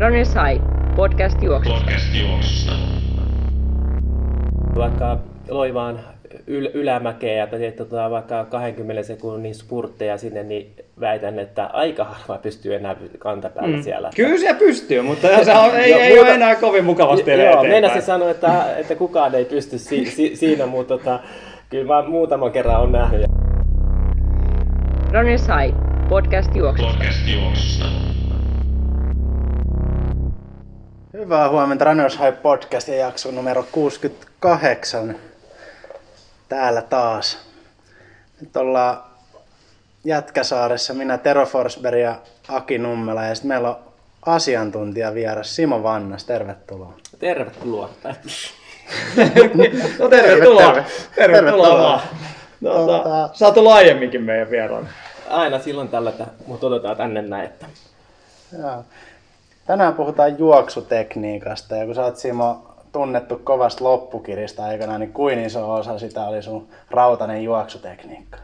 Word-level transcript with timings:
Runners 0.00 0.34
High, 0.34 0.62
podcast 0.96 1.42
juoksusta. 1.42 1.80
Podcast 1.80 2.14
juoksusta. 2.14 2.72
Vaikka 4.76 5.18
loivaan 5.48 6.00
yl- 6.48 6.70
ylämäkeä 6.74 7.32
ja 7.34 7.46
teet 7.46 7.76
tota 7.76 8.10
vaikka 8.10 8.44
20 8.44 9.02
sekunnin 9.02 9.54
spurtteja 9.54 10.18
sinne, 10.18 10.42
niin 10.42 10.72
väitän, 11.00 11.38
että 11.38 11.66
aika 11.66 12.04
harva 12.04 12.38
pystyy 12.42 12.74
enää 12.74 12.96
kantapäällä 13.18 13.76
mm. 13.76 13.82
siellä. 13.82 14.10
Kyllä 14.16 14.38
se 14.38 14.54
pystyy, 14.54 15.02
mutta 15.02 15.44
se 15.44 15.52
on, 15.56 15.76
ei, 15.76 15.92
ei 15.92 16.08
muuta- 16.14 16.26
ole 16.26 16.34
enää 16.34 16.54
kovin 16.54 16.84
mukavasti 16.84 17.30
Joo, 17.30 17.62
meinasin 17.62 18.02
sanoa, 18.02 18.30
että, 18.30 18.76
että 18.76 18.94
kukaan 18.94 19.34
ei 19.34 19.44
pysty 19.44 19.78
si- 19.78 20.06
si- 20.10 20.36
siinä, 20.36 20.66
mutta 20.66 20.98
tota, 20.98 21.20
kyllä 21.70 21.94
mä 21.94 22.08
muutaman 22.08 22.52
kerran 22.52 22.80
on 22.80 22.92
nähnyt. 22.92 23.26
Runners 25.12 25.46
High, 25.48 25.74
podcast 26.08 26.54
juoksusta. 26.54 26.92
Podcast 26.92 27.28
juoksusta. 27.34 27.84
Hyvää 31.18 31.48
huomenta 31.48 31.84
Runners 31.84 32.18
High 32.18 32.42
Podcast 32.42 32.88
ja 32.88 32.94
jakso 32.94 33.30
numero 33.30 33.64
68. 33.72 35.16
Täällä 36.48 36.82
taas. 36.82 37.38
Nyt 38.40 38.56
ollaan 38.56 39.02
Jätkäsaaressa, 40.04 40.94
minä 40.94 41.18
Tero 41.18 41.46
Forsberg 41.46 41.98
ja 42.00 42.14
Aki 42.48 42.78
Nummela 42.78 43.24
ja 43.24 43.34
sitten 43.34 43.48
meillä 43.48 43.68
on 43.68 43.76
asiantuntija 44.26 45.14
vieras 45.14 45.56
Simo 45.56 45.82
Vannas, 45.82 46.24
tervetuloa. 46.24 46.94
Tervetuloa. 47.18 47.90
No 49.98 50.08
tervetuloa. 50.08 50.72
Terve, 50.72 50.82
terve. 50.82 50.84
Tervetuloa 51.14 51.14
Tervetuloa. 51.14 51.78
vaan. 51.82 52.00
Tuota, 52.60 52.98
Tota- 52.98 53.36
sä 53.38 53.46
oot 53.46 53.56
ollut 53.56 53.72
aiemminkin 53.72 54.22
meidän 54.22 54.50
vieraan. 54.50 54.88
Aina 55.30 55.58
silloin 55.58 55.88
tällä, 55.88 56.10
että 56.10 56.26
mut 56.46 56.64
otetaan 56.64 56.96
tänne 56.96 57.22
näin. 57.22 57.44
Että... 57.44 57.66
Joo. 58.58 58.84
Tänään 59.68 59.94
puhutaan 59.94 60.38
juoksutekniikasta 60.38 61.76
ja 61.76 61.86
kun 61.86 61.94
sä 61.94 62.04
oot 62.04 62.16
Simo 62.16 62.62
tunnettu 62.92 63.40
kovasta 63.44 63.84
loppukirista 63.84 64.64
aikana, 64.64 64.98
niin 64.98 65.12
kuin 65.12 65.38
iso 65.38 65.74
osa 65.74 65.98
sitä 65.98 66.24
oli 66.24 66.42
sun 66.42 66.68
rautainen 66.90 67.44
juoksutekniikka? 67.44 68.38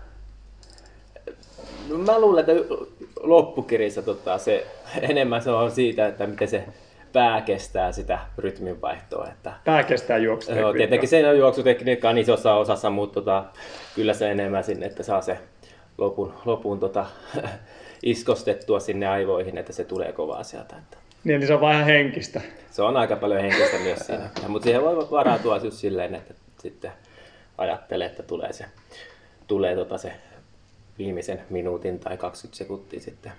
No, 1.88 1.98
mä 1.98 2.20
luulen, 2.20 2.40
että 2.40 2.74
loppukirjassa 3.20 4.02
tota, 4.02 4.38
se, 4.38 4.66
enemmän 5.00 5.42
se 5.42 5.50
on 5.50 5.70
siitä, 5.70 6.06
että 6.06 6.26
miten 6.26 6.48
se 6.48 6.64
pää 7.12 7.40
kestää 7.40 7.92
sitä 7.92 8.18
rytminvaihtoa. 8.38 9.28
Että, 9.32 9.52
Pää 9.64 9.82
kestää 9.82 10.18
Joo, 10.18 10.24
juoksutekniikkaa. 10.24 10.72
tietenkin 10.72 11.08
se 11.08 11.28
on 11.28 11.38
juoksutekniikka 11.38 12.08
on 12.08 12.18
isossa 12.18 12.54
osassa, 12.54 12.90
mutta 12.90 13.14
tota, 13.14 13.44
kyllä 13.94 14.14
se 14.14 14.30
enemmän 14.30 14.64
sinne, 14.64 14.86
että 14.86 15.02
saa 15.02 15.22
se 15.22 15.38
lopun, 15.98 16.34
lopun 16.44 16.80
tota, 16.80 17.06
iskostettua 18.02 18.80
sinne 18.80 19.06
aivoihin, 19.06 19.58
että 19.58 19.72
se 19.72 19.84
tulee 19.84 20.12
kovaa 20.12 20.42
sieltä. 20.42 20.76
Että 20.76 21.03
Niin, 21.24 21.40
niin 21.40 21.46
se 21.46 21.54
on 21.54 21.72
ihan 21.72 21.84
henkistä. 21.84 22.40
se 22.70 22.82
on 22.82 22.96
aika 22.96 23.16
paljon 23.16 23.40
henkistä 23.40 23.78
myös 23.78 23.98
siinä. 23.98 24.30
Mutta 24.48 24.64
siihen 24.64 24.82
voi 24.82 25.10
varautua 25.10 25.56
just 25.56 25.76
silleen, 25.76 26.14
että 26.14 26.34
sitten 26.58 26.92
ajattelee, 27.58 28.06
että 28.06 28.22
tulee 28.22 28.52
se, 28.52 28.64
tulee 29.46 29.74
tota 29.74 29.98
se 29.98 30.12
viimeisen 30.98 31.40
minuutin 31.50 31.98
tai 31.98 32.16
20 32.16 32.58
sekuntia 32.58 33.00
sitten. 33.00 33.32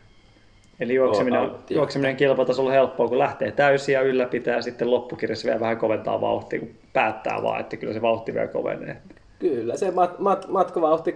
Eli 0.80 0.94
juokseminen, 0.94 1.52
juokseminen 1.70 2.16
kilpatasolla 2.16 2.72
helppoa, 2.72 3.08
kun 3.08 3.20
lähtee 3.20 3.52
täysin 3.52 3.94
ja 3.94 4.02
ylläpitää 4.02 4.56
ja 4.56 4.62
sitten 4.62 4.92
loppukirjassa 4.92 5.46
vielä 5.46 5.60
vähän 5.60 5.78
koventaa 5.78 6.22
vauhtia, 6.22 6.60
kun 6.60 6.70
päättää 6.94 7.44
vaan, 7.44 7.60
että 7.60 7.78
kyllä 7.78 7.94
se 7.94 8.02
vauhti 8.02 8.34
vielä 8.34 8.48
kovenee. 8.48 8.98
Kyllä 9.40 9.78
se 9.78 9.92
mat, 9.92 10.20
mat, 10.20 10.48
matkavauhti, 10.48 11.16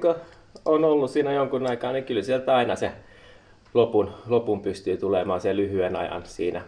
on 0.65 0.83
ollut 0.83 1.11
siinä 1.11 1.33
jonkun 1.33 1.67
aikaa, 1.67 1.91
niin 1.91 2.03
kyllä 2.03 2.21
sieltä 2.21 2.55
aina 2.55 2.75
se 2.75 2.91
lopun, 3.73 4.11
lopun 4.27 4.61
pystyy 4.61 4.97
tulemaan 4.97 5.41
sen 5.41 5.57
lyhyen 5.57 5.95
ajan 5.95 6.21
siinä 6.25 6.61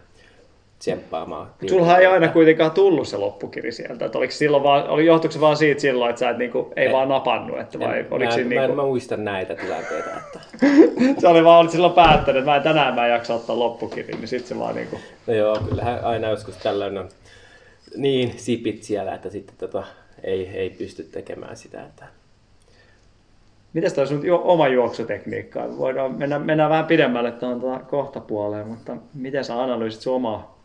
tsemppaamaan. 0.80 1.48
Mut 1.62 1.70
Sulhan 1.70 2.00
ei 2.00 2.06
aina 2.06 2.28
kuitenkaan 2.28 2.72
tullut 2.72 3.08
se 3.08 3.18
loppukiri 3.18 3.72
sieltä. 3.72 4.06
Että 4.06 4.18
oliko 4.18 4.34
silloin 4.34 4.64
vaan, 4.64 4.90
oli, 4.90 5.06
johtuiko 5.06 5.32
se 5.32 5.42
vaan 5.42 5.58
siitä 5.58 5.82
silloin, 5.82 6.10
että 6.10 6.20
sä 6.20 6.30
et 6.30 6.38
niinku, 6.38 6.74
ei 6.76 6.86
En- 6.86 6.92
vaan 6.92 7.10
napannut, 7.10 7.60
että 7.60 7.80
vai 7.80 8.00
En- 8.00 8.08
oliko 8.12 8.30
mä, 8.30 8.36
siinä 8.36 8.56
mä, 8.56 8.62
niinku, 8.62 8.76
mä 8.76 8.84
muista 8.84 9.18
näitä 9.18 9.56
tilanteita. 9.56 10.10
Että... 10.18 10.40
se 11.22 11.28
oli 11.28 11.44
vaan 11.44 11.60
olit 11.60 11.72
silloin 11.72 11.94
päättänyt, 11.94 12.40
että 12.40 12.52
mä 12.52 12.58
en 12.58 12.64
tänään 12.64 12.96
mä 12.96 13.06
en 13.06 13.12
jaksa 13.12 13.34
ottaa 13.34 13.60
loppukirin, 13.60 14.18
niin 14.18 14.28
sitten 14.28 14.48
se 14.48 14.60
vaan 14.60 14.76
niinku, 14.76 15.00
No 15.28 15.34
joo, 15.34 15.58
kyllähän 15.70 16.04
aina 16.04 16.30
joskus 16.30 16.58
tällainen 16.58 17.04
on 17.04 17.10
niin 17.96 18.34
sipit 18.38 18.84
siellä, 18.84 19.14
että 19.14 19.30
sitten 19.30 19.56
tota, 19.58 19.84
ei, 20.24 20.50
ei 20.54 20.70
pysty 20.70 21.04
tekemään 21.04 21.58
sitä. 21.58 21.84
Että... 21.84 22.06
Mitäs 23.74 23.94
toi 23.94 24.08
sun 24.08 24.22
oma 24.44 24.68
juoksutekniikka? 24.68 25.78
Voidaan 25.78 26.18
mennä, 26.18 26.40
mennään 26.40 26.70
vähän 26.70 26.86
pidemmälle 26.86 27.32
tuohon 27.32 27.62
tuota 27.62 27.80
kohtapuoleen, 27.80 28.68
mutta 28.68 28.98
miten 29.14 29.44
sä 29.44 29.62
analyysit 29.64 30.02
sun 30.02 30.16
omaa 30.16 30.58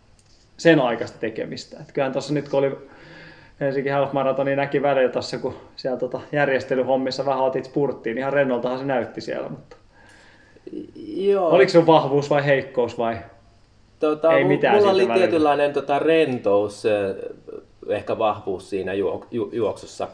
sen 0.56 0.80
aikaista 0.80 1.18
tekemistä? 1.18 1.76
Et 1.80 1.92
kyllähän 1.92 2.12
tuossa 2.12 2.34
nyt 2.34 2.48
kun 2.48 2.58
oli 2.58 2.72
Helsinki 3.60 3.88
Half 3.90 4.12
Marathon, 4.12 4.46
niin 4.46 4.56
näki 4.56 4.82
välillä 4.82 5.12
tuossa, 5.12 5.38
kun 5.38 5.54
siellä 5.76 5.98
tota 5.98 6.20
järjestelyhommissa 6.32 7.26
vähän 7.26 7.40
otit 7.44 7.64
spurttiin, 7.64 8.14
niin 8.14 8.20
ihan 8.20 8.32
rennoltahan 8.32 8.78
se 8.78 8.84
näytti 8.84 9.20
siellä, 9.20 9.48
mutta 9.48 9.76
Joo. 11.16 11.48
oliko 11.48 11.68
sun 11.70 11.86
vahvuus 11.86 12.30
vai 12.30 12.44
heikkous 12.44 12.98
vai? 12.98 13.16
Tota, 14.00 14.32
Ei 14.32 14.44
mitään 14.44 14.76
mulla 14.76 14.90
oli 14.90 14.98
välillä. 15.02 15.14
tietynlainen 15.14 15.72
tota, 15.72 15.98
rentous, 15.98 16.84
ehkä 17.88 18.18
vahvuus 18.18 18.70
siinä 18.70 18.92
juok- 18.92 19.26
ju- 19.30 19.50
juoksussa. 19.52 20.08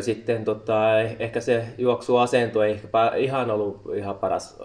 Sitten 0.00 0.44
tota, 0.44 1.02
eh- 1.02 1.16
ehkä 1.18 1.40
se 1.40 1.64
juoksuasento 1.78 2.62
ei 2.62 2.72
ehkä 2.72 2.88
ihan 3.16 3.50
ollut 3.50 3.82
ihan 3.94 4.14
paras 4.14 4.62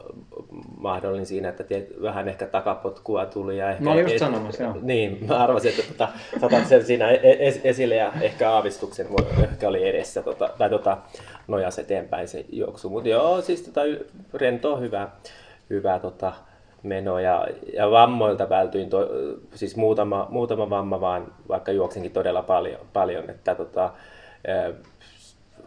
mahdollinen 0.77 1.25
siinä, 1.25 1.49
että 1.49 1.63
tiet, 1.63 2.01
vähän 2.01 2.27
ehkä 2.27 2.45
takapotkua 2.47 3.25
tuli. 3.25 3.57
Ja 3.57 3.69
ehkä, 3.71 3.83
Mä 3.83 3.91
olin 3.91 4.03
just 4.03 4.17
sanomassa, 4.17 4.63
joo. 4.63 4.75
Niin, 4.81 5.25
mä 5.27 5.37
arvasin, 5.43 5.71
että 5.71 5.83
tota, 5.91 6.09
saatat 6.39 6.65
sen 6.67 6.85
siinä 6.85 7.11
e- 7.11 7.49
es- 7.49 7.61
esille 7.63 7.95
ja 7.95 8.11
ehkä 8.21 8.51
aavistuksen 8.51 9.07
ehkä 9.43 9.67
oli 9.67 9.89
edessä 9.89 10.21
tota, 10.21 10.49
tai 10.57 10.69
tota, 10.69 10.97
nojas 11.47 11.79
eteenpäin 11.79 12.27
se 12.27 12.45
juoksu. 12.49 12.89
Mutta 12.89 13.09
joo, 13.09 13.41
siis 13.41 13.61
tota, 13.61 13.81
rento 14.33 14.77
hyvä, 14.77 15.09
hyvä 15.69 15.99
tota, 15.99 16.33
meno 16.83 17.19
ja, 17.19 17.47
ja 17.73 17.91
vammoilta 17.91 18.49
vältyin, 18.49 18.89
to, 18.89 19.09
siis 19.53 19.75
muutama, 19.75 20.27
muutama 20.29 20.69
vamma 20.69 21.01
vaan, 21.01 21.27
vaikka 21.49 21.71
juoksenkin 21.71 22.11
todella 22.11 22.41
paljon, 22.41 22.79
paljon 22.93 23.29
että 23.29 23.55
tota, 23.55 23.89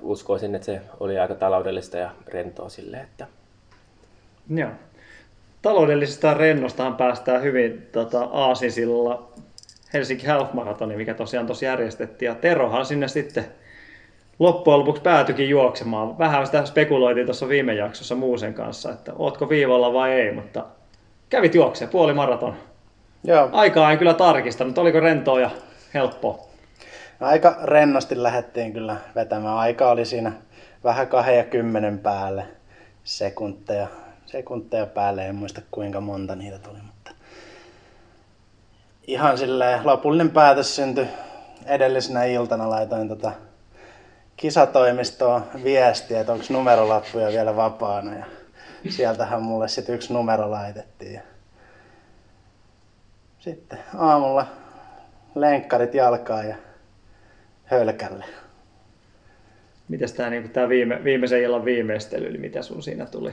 uskoisin, 0.02 0.54
että 0.54 0.66
se 0.66 0.80
oli 1.00 1.18
aika 1.18 1.34
taloudellista 1.34 1.98
ja 1.98 2.10
rentoa 2.26 2.68
sille, 2.68 2.96
että 2.96 3.26
Joo. 4.54 4.70
Taloudellisesta 5.62 6.34
rennostahan 6.34 6.96
päästään 6.96 7.42
hyvin 7.42 7.88
tota, 7.92 8.24
Aasisilla 8.24 9.28
Helsinki 9.92 10.26
Half 10.26 10.52
Marathoni, 10.52 10.96
mikä 10.96 11.14
tosiaan 11.14 11.46
tuossa 11.46 11.64
järjestettiin. 11.64 12.26
Ja 12.26 12.34
Terohan 12.34 12.86
sinne 12.86 13.08
sitten 13.08 13.44
loppujen 14.38 14.78
lopuksi 14.78 15.02
päätyikin 15.02 15.48
juoksemaan. 15.48 16.18
Vähän 16.18 16.46
sitä 16.46 16.64
spekuloitiin 16.64 17.26
tuossa 17.26 17.48
viime 17.48 17.74
jaksossa 17.74 18.14
Muusen 18.14 18.54
kanssa, 18.54 18.92
että 18.92 19.12
ootko 19.16 19.48
viivalla 19.48 19.92
vai 19.92 20.12
ei, 20.12 20.32
mutta 20.32 20.64
kävit 21.28 21.54
juokseen 21.54 21.90
puoli 21.90 22.14
maraton. 22.14 22.54
Joo, 23.24 23.48
Aikaa 23.52 23.92
en 23.92 23.98
kyllä 23.98 24.14
tarkistanut, 24.14 24.78
oliko 24.78 25.00
rentoa 25.00 25.40
ja 25.40 25.50
helppoa. 25.94 26.47
Aika 27.20 27.56
rennosti 27.62 28.22
lähdettiin 28.22 28.72
kyllä 28.72 28.96
vetämään. 29.14 29.56
Aika 29.56 29.90
oli 29.90 30.04
siinä 30.04 30.32
vähän 30.84 31.06
kahden 31.06 31.36
ja 31.36 31.44
kymmenen 31.44 31.98
päälle 31.98 32.46
sekunteja. 33.04 33.86
Sekunteja 34.26 34.86
päälle, 34.86 35.26
en 35.26 35.34
muista 35.34 35.60
kuinka 35.70 36.00
monta 36.00 36.36
niitä 36.36 36.58
tuli, 36.58 36.78
mutta 36.86 37.10
ihan 39.06 39.38
silleen 39.38 39.80
lopullinen 39.86 40.30
päätös 40.30 40.76
syntyi 40.76 41.08
edellisenä 41.66 42.24
iltana. 42.24 42.70
Laitoin 42.70 43.08
tota 43.08 43.32
kisatoimistoon 44.36 45.44
viestiä, 45.64 46.20
että 46.20 46.32
onko 46.32 46.44
numerolappuja 46.50 47.28
vielä 47.28 47.56
vapaana 47.56 48.14
ja 48.14 48.24
sieltähän 48.88 49.42
mulle 49.42 49.68
sitten 49.68 49.94
yksi 49.94 50.12
numero 50.12 50.50
laitettiin. 50.50 51.14
Ja 51.14 51.20
Sitten 53.38 53.78
aamulla 53.96 54.46
lenkkarit 55.34 55.94
jalkaan 55.94 56.48
ja 56.48 56.56
hölkälle. 57.70 58.24
Mites 59.88 60.12
tämä 60.12 60.30
niinku, 60.30 60.48
tää 60.48 60.68
viime, 60.68 61.04
viimeisen 61.04 61.42
illan 61.42 61.64
viimeistely, 61.64 62.26
eli 62.26 62.38
mitä 62.38 62.62
sun 62.62 62.82
siinä 62.82 63.06
tuli? 63.06 63.30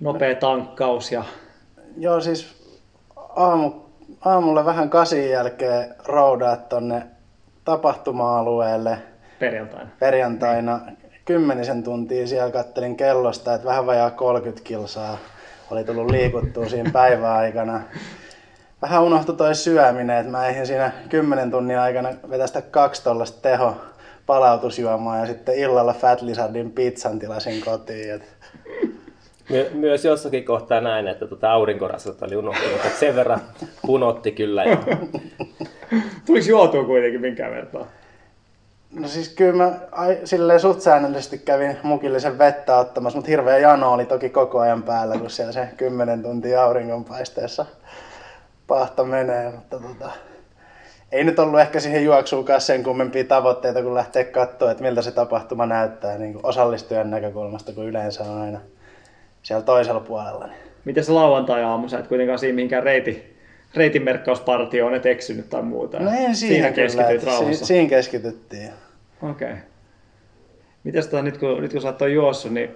Nopea 0.00 0.34
tankkaus 0.34 1.12
ja 1.12 1.24
Joo, 1.96 2.20
siis 2.20 2.64
aamu, 3.16 3.72
aamulla 4.24 4.64
vähän 4.64 4.90
kasin 4.90 5.30
jälkeen 5.30 5.94
roudaa 6.06 6.56
tonne 6.56 7.02
tapahtuma-alueelle 7.64 8.98
perjantaina. 9.38 9.90
perjantaina. 9.98 10.80
Kymmenisen 11.24 11.82
tuntia 11.82 12.26
siellä 12.26 12.50
kattelin 12.50 12.96
kellosta, 12.96 13.54
että 13.54 13.66
vähän 13.66 13.86
vajaa 13.86 14.10
30 14.10 14.64
kilsaa 14.64 15.18
oli 15.70 15.84
tullut 15.84 16.10
liikuttua 16.10 16.68
siinä 16.68 16.90
päiväaikana. 16.90 17.80
Vähän 18.84 19.02
unohtui 19.02 19.36
toi 19.36 19.54
syöminen, 19.54 20.16
että 20.18 20.32
mä 20.32 20.46
eihin 20.46 20.66
siinä 20.66 20.92
10 21.08 21.50
tunnin 21.50 21.78
aikana 21.78 22.08
vetästä 22.30 22.62
kaksi 22.62 23.04
tollasta 23.04 23.42
teho 23.42 23.76
palautusjuomaa 24.26 25.18
ja 25.18 25.26
sitten 25.26 25.54
illalla 25.54 25.92
Fat 25.92 26.22
Lizardin 26.22 26.70
pizzan 26.70 27.18
tilasin 27.18 27.64
kotiin. 27.64 28.14
Et 28.14 28.22
My- 29.48 29.70
myös 29.72 30.04
jossakin 30.04 30.44
kohtaa 30.44 30.80
näin, 30.80 31.08
että 31.08 31.26
tuota 31.26 31.52
aurinkorasvat 31.52 32.22
oli 32.22 32.36
unohtunut, 32.36 32.76
että 32.84 32.98
sen 32.98 33.16
verran 33.16 33.40
punotti 33.86 34.32
kyllä. 34.32 34.64
Ja... 34.64 34.76
Tuliko 36.26 36.46
juotua 36.48 36.84
kuitenkin 36.84 37.20
minkään 37.20 37.52
vertaa? 37.52 37.86
No 38.90 39.08
siis 39.08 39.28
kyllä 39.28 39.64
mä 39.64 39.72
ai, 39.92 40.18
silleen 40.24 40.60
suht 40.60 40.80
säännöllisesti 40.80 41.38
kävin 41.38 41.76
mukillisen 41.82 42.38
vettä 42.38 42.76
ottamassa, 42.76 43.16
mutta 43.16 43.30
hirveä 43.30 43.58
jano 43.58 43.92
oli 43.92 44.06
toki 44.06 44.30
koko 44.30 44.60
ajan 44.60 44.82
päällä, 44.82 45.18
kun 45.18 45.30
siellä 45.30 45.52
se 45.52 45.68
10 45.76 46.22
tuntia 46.22 46.64
auringonpaisteessa 46.64 47.66
pahta 48.66 49.04
menee. 49.04 49.50
Mutta 49.50 49.78
tota, 49.78 50.10
ei 51.12 51.24
nyt 51.24 51.38
ollut 51.38 51.60
ehkä 51.60 51.80
siihen 51.80 52.04
juoksuunkaan 52.04 52.60
sen 52.60 52.82
kummempia 52.82 53.24
tavoitteita, 53.24 53.82
kun 53.82 53.94
lähtee 53.94 54.24
katsoa, 54.24 54.70
että 54.70 54.82
miltä 54.82 55.02
se 55.02 55.10
tapahtuma 55.10 55.66
näyttää 55.66 56.18
niin 56.18 56.32
kuin 56.32 56.46
osallistujan 56.46 57.10
näkökulmasta, 57.10 57.72
kun 57.72 57.84
yleensä 57.84 58.24
on 58.24 58.40
aina 58.40 58.60
siellä 59.42 59.64
toisella 59.64 60.00
puolella. 60.00 60.46
Niin. 60.46 60.56
Miten 60.84 61.04
se 61.04 61.12
lauantai-aamu, 61.12 61.88
sä 61.88 61.98
et 61.98 62.06
kuitenkaan 62.06 62.38
siinä 62.38 62.54
mihinkään 62.54 62.82
reiti, 62.82 63.36
reitinmerkkauspartioon 63.74 64.94
et 64.94 65.06
eksynyt 65.06 65.50
tai 65.50 65.62
muuta? 65.62 66.00
No 66.00 66.10
en 66.10 66.36
siinä 66.36 66.72
siinä 66.74 67.06
rauhassa. 67.26 67.58
si- 67.58 67.66
siinä 67.66 67.88
keskityttiin. 67.88 68.70
Okei. 69.22 69.48
Okay. 69.50 69.62
Mites 70.84 71.06
tota, 71.06 71.22
nyt, 71.22 71.38
kun, 71.38 71.62
nyt 71.62 71.72
kun 71.72 71.82
sä 71.82 71.88
oot 71.88 72.12
juossut, 72.12 72.52
niin 72.52 72.70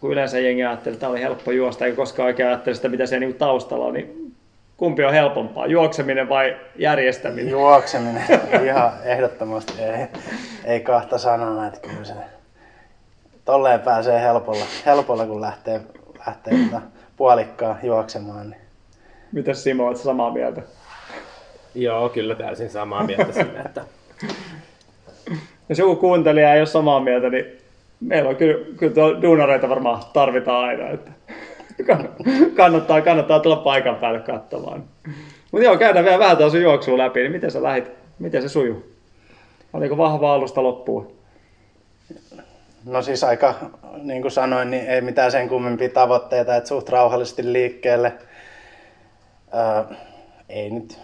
kun 0.00 0.12
yleensä 0.12 0.38
jengi 0.38 0.64
ajattelee, 0.64 0.94
että 0.94 1.00
tämä 1.00 1.10
oli 1.10 1.20
helppo 1.20 1.50
juosta, 1.50 1.84
eikä 1.84 1.96
koskaan 1.96 2.26
oikein 2.26 2.48
ajattele 2.48 2.74
sitä, 2.74 2.88
mitä 2.88 3.06
siellä 3.06 3.20
niinku 3.20 3.38
taustalla 3.38 3.84
on, 3.84 3.94
niin 3.94 4.21
kumpi 4.82 5.04
on 5.04 5.12
helpompaa, 5.12 5.66
juokseminen 5.66 6.28
vai 6.28 6.56
järjestäminen? 6.76 7.50
Juokseminen 7.50 8.22
ihan 8.66 8.92
ehdottomasti 9.04 9.82
ei, 9.82 10.06
ei 10.64 10.80
kahta 10.80 11.18
sanaa, 11.18 11.66
että 11.66 11.88
kyllä 11.88 12.04
se 12.04 12.14
tolleen 13.44 13.80
pääsee 13.80 14.20
helpolla, 14.20 14.64
helpolla 14.86 15.26
kun 15.26 15.40
lähtee, 15.40 15.80
lähtee 16.26 16.54
tota 16.64 16.82
puolikkaan 17.16 17.78
juoksemaan. 17.82 18.50
Niin. 18.50 18.60
Mitäs 19.32 19.64
Simo, 19.64 19.94
sä 19.94 20.02
samaa 20.02 20.30
mieltä? 20.30 20.62
Joo, 21.74 22.08
kyllä 22.08 22.34
täysin 22.34 22.70
samaa 22.70 23.04
mieltä 23.04 23.32
siinä, 23.32 23.62
että 23.64 23.84
Jos 25.68 25.78
joku 25.78 25.96
kuuntelija 25.96 26.54
ei 26.54 26.60
ole 26.60 26.66
samaa 26.66 27.00
mieltä, 27.00 27.30
niin 27.30 27.58
meillä 28.00 28.30
on 28.30 28.36
kyllä, 28.36 28.64
kyllä 28.76 29.22
duunareita 29.22 29.68
varmaan 29.68 30.02
tarvitaan 30.12 30.64
aina. 30.64 30.88
Että 30.88 31.10
kannattaa, 32.56 33.00
kannattaa 33.00 33.40
tulla 33.40 33.56
paikan 33.56 33.96
päälle 33.96 34.20
katsomaan. 34.20 34.84
Mutta 35.52 35.64
joo, 35.64 35.76
käydään 35.76 36.04
vielä 36.04 36.18
vähän 36.18 36.36
tuossa 36.36 36.58
juoksua 36.58 36.98
läpi, 36.98 37.20
niin 37.20 37.32
miten 37.32 37.50
sä 37.50 37.62
lähit, 37.62 37.90
miten 38.18 38.42
se 38.42 38.48
sujuu? 38.48 38.92
Oliko 39.72 39.96
vahva 39.96 40.34
alusta 40.34 40.62
loppuun? 40.62 41.12
No 42.84 43.02
siis 43.02 43.24
aika, 43.24 43.54
niin 44.02 44.22
kuin 44.22 44.32
sanoin, 44.32 44.70
niin 44.70 44.86
ei 44.86 45.00
mitään 45.00 45.30
sen 45.30 45.48
kummempia 45.48 45.88
tavoitteita, 45.88 46.56
että 46.56 46.68
suht 46.68 46.88
rauhallisesti 46.88 47.52
liikkeelle. 47.52 48.12
Ää, 49.52 49.84
ei 50.48 50.70
nyt 50.70 50.98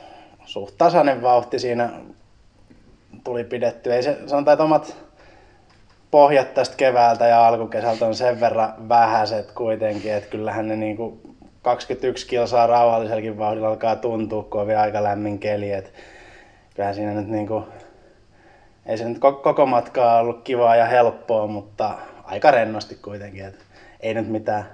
suht 0.44 0.74
tasainen 0.78 1.22
vauhti 1.22 1.58
siinä 1.58 1.90
tuli 3.24 3.44
pidetty. 3.44 3.92
Ei 3.92 4.02
se, 4.02 4.18
sanotaan, 4.26 4.52
että 4.52 4.64
omat 4.64 4.96
pohjat 6.10 6.54
tästä 6.54 6.76
keväältä 6.76 7.26
ja 7.26 7.46
alkukesältä 7.46 8.06
on 8.06 8.14
sen 8.14 8.40
verran 8.40 8.88
vähäiset 8.88 9.52
kuitenkin, 9.52 10.12
että 10.12 10.30
kyllähän 10.30 10.68
ne 10.68 10.76
niin 10.76 10.96
kuin 10.96 11.20
21 11.62 12.26
kilsaa 12.26 12.66
rauhallisellakin 12.66 13.38
vauhdilla 13.38 13.68
alkaa 13.68 13.96
tuntua, 13.96 14.42
kun 14.42 14.60
on 14.60 14.66
vielä 14.66 14.80
aika 14.80 15.02
lämmin 15.02 15.38
keli. 15.38 15.72
Et 15.72 15.92
kyllähän 16.74 16.94
siinä 16.94 17.14
nyt 17.14 17.28
niin 17.28 17.46
kuin, 17.46 17.64
ei 18.86 18.98
se 18.98 19.04
nyt 19.04 19.18
ko- 19.18 19.42
koko 19.42 19.66
matkaa 19.66 20.20
ollut 20.20 20.42
kivaa 20.44 20.76
ja 20.76 20.86
helppoa, 20.86 21.46
mutta 21.46 21.94
aika 22.24 22.50
rennosti 22.50 22.94
kuitenkin. 22.94 23.44
Et 23.44 23.58
ei 24.00 24.14
nyt 24.14 24.28
mitään 24.28 24.64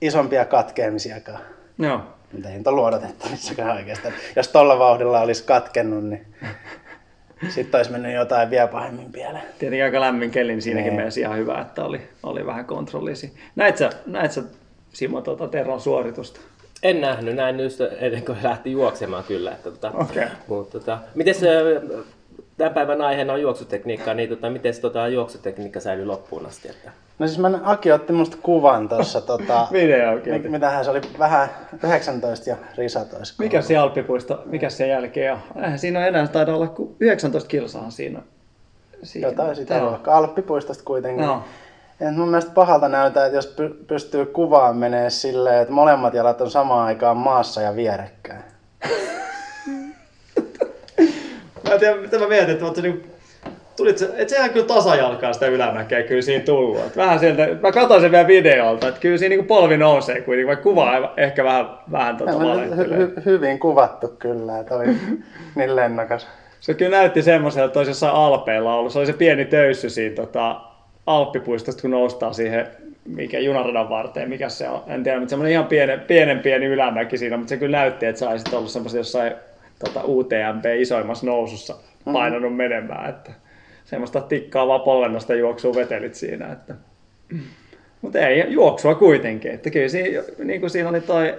isompia 0.00 0.44
katkeamisiakaan. 0.44 1.40
Joo. 1.78 2.00
Mutta 2.32 2.48
ei 2.48 2.58
nyt 2.58 2.66
ollut 2.66 2.84
odotettavissakaan 2.84 3.76
oikeastaan. 3.76 4.14
Jos 4.36 4.48
tuolla 4.48 4.78
vauhdilla 4.78 5.20
olisi 5.20 5.44
katkennut, 5.44 6.04
niin 6.04 6.26
sitten 7.48 7.78
olisi 7.78 7.92
mennyt 7.92 8.14
jotain 8.14 8.50
vielä 8.50 8.66
pahemmin 8.68 9.12
pieleen. 9.12 9.44
Tietenkin 9.58 9.84
aika 9.84 10.00
lämmin 10.00 10.30
keli, 10.30 10.52
niin 10.52 10.62
siinäkin 10.62 10.86
Niin. 10.88 10.96
mielessä 10.96 11.20
ihan 11.20 11.38
hyvä, 11.38 11.60
että 11.60 11.84
oli, 11.84 12.00
oli 12.22 12.46
vähän 12.46 12.64
kontrollisi. 12.64 13.32
Näit 13.56 13.76
sä, 13.76 13.90
näit 14.06 14.32
sä 14.32 14.42
Simo 14.92 15.20
tuota 15.20 15.48
Teron 15.48 15.80
suoritusta? 15.80 16.40
en 16.82 17.00
nähnyt 17.00 17.34
näin 17.34 17.60
just 17.60 17.80
ennen 17.98 18.24
kuin 18.24 18.38
lähti 18.42 18.72
juoksemaan 18.72 19.24
kyllä. 19.24 19.50
Että, 19.52 19.70
tota, 19.70 19.90
Okei. 19.94 20.24
mutta, 20.46 20.78
tota, 20.78 20.98
miten 21.14 21.34
se, 21.34 21.48
tämän 22.58 22.74
päivän 22.74 23.02
aiheena 23.02 23.32
on 23.32 23.42
juoksutekniikka, 23.42 24.14
niin 24.14 24.28
tota, 24.28 24.50
miten 24.50 24.74
se 24.74 24.80
tota, 24.80 25.08
juoksutekniikka 25.08 25.80
säilyy 25.80 26.06
loppuun 26.06 26.46
asti? 26.46 26.68
Että... 26.68 26.90
No 27.18 27.26
siis 27.26 27.38
mä, 27.38 27.50
Aki 27.62 27.92
otti 27.92 28.12
musta 28.12 28.36
kuvan 28.42 28.88
tuossa. 28.88 29.20
Tota, 29.20 29.68
mitähän 30.48 30.84
se 30.84 30.90
oli 30.90 31.00
vähän 31.18 31.48
19 31.84 32.50
ja 32.50 32.56
risatois. 32.76 33.38
Mikä 33.38 33.62
se 33.62 33.76
Alppipuisto, 33.76 34.42
mikä 34.46 34.70
se 34.70 34.86
jälkeen 34.86 35.32
on? 35.32 35.38
Eihän 35.56 35.78
siinä 35.78 35.98
on 35.98 36.06
enää, 36.06 36.28
taida 36.28 36.54
olla 36.54 36.68
kuin 36.68 36.96
19 37.00 37.48
kilsaa 37.48 37.90
siinä. 37.90 38.22
siinä. 39.02 39.28
Jotain 39.28 39.56
sitä 39.56 39.82
luokkaa. 39.82 40.16
Alppipuistosta 40.16 40.84
kuitenkin. 40.84 41.26
No. 41.26 41.42
Ja 42.00 42.12
mun 42.12 42.28
mielestä 42.28 42.50
pahalta 42.54 42.88
näyttää, 42.88 43.26
että 43.26 43.38
jos 43.38 43.56
py- 43.60 43.84
pystyy 43.86 44.26
kuvaan 44.26 44.76
menee 44.76 45.10
silleen, 45.10 45.62
että 45.62 45.74
molemmat 45.74 46.14
jalat 46.14 46.40
on 46.40 46.50
samaan 46.50 46.86
aikaan 46.86 47.16
maassa 47.16 47.62
ja 47.62 47.76
vierekkäin. 47.76 48.42
Mä 51.66 51.72
en 51.74 51.80
tiedä, 51.80 51.96
mitä 51.96 52.18
mä 52.18 52.28
mietin, 52.28 52.50
että 52.50 52.64
oot 52.64 52.76
niinku, 52.76 53.06
tulit 53.76 53.98
se, 53.98 54.08
et 54.16 54.28
sehän 54.28 54.50
kyllä 54.50 54.66
tasajalkaa 54.66 55.32
sitä 55.32 55.46
ylämäkeä 55.46 56.02
kyllä 56.02 56.22
siinä 56.22 56.44
tullut. 56.44 56.86
Et 56.86 56.96
vähän 56.96 57.18
sieltä, 57.18 57.48
mä 57.62 57.72
katsoin 57.72 58.00
sen 58.00 58.12
vielä 58.12 58.26
videolta, 58.26 58.88
että 58.88 59.00
kyllä 59.00 59.18
siinä 59.18 59.28
niinku 59.28 59.46
polvi 59.46 59.76
nousee 59.76 60.20
kuitenkin, 60.20 60.46
vaikka 60.46 60.62
kuva 60.62 61.12
ehkä 61.16 61.44
vähän, 61.44 61.66
vähän 61.92 62.16
tota 62.16 62.32
Hy- 62.32 63.18
hy- 63.18 63.24
hyvin 63.24 63.58
kuvattu 63.58 64.08
kyllä, 64.18 64.58
että 64.58 64.74
oli 64.74 64.86
niin 65.56 65.76
lennokas. 65.76 66.28
Se 66.60 66.74
kyllä 66.74 66.96
näytti 66.96 67.22
semmoiselta, 67.22 67.66
että 67.66 67.78
olisi 67.78 67.90
jossain 67.90 68.14
Alpeilla 68.14 68.74
ollut. 68.74 68.92
Se 68.92 68.98
oli 68.98 69.06
se 69.06 69.12
pieni 69.12 69.44
töyssy 69.44 69.90
siinä 69.90 70.14
tota, 70.16 70.60
Alppipuistosta, 71.06 71.82
kun 71.82 71.90
noustaan 71.90 72.34
siihen 72.34 72.66
mikä 73.04 73.38
junaradan 73.38 73.88
varteen, 73.88 74.28
mikä 74.28 74.48
se 74.48 74.68
on. 74.68 74.82
En 74.86 75.02
tiedä, 75.02 75.18
mutta 75.18 75.30
semmoinen 75.30 75.52
ihan 75.52 75.66
pienen, 75.66 76.00
pienen 76.00 76.38
pieni 76.38 76.66
ylämäki 76.66 77.18
siinä, 77.18 77.36
mutta 77.36 77.48
se 77.48 77.56
kyllä 77.56 77.78
näytti, 77.78 78.06
että 78.06 78.18
sä 78.18 78.30
olisit 78.30 78.54
ollut 78.54 78.70
semmoisen 78.70 78.98
jossain 78.98 79.32
tota, 79.78 80.00
UTMP 80.04 80.64
isoimmassa 80.78 81.26
nousussa 81.26 81.76
painanut 82.12 82.56
menemään. 82.56 83.10
Että 83.10 83.30
semmoista 83.84 84.20
tikkaavaa 84.20 84.78
polvennosta 84.78 85.34
juoksua 85.34 85.74
vetelit 85.74 86.14
siinä. 86.14 86.52
Että. 86.52 86.74
Mutta 88.02 88.18
ei, 88.18 88.44
juoksua 88.48 88.94
kuitenkin. 88.94 89.50
Että 89.50 89.70
kyllä 89.70 89.88
siinä, 89.88 90.22
niin 90.44 90.60
kuin 90.60 90.70
siinä 90.70 90.88
oli 90.88 91.00
toi 91.00 91.34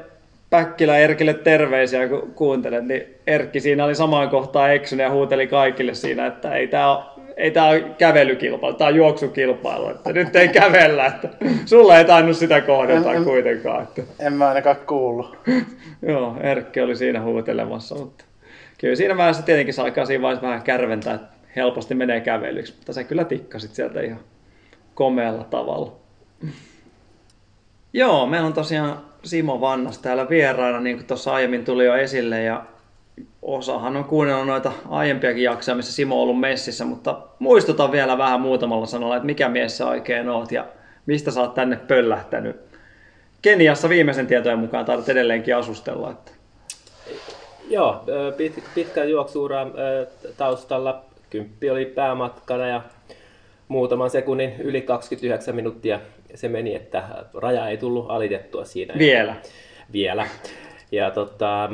Päkkilä 0.49 0.97
Erkille 0.97 1.33
terveisiä, 1.33 2.07
kun 2.07 2.31
kuuntelet, 2.35 2.85
niin 2.85 3.03
Erkki 3.27 3.59
siinä 3.59 3.85
oli 3.85 3.95
samaan 3.95 4.29
kohtaan 4.29 4.73
eksynyt 4.73 5.03
ja 5.03 5.11
huuteli 5.11 5.47
kaikille 5.47 5.93
siinä, 5.93 6.25
että 6.25 6.55
ei 6.55 6.67
tämä 6.67 6.95
ole, 6.95 7.03
ei 7.37 7.51
tää 7.51 7.67
ole 7.67 7.81
kävelykilpailu, 7.97 8.75
tämä 8.75 8.87
on 8.87 8.95
juoksukilpailu, 8.95 9.89
että 9.89 10.13
nyt 10.13 10.35
ei 10.35 10.47
kävellä, 10.47 11.05
että 11.05 11.29
sulla 11.65 11.97
ei 11.97 12.05
tainnut 12.05 12.37
sitä 12.37 12.57
en- 12.57 13.23
kuitenkaan. 13.23 13.83
Että. 13.83 14.01
En 14.19 14.33
mä 14.33 14.47
ainakaan 14.47 14.75
kuullut. 14.75 15.37
Joo, 16.09 16.35
Erkki 16.41 16.81
oli 16.81 16.95
siinä 16.95 17.21
huutelemassa, 17.21 17.95
mutta 17.95 18.25
kyllä 18.77 18.95
siinä 18.95 19.17
vaiheessa 19.17 19.43
tietenkin 19.43 19.73
saa 19.73 19.85
aikaa 19.85 20.05
siinä 20.05 20.21
vaiheessa 20.21 20.47
vähän 20.47 20.61
kärventää, 20.61 21.13
että 21.13 21.27
helposti 21.55 21.95
menee 21.95 22.21
kävelyksi, 22.21 22.73
mutta 22.75 22.93
sä 22.93 23.03
kyllä 23.03 23.23
tikkasit 23.23 23.75
sieltä 23.75 24.01
ihan 24.01 24.19
komealla 24.95 25.43
tavalla. 25.43 25.95
Joo, 27.93 28.25
meillä 28.25 28.47
on 28.47 28.53
tosiaan 28.53 28.97
Simo 29.23 29.61
Vannas 29.61 29.97
täällä 29.97 30.29
vieraana, 30.29 30.79
niin 30.79 30.97
kuin 30.97 31.07
tuossa 31.07 31.33
aiemmin 31.33 31.65
tuli 31.65 31.85
jo 31.85 31.95
esille, 31.95 32.43
ja 32.43 32.63
osahan 33.41 33.97
on 33.97 34.05
kuunnellut 34.05 34.47
noita 34.47 34.71
aiempiakin 34.89 35.43
jaksoja, 35.43 35.75
missä 35.75 35.93
Simo 35.93 36.15
on 36.15 36.21
ollut 36.21 36.39
messissä, 36.39 36.85
mutta 36.85 37.21
muistutan 37.39 37.91
vielä 37.91 38.17
vähän 38.17 38.41
muutamalla 38.41 38.85
sanalla, 38.85 39.15
että 39.15 39.25
mikä 39.25 39.49
mies 39.49 39.77
sä 39.77 39.87
oikein 39.87 40.29
oot 40.29 40.51
ja 40.51 40.65
mistä 41.05 41.31
sä 41.31 41.41
oot 41.41 41.53
tänne 41.53 41.75
pöllähtänyt. 41.75 42.55
Keniassa 43.41 43.89
viimeisen 43.89 44.27
tietojen 44.27 44.59
mukaan 44.59 44.85
taidat 44.85 45.09
edelleenkin 45.09 45.55
asustella. 45.55 46.11
Että... 46.11 46.31
Joo, 47.69 48.03
pit, 48.37 48.63
pitkä 48.75 49.03
juoksuura 49.03 49.67
taustalla. 50.37 51.05
Kymppi 51.29 51.69
oli 51.69 51.85
päämatkana 51.85 52.67
ja 52.67 52.81
muutaman 53.67 54.09
sekunnin 54.09 54.55
yli 54.59 54.81
29 54.81 55.55
minuuttia 55.55 55.99
se 56.35 56.49
meni, 56.49 56.75
että 56.75 57.03
raja 57.33 57.67
ei 57.67 57.77
tullut 57.77 58.05
alitettua 58.09 58.65
siinä. 58.65 58.93
Vielä. 58.97 59.35
Vielä. 59.93 60.27
Ja 60.91 61.11
tota, 61.11 61.69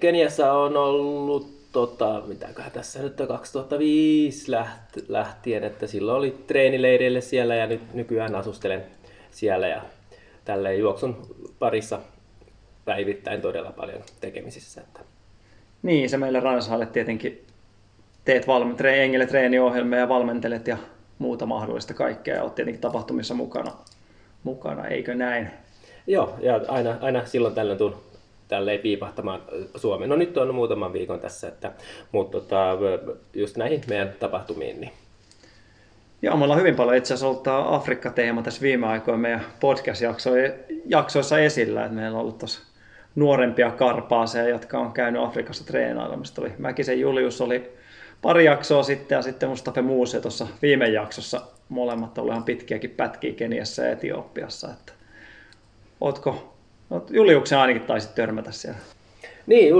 Keniassa 0.00 0.52
on 0.52 0.76
ollut, 0.76 1.72
tota, 1.72 2.22
mitäköhän 2.26 2.72
tässä 2.72 3.02
nyt 3.02 3.20
on 3.20 3.28
2005 3.28 4.52
läht- 4.52 5.04
lähtien, 5.08 5.64
että 5.64 5.86
silloin 5.86 6.18
oli 6.18 6.36
treenileireille 6.46 7.20
siellä 7.20 7.54
ja 7.54 7.66
nyt 7.66 7.94
nykyään 7.94 8.34
asustelen 8.34 8.84
siellä 9.30 9.68
ja 9.68 9.82
tälleen 10.44 10.78
juoksun 10.78 11.26
parissa 11.58 11.98
päivittäin 12.86 13.40
todella 13.42 13.72
paljon 13.72 14.02
tekemisissä. 14.20 14.80
Että 14.80 15.00
Niin, 15.82 16.10
se 16.10 16.16
meille 16.16 16.40
Ransalle 16.40 16.86
tietenkin 16.86 17.46
teet 18.24 18.46
valme- 18.46 18.74
tre- 18.74 18.96
jengille 18.96 19.26
treeniohjelmia 19.26 19.98
ja 19.98 20.08
valmentelet 20.08 20.66
ja 20.68 20.76
muuta 21.18 21.46
mahdollista 21.46 21.94
kaikkea 21.94 22.34
ja 22.34 22.42
olet 22.42 22.54
tietenkin 22.54 22.80
tapahtumissa 22.80 23.34
mukana. 23.34 23.72
mukana, 24.44 24.86
eikö 24.86 25.14
näin? 25.14 25.50
Joo, 26.06 26.34
ja 26.40 26.60
aina, 26.68 26.96
aina 27.00 27.26
silloin 27.26 27.54
tällöin 27.54 27.78
tuun 27.78 27.96
tälleen 28.48 28.80
piipahtamaan 28.80 29.42
Suomeen. 29.76 30.10
No 30.10 30.16
nyt 30.16 30.36
on 30.36 30.54
muutaman 30.54 30.92
viikon 30.92 31.20
tässä, 31.20 31.48
että, 31.48 31.72
mutta 32.12 32.40
tota, 32.40 32.78
just 33.34 33.56
näihin 33.56 33.80
meidän 33.88 34.12
tapahtumiin. 34.18 34.80
Niin. 34.80 34.92
Joo, 36.22 36.36
me 36.36 36.44
ollaan 36.44 36.60
hyvin 36.60 36.76
paljon 36.76 36.96
itse 36.96 37.14
asiassa 37.14 37.26
ollut 37.26 37.42
tämä 37.42 37.74
Afrikka-teema 37.74 38.42
tässä 38.42 38.62
viime 38.62 38.86
aikoina 38.86 39.18
meidän 39.18 39.44
podcast-jaksoissa 39.60 41.38
esillä. 41.38 41.84
Että 41.84 41.94
meillä 41.94 42.14
on 42.16 42.20
ollut 42.20 42.38
tuossa 42.38 42.60
nuorempia 43.16 43.70
karpaaseja, 43.70 44.48
jotka 44.48 44.78
on 44.78 44.92
käynyt 44.92 45.22
Afrikassa 45.22 45.66
treenailemassa. 45.66 46.42
Oli 46.42 46.52
Mäkisen 46.58 47.00
Julius 47.00 47.40
oli 47.40 47.72
pari 48.22 48.44
jaksoa 48.44 48.82
sitten 48.82 49.16
ja 49.16 49.22
sitten 49.22 49.48
Mustafa 49.48 49.82
Muuse 49.82 50.20
tuossa 50.20 50.46
viime 50.62 50.88
jaksossa. 50.88 51.40
Molemmat 51.68 52.18
oli 52.18 52.30
ihan 52.30 52.44
pitkiäkin 52.44 52.90
pätkiä 52.90 53.32
Keniassa 53.32 53.82
ja 53.82 53.92
Etiopiassa. 53.92 54.68
Että, 54.70 54.92
ootko, 56.00 56.54
oot, 56.90 57.10
Juliuksen 57.10 57.58
ainakin 57.58 57.82
taisit 57.82 58.14
törmätä 58.14 58.52
siellä. 58.52 58.78
Niin, 59.46 59.74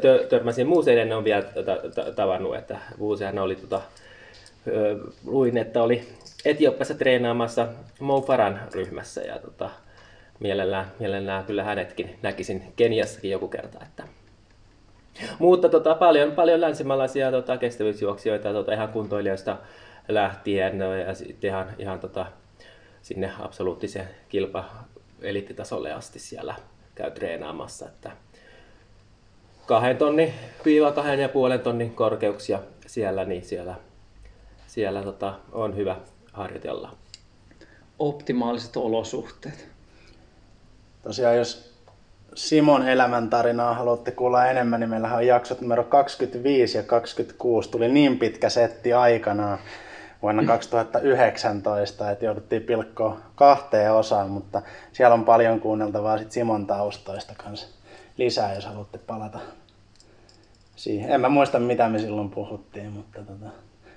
tö, 0.00 0.26
törmäsin. 0.28 0.66
Muuseen 0.66 0.98
en 0.98 1.12
ole 1.12 1.24
vielä 1.24 1.44
tavannut, 2.16 2.56
että 2.56 2.78
Muusehan 2.98 3.38
oli 3.38 3.56
tota, 3.56 3.80
luin, 5.24 5.56
että 5.56 5.82
oli 5.82 6.08
Etiopiassa 6.44 6.94
treenaamassa 6.94 7.68
Mo 8.00 8.20
Faran 8.20 8.60
ryhmässä 8.74 9.20
ja 9.20 9.38
tota, 9.38 9.70
mielellään, 10.40 10.92
mielellään 10.98 11.44
kyllä 11.44 11.64
hänetkin 11.64 12.18
näkisin 12.22 12.72
Keniassakin 12.76 13.30
joku 13.30 13.48
kerta. 13.48 13.78
Että. 13.82 14.02
Mutta 15.38 15.68
tota, 15.68 15.94
paljon, 15.94 16.32
paljon 16.32 16.60
länsimaalaisia 16.60 17.30
tota, 17.30 17.56
kestävyysjuoksijoita 17.56 18.52
tota, 18.52 18.72
ihan 18.72 18.88
kuntoilijoista 18.88 19.56
lähtien 20.08 20.78
no, 20.78 20.94
ja 20.94 21.14
sitten 21.14 21.48
ihan, 21.48 21.66
ihan 21.78 22.00
tota, 22.00 22.26
sinne 23.02 23.32
absoluuttisen 23.40 24.08
kilpa 24.28 24.64
eliittitasolle 25.20 25.92
asti 25.92 26.18
siellä 26.18 26.54
käy 26.94 27.10
treenaamassa. 27.10 27.86
Että 27.86 28.10
kahden 29.66 29.96
tonnin 29.96 30.32
viiva 30.64 30.92
kahden 30.92 31.20
ja 31.20 31.28
puolen 31.28 31.60
tonnin 31.60 31.94
korkeuksia 31.94 32.60
siellä, 32.86 33.24
niin 33.24 33.44
siellä 33.44 33.74
siellä 34.66 35.02
tota, 35.02 35.34
on 35.52 35.76
hyvä 35.76 35.96
harjoitella. 36.32 36.96
Optimaaliset 37.98 38.76
olosuhteet. 38.76 39.75
Tosiaan 41.06 41.36
jos 41.36 41.74
Simon 42.34 42.88
elämäntarinaa 42.88 43.74
haluatte 43.74 44.10
kuulla 44.10 44.46
enemmän, 44.46 44.80
niin 44.80 44.90
meillähän 44.90 45.18
on 45.18 45.26
jaksot 45.26 45.60
numero 45.60 45.84
25 45.84 46.78
ja 46.78 46.82
26. 46.82 47.70
Tuli 47.70 47.88
niin 47.88 48.18
pitkä 48.18 48.48
setti 48.48 48.92
aikanaan 48.92 49.58
vuonna 50.22 50.44
2019, 50.52 52.10
että 52.10 52.24
jouduttiin 52.24 52.62
pilkkoa 52.62 53.18
kahteen 53.34 53.92
osaan, 53.92 54.30
mutta 54.30 54.62
siellä 54.92 55.14
on 55.14 55.24
paljon 55.24 55.60
kuunneltavaa 55.60 56.18
sit 56.18 56.32
Simon 56.32 56.66
taustoista 56.66 57.34
kanssa 57.44 57.68
lisää, 58.16 58.54
jos 58.54 58.66
haluatte 58.66 58.98
palata 58.98 59.38
siihen. 60.76 61.10
En 61.10 61.20
mä 61.20 61.28
muista, 61.28 61.58
mitä 61.58 61.88
me 61.88 61.98
silloin 61.98 62.30
puhuttiin, 62.30 62.92
mutta 62.92 63.18
tota, 63.18 63.50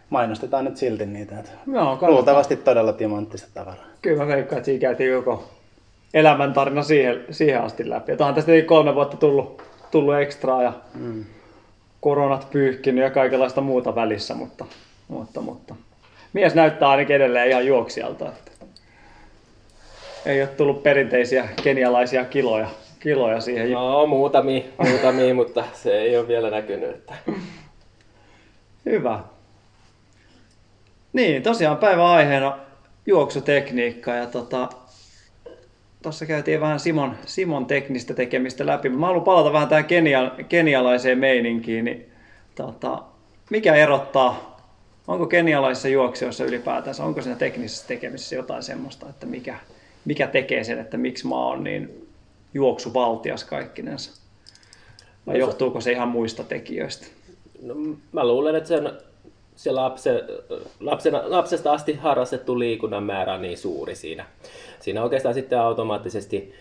mainostetaan 0.09 0.65
nyt 0.65 0.77
silti 0.77 1.05
niitä. 1.05 1.39
Että 1.39 1.51
Joo, 1.73 1.97
luultavasti 2.01 2.55
todella 2.55 2.93
timanttista 2.93 3.47
tavaraa. 3.53 3.85
Kyllä 4.01 4.25
mä 4.25 4.27
veikkaan, 4.27 4.57
että 4.57 4.65
siinä 4.65 4.81
käytiin 4.81 5.09
joko 5.09 5.58
elämäntarina 6.13 6.83
siihen, 6.83 7.25
siihen 7.31 7.61
asti 7.61 7.89
läpi. 7.89 8.11
Että 8.11 8.33
tästä 8.33 8.51
kolme 8.65 8.95
vuotta 8.95 9.17
tullut, 9.17 9.63
tullut 9.91 10.15
ekstraa 10.15 10.63
ja 10.63 10.73
mm. 10.95 11.25
koronat 12.01 12.47
pyyhkinyt 12.51 13.03
ja 13.03 13.09
kaikenlaista 13.09 13.61
muuta 13.61 13.95
välissä, 13.95 14.33
mutta, 14.33 14.65
mutta, 15.07 15.41
mutta 15.41 15.75
mies 16.33 16.55
näyttää 16.55 16.89
ainakin 16.89 17.15
edelleen 17.15 17.49
ihan 17.49 17.65
juoksijalta. 17.65 18.27
Että 18.27 18.51
ei 20.25 20.41
ole 20.41 20.49
tullut 20.49 20.83
perinteisiä 20.83 21.49
kenialaisia 21.63 22.25
kiloja, 22.25 22.67
kiloja 22.99 23.41
siihen. 23.41 23.71
No 23.71 24.05
muutamia, 24.05 24.63
muutamia 24.89 25.35
mutta 25.41 25.63
se 25.73 25.97
ei 25.97 26.17
ole 26.17 26.27
vielä 26.27 26.49
näkynyt. 26.49 26.89
Että... 26.89 27.13
Hyvä. 28.85 29.19
Niin, 31.13 31.43
tosiaan 31.43 31.77
päivän 31.77 32.05
aiheena 32.05 32.57
juoksutekniikka 33.05 34.13
ja 34.13 34.25
tota, 34.25 34.69
tuossa 36.03 36.25
käytiin 36.25 36.61
vähän 36.61 36.79
Simon, 36.79 37.15
Simon 37.25 37.65
teknistä 37.65 38.13
tekemistä 38.13 38.65
läpi. 38.65 38.89
Mä 38.89 39.05
haluan 39.05 39.23
palata 39.23 39.53
vähän 39.53 39.67
tähän 39.67 39.85
kenia, 39.85 40.31
kenialaiseen 40.49 41.17
meininkiin. 41.17 41.85
Niin, 41.85 42.11
tota, 42.55 43.03
mikä 43.49 43.75
erottaa, 43.75 44.57
onko 45.07 45.25
kenialaisissa 45.25 45.87
juoksijoissa 45.87 46.45
ylipäätänsä, 46.45 47.03
onko 47.03 47.21
siinä 47.21 47.37
teknisessä 47.37 47.87
tekemisessä 47.87 48.35
jotain 48.35 48.63
semmoista, 48.63 49.09
että 49.09 49.25
mikä, 49.25 49.59
mikä 50.05 50.27
tekee 50.27 50.63
sen, 50.63 50.79
että 50.79 50.97
miksi 50.97 51.27
maa 51.27 51.47
on 51.47 51.63
niin 51.63 52.07
juoksuvaltias 52.53 53.43
kaikkinensa? 53.43 54.21
Vai 55.27 55.33
no 55.33 55.39
johtuuko 55.39 55.81
se 55.81 55.91
ihan 55.91 56.07
muista 56.07 56.43
tekijöistä? 56.43 57.07
No, 57.61 57.75
mä 58.11 58.27
luulen, 58.27 58.55
että 58.55 58.67
se 58.67 58.75
on 58.75 58.97
se 59.59 59.71
lapse, 59.71 60.23
lapsena, 60.79 61.21
lapsesta 61.25 61.71
asti 61.71 61.93
harrastettu 61.93 62.59
liikunnan 62.59 63.03
määrä 63.03 63.33
on 63.33 63.41
niin 63.41 63.57
suuri 63.57 63.95
siinä. 63.95 64.25
Siinä 64.79 65.03
oikeastaan 65.03 65.35
sitten 65.35 65.59
automaattisesti 65.59 66.53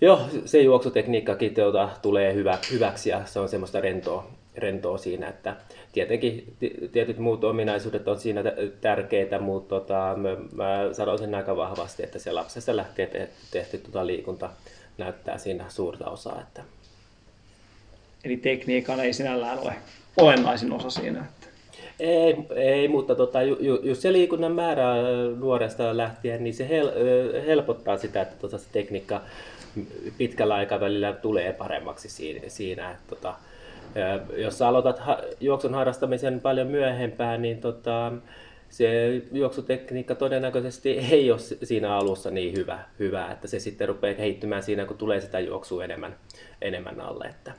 jo 0.00 0.20
se 0.44 0.62
juoksutekniikkakin 0.62 1.54
tuota, 1.54 1.88
tulee 2.02 2.34
hyvä, 2.34 2.58
hyväksi 2.72 3.10
ja 3.10 3.26
se 3.26 3.40
on 3.40 3.48
semmoista 3.48 3.80
rentoa, 3.80 4.30
rentoa 4.56 4.98
siinä, 4.98 5.28
että 5.28 5.56
tietenkin 5.92 6.56
tietyt 6.92 7.18
muut 7.18 7.44
ominaisuudet 7.44 8.08
on 8.08 8.20
siinä 8.20 8.42
tärkeitä, 8.80 9.38
mutta 9.38 9.68
tota, 9.68 10.14
mä, 10.16 10.28
mä 10.52 10.94
sanoisin 10.94 11.34
aika 11.34 11.56
vahvasti, 11.56 12.02
että 12.02 12.18
se 12.18 12.32
lapsesta 12.32 12.76
lähtee 12.76 13.30
tehty 13.50 13.78
tuota 13.78 14.06
liikunta 14.06 14.50
näyttää 14.98 15.38
siinä 15.38 15.64
suurta 15.68 16.10
osaa. 16.10 16.40
Että... 16.40 16.62
Eli 18.24 18.36
tekniikan 18.36 19.00
ei 19.00 19.12
sinällään 19.12 19.58
ole 19.58 19.74
olennaisin 20.16 20.72
osa 20.72 20.90
siinä. 20.90 21.24
Ei, 22.00 22.36
ei 22.54 22.88
mutta 22.88 23.14
tota, 23.14 23.42
ju, 23.42 23.56
ju, 23.60 23.80
just 23.82 24.00
se 24.00 24.12
liikunnan 24.12 24.52
määrä 24.52 24.84
nuoresta 25.38 25.96
lähtien, 25.96 26.44
niin 26.44 26.54
se 26.54 26.68
hel, 26.68 26.90
helpottaa 27.46 27.96
sitä, 27.96 28.22
että 28.22 28.36
tota, 28.40 28.58
se 28.58 28.66
tekniikka 28.72 29.20
pitkällä 30.18 30.54
aikavälillä 30.54 31.12
tulee 31.12 31.52
paremmaksi 31.52 32.08
siinä. 32.08 32.40
siinä 32.48 32.90
että, 32.90 33.02
tota, 33.08 33.34
jos 34.36 34.58
sä 34.58 34.68
aloitat 34.68 34.98
ha, 34.98 35.18
juoksun 35.40 35.74
harrastamisen 35.74 36.40
paljon 36.40 36.66
myöhempään, 36.66 37.42
niin 37.42 37.60
tota, 37.60 38.12
se 38.68 39.22
juoksutekniikka 39.32 40.14
todennäköisesti 40.14 40.98
ei 41.12 41.30
ole 41.30 41.40
siinä 41.40 41.96
alussa 41.96 42.30
niin 42.30 42.56
hyvä, 42.56 42.78
hyvä, 42.98 43.30
että 43.32 43.48
se 43.48 43.58
sitten 43.58 43.88
rupeaa 43.88 44.14
kehittymään 44.14 44.62
siinä, 44.62 44.84
kun 44.84 44.98
tulee 44.98 45.20
sitä 45.20 45.40
juoksua 45.40 45.84
enemmän, 45.84 46.16
enemmän 46.62 47.00
alle. 47.00 47.24
Että. 47.24 47.52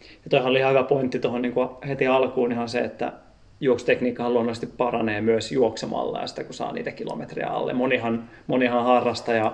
Ja 0.00 0.30
toihan 0.30 0.50
oli 0.50 0.58
ihan 0.58 0.72
hyvä 0.72 0.82
pointti 0.82 1.18
tuohon 1.18 1.42
niin 1.42 1.54
heti 1.88 2.06
alkuun 2.06 2.52
ihan 2.52 2.68
se, 2.68 2.78
että 2.78 3.12
juoksutekniikkahan 3.60 4.34
luonnollisesti 4.34 4.74
paranee 4.76 5.20
myös 5.20 5.52
juoksemalla 5.52 6.20
ja 6.20 6.26
sitä 6.26 6.44
kun 6.44 6.54
saa 6.54 6.72
niitä 6.72 6.92
kilometrejä 6.92 7.48
alle. 7.48 7.72
Monihan, 7.72 8.24
monihan 8.46 8.84
harrastaja 8.84 9.52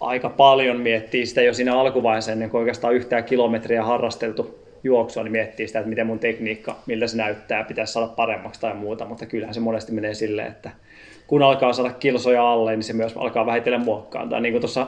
aika 0.00 0.28
paljon 0.28 0.80
miettii 0.80 1.26
sitä 1.26 1.42
jo 1.42 1.54
siinä 1.54 1.78
alkuvaiheessa 1.78 2.32
ennen 2.32 2.50
kuin 2.50 2.58
oikeastaan 2.58 2.94
yhtään 2.94 3.24
kilometriä 3.24 3.84
harrasteltu 3.84 4.62
juoksua, 4.84 5.22
niin 5.22 5.32
miettii 5.32 5.66
sitä, 5.66 5.78
että 5.78 5.88
miten 5.88 6.06
mun 6.06 6.18
tekniikka, 6.18 6.76
miltä 6.86 7.06
se 7.06 7.16
näyttää, 7.16 7.64
pitäisi 7.64 7.92
saada 7.92 8.08
paremmaksi 8.08 8.60
tai 8.60 8.74
muuta, 8.74 9.04
mutta 9.04 9.26
kyllähän 9.26 9.54
se 9.54 9.60
monesti 9.60 9.92
menee 9.92 10.14
silleen, 10.14 10.48
että 10.48 10.70
kun 11.26 11.42
alkaa 11.42 11.72
saada 11.72 11.92
kilsoja 11.92 12.52
alle, 12.52 12.76
niin 12.76 12.82
se 12.82 12.92
myös 12.92 13.16
alkaa 13.16 13.46
vähitellen 13.46 13.80
muokkaantua. 13.80 14.40
Niin 14.40 14.52
kuin 14.52 14.60
tuossa 14.60 14.86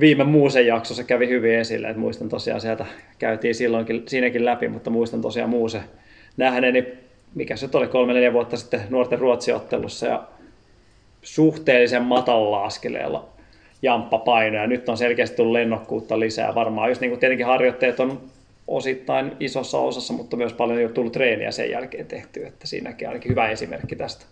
viime 0.00 0.24
muusen 0.24 0.66
jaksossa 0.66 1.04
kävi 1.04 1.28
hyvin 1.28 1.54
esille, 1.54 1.88
että 1.88 2.00
muistan 2.00 2.28
tosiaan 2.28 2.60
sieltä, 2.60 2.86
käytiin 3.18 3.54
silloinkin 3.54 4.02
siinäkin 4.06 4.44
läpi, 4.44 4.68
mutta 4.68 4.90
muistan 4.90 5.20
tosiaan 5.20 5.50
muuse 5.50 5.80
nähneeni 6.36 7.01
mikä 7.34 7.56
se 7.56 7.68
oli 7.72 7.86
kolme 7.86 8.12
neljä 8.12 8.32
vuotta 8.32 8.56
sitten 8.56 8.80
nuorten 8.90 9.18
ruotsiottelussa 9.18 10.06
ja 10.06 10.22
suhteellisen 11.22 12.02
matalalla 12.02 12.64
askeleella 12.64 13.28
jamppa 13.82 14.42
ja 14.42 14.66
nyt 14.66 14.88
on 14.88 14.96
selkeästi 14.96 15.36
tullut 15.36 15.52
lennokkuutta 15.52 16.20
lisää 16.20 16.54
varmaan. 16.54 16.88
Just 16.88 17.00
niin 17.00 17.18
tietenkin 17.18 17.46
harjoitteet 17.46 18.00
on 18.00 18.20
osittain 18.68 19.36
isossa 19.40 19.78
osassa, 19.78 20.12
mutta 20.12 20.36
myös 20.36 20.52
paljon 20.52 20.82
jo 20.82 20.88
tullut 20.88 21.12
treeniä 21.12 21.50
sen 21.50 21.70
jälkeen 21.70 22.06
tehty, 22.06 22.46
että 22.46 22.66
siinäkin 22.66 23.08
ainakin 23.08 23.30
hyvä 23.30 23.48
esimerkki 23.48 23.96
tästä. 23.96 24.24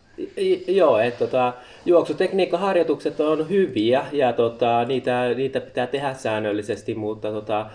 Joo, 0.69 0.99
että 0.99 1.19
tota, 1.19 1.53
juoksutekniikkaharjoitukset 1.85 3.21
on 3.21 3.49
hyviä 3.49 4.05
ja 4.13 4.33
tota, 4.33 4.85
niitä, 4.85 5.35
niitä 5.37 5.61
pitää 5.61 5.87
tehdä 5.87 6.15
säännöllisesti, 6.15 6.95
mutta 6.95 7.33
tota, 7.33 7.67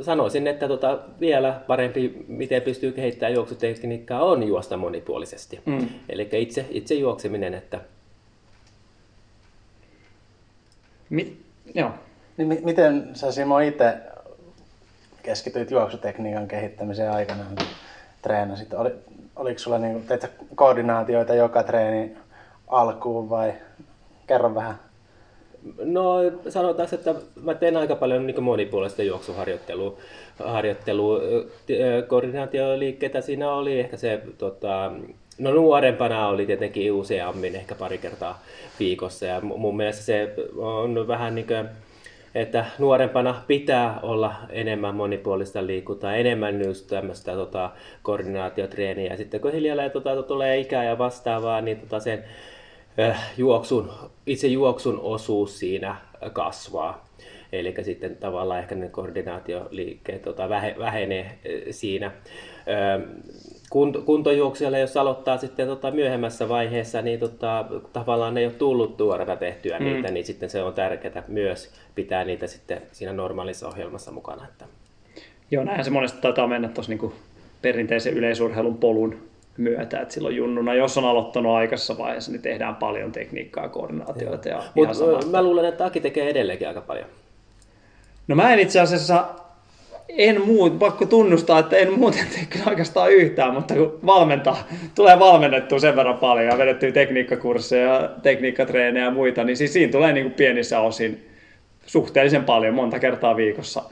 sanoisin, 0.00 0.46
että 0.46 0.68
tota, 0.68 0.98
vielä 1.20 1.60
parempi, 1.66 2.24
miten 2.28 2.62
pystyy 2.62 2.92
kehittämään 2.92 3.34
juoksutekniikkaa, 3.34 4.24
on 4.24 4.42
juosta 4.42 4.76
monipuolisesti. 4.76 5.60
Mm. 5.66 5.88
Eli 6.08 6.28
itse, 6.32 6.66
itse 6.70 6.94
juokseminen. 6.94 7.54
Että... 7.54 7.80
Mi- 11.10 11.36
joo. 11.74 11.90
Niin, 12.36 12.48
mi- 12.48 12.60
miten 12.64 13.10
sä 13.14 13.32
Simo 13.32 13.58
itse 13.58 13.94
keskityit 15.22 15.70
juoksutekniikan 15.70 16.48
kehittämiseen 16.48 17.12
aikana, 17.12 17.44
kun 17.44 17.66
treenasit? 18.22 18.74
Oli, 18.74 18.90
oliko 19.36 19.58
sulla, 19.58 19.78
niin, 19.78 20.02
teit 20.02 20.26
koordinaatioita 20.54 21.34
joka 21.34 21.62
treeni 21.62 22.16
alkuun 22.68 23.30
vai 23.30 23.52
kerro 24.26 24.54
vähän 24.54 24.87
No 25.84 26.16
sanotaan, 26.48 26.88
että 26.92 27.14
mä 27.42 27.54
teen 27.54 27.76
aika 27.76 27.96
paljon 27.96 28.26
niin 28.26 28.42
monipuolista 28.42 29.02
juoksuharjoittelua. 29.02 29.98
Harjoittelua. 30.44 31.20
Koordinaatioliikkeitä 32.08 33.20
siinä 33.20 33.52
oli 33.52 33.80
ehkä 33.80 33.96
se, 33.96 34.22
tota, 34.38 34.92
no 35.38 35.50
nuorempana 35.50 36.28
oli 36.28 36.46
tietenkin 36.46 36.92
useammin, 36.92 37.56
ehkä 37.56 37.74
pari 37.74 37.98
kertaa 37.98 38.42
viikossa. 38.80 39.26
Ja 39.26 39.40
mun 39.40 39.76
mielestä 39.76 40.02
se 40.02 40.34
on 40.56 41.08
vähän 41.08 41.34
niin 41.34 41.46
kuin, 41.46 41.68
että 42.34 42.66
nuorempana 42.78 43.42
pitää 43.46 44.00
olla 44.02 44.34
enemmän 44.50 44.94
monipuolista 44.94 45.66
liikuntaa, 45.66 46.16
enemmän 46.16 46.64
just 46.64 46.86
tämmöistä 46.86 47.32
tota, 47.32 47.70
koordinaatiotreeniä. 48.02 49.16
Sitten 49.16 49.40
kun 49.40 49.52
hiljalleen 49.52 49.90
tota, 49.90 50.22
tulee 50.22 50.58
ikää 50.58 50.84
ja 50.84 50.98
vastaavaa, 50.98 51.60
niin 51.60 51.80
tota, 51.80 52.00
sen 52.00 52.24
juoksun, 53.36 53.90
itse 54.26 54.46
juoksun 54.46 55.00
osuus 55.00 55.58
siinä 55.58 55.96
kasvaa. 56.32 57.08
Eli 57.52 57.74
sitten 57.82 58.16
tavallaan 58.16 58.60
ehkä 58.60 58.74
ne 58.74 58.88
koordinaatioliikkeet 58.88 60.22
tota, 60.22 60.48
vähenee 60.78 61.24
äh, 61.24 61.32
siinä. 61.70 62.06
Ähm, 62.06 63.02
kuntojuoksijalle, 64.04 64.80
jos 64.80 64.96
aloittaa 64.96 65.38
sitten 65.38 65.66
tota 65.66 65.90
myöhemmässä 65.90 66.48
vaiheessa, 66.48 67.02
niin 67.02 67.20
tota, 67.20 67.64
tavallaan 67.92 68.34
ne 68.34 68.40
ei 68.40 68.46
ole 68.46 68.54
tullut 68.54 68.96
tuoreena 68.96 69.36
tehtyä 69.36 69.78
mm. 69.78 69.84
niitä, 69.84 70.10
niin 70.10 70.26
sitten 70.26 70.50
se 70.50 70.62
on 70.62 70.74
tärkeää 70.74 71.22
myös 71.28 71.72
pitää 71.94 72.24
niitä 72.24 72.46
sitten 72.46 72.82
siinä 72.92 73.12
normaalissa 73.12 73.68
ohjelmassa 73.68 74.10
mukana. 74.12 74.44
Että. 74.48 74.64
Joo, 75.50 75.64
näinhän 75.64 75.84
se 75.84 75.90
monesti 75.90 76.20
taitaa 76.20 76.46
mennä 76.46 76.68
tuossa 76.68 76.92
niin 76.92 77.12
perinteisen 77.62 78.14
yleisurheilun 78.14 78.78
polun 78.78 79.28
myötä, 79.58 80.00
että 80.00 80.14
silloin 80.14 80.36
junnuna, 80.36 80.74
jos 80.74 80.98
on 80.98 81.04
aloittanut 81.04 81.52
aikaisessa 81.52 81.98
vaiheessa, 81.98 82.32
niin 82.32 82.42
tehdään 82.42 82.76
paljon 82.76 83.12
tekniikkaa 83.12 83.64
ja 83.64 83.68
koordinaatioita. 83.68 84.48
Ja 84.48 84.62
Mutta 84.74 85.26
mä 85.30 85.42
luulen, 85.42 85.64
että 85.64 85.84
Aki 85.84 86.00
tekee 86.00 86.30
edelleenkin 86.30 86.68
aika 86.68 86.80
paljon. 86.80 87.06
No 88.28 88.36
mä 88.36 88.52
en 88.52 88.58
itse 88.58 88.80
asiassa 88.80 89.24
en 90.08 90.46
muut, 90.46 90.78
pakko 90.78 91.06
tunnustaa, 91.06 91.58
että 91.58 91.76
en 91.76 91.92
muuten 91.92 92.26
tee 92.34 92.46
kyllä 92.50 92.64
oikeastaan 92.68 93.12
yhtään, 93.12 93.54
mutta 93.54 93.74
kun 93.74 93.98
valmentaa, 94.06 94.68
tulee 94.94 95.18
valmennettua 95.18 95.78
sen 95.78 95.96
verran 95.96 96.18
paljon 96.18 96.46
ja 96.46 96.58
vedettyä 96.58 96.92
tekniikkakursseja, 96.92 98.10
tekniikkatreenejä 98.22 99.04
ja 99.04 99.10
muita, 99.10 99.44
niin 99.44 99.56
siis 99.56 99.72
siinä 99.72 99.92
tulee 99.92 100.12
niin 100.12 100.24
kuin 100.24 100.34
pienissä 100.34 100.80
osin 100.80 101.26
suhteellisen 101.86 102.44
paljon, 102.44 102.74
monta 102.74 102.98
kertaa 102.98 103.36
viikossa. 103.36 103.82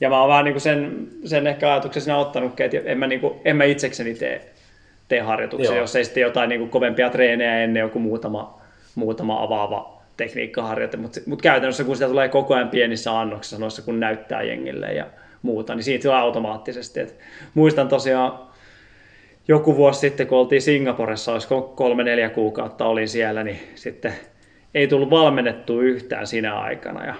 Ja 0.00 0.08
mä 0.08 0.20
oon 0.20 0.28
vähän 0.28 0.44
niin 0.44 0.54
kuin 0.54 0.60
sen, 0.60 1.08
sen 1.24 1.46
ehkä 1.46 1.72
ajatuksen 1.72 2.02
siinä 2.02 2.18
ottanutkin, 2.18 2.66
että 2.66 2.90
en 2.90 2.98
mä, 2.98 3.06
niin 3.06 3.20
kuin, 3.20 3.34
en 3.44 3.56
mä 3.56 3.64
itsekseni 3.64 4.14
tee, 4.14 4.40
tee 5.08 5.20
harjoituksia, 5.20 5.70
Joo. 5.70 5.80
jos 5.80 5.96
ei 5.96 6.04
sitten 6.04 6.20
jotain 6.20 6.48
niin 6.48 6.58
kuin 6.58 6.70
kovempia 6.70 7.10
treenejä 7.10 7.62
ennen 7.62 7.80
joku 7.80 7.98
muutama, 7.98 8.60
muutama 8.94 9.42
avaava 9.42 10.02
tekniikkaharjoite, 10.16 10.96
mutta 10.96 11.20
mut 11.26 11.42
käytännössä 11.42 11.84
kun 11.84 11.96
sitä 11.96 12.08
tulee 12.08 12.28
koko 12.28 12.54
ajan 12.54 12.68
pienissä 12.68 13.20
annoksissa, 13.20 13.58
noissa 13.58 13.82
kun 13.82 14.00
näyttää 14.00 14.42
jengille 14.42 14.86
ja 14.86 15.06
muuta, 15.42 15.74
niin 15.74 15.84
siitä 15.84 16.02
tulee 16.02 16.18
automaattisesti. 16.18 17.00
Et 17.00 17.18
muistan 17.54 17.88
tosiaan 17.88 18.38
joku 19.48 19.76
vuosi 19.76 20.00
sitten, 20.00 20.26
kun 20.26 20.38
oltiin 20.38 20.62
Singaporessa, 20.62 21.32
olisiko 21.32 21.62
kolme-neljä 21.62 22.30
kuukautta 22.30 22.86
olin 22.86 23.08
siellä, 23.08 23.42
niin 23.42 23.58
sitten 23.74 24.12
ei 24.74 24.88
tullut 24.88 25.10
valmennettu 25.10 25.80
yhtään 25.80 26.26
sinä 26.26 26.58
aikana. 26.58 27.04
Ja, 27.04 27.14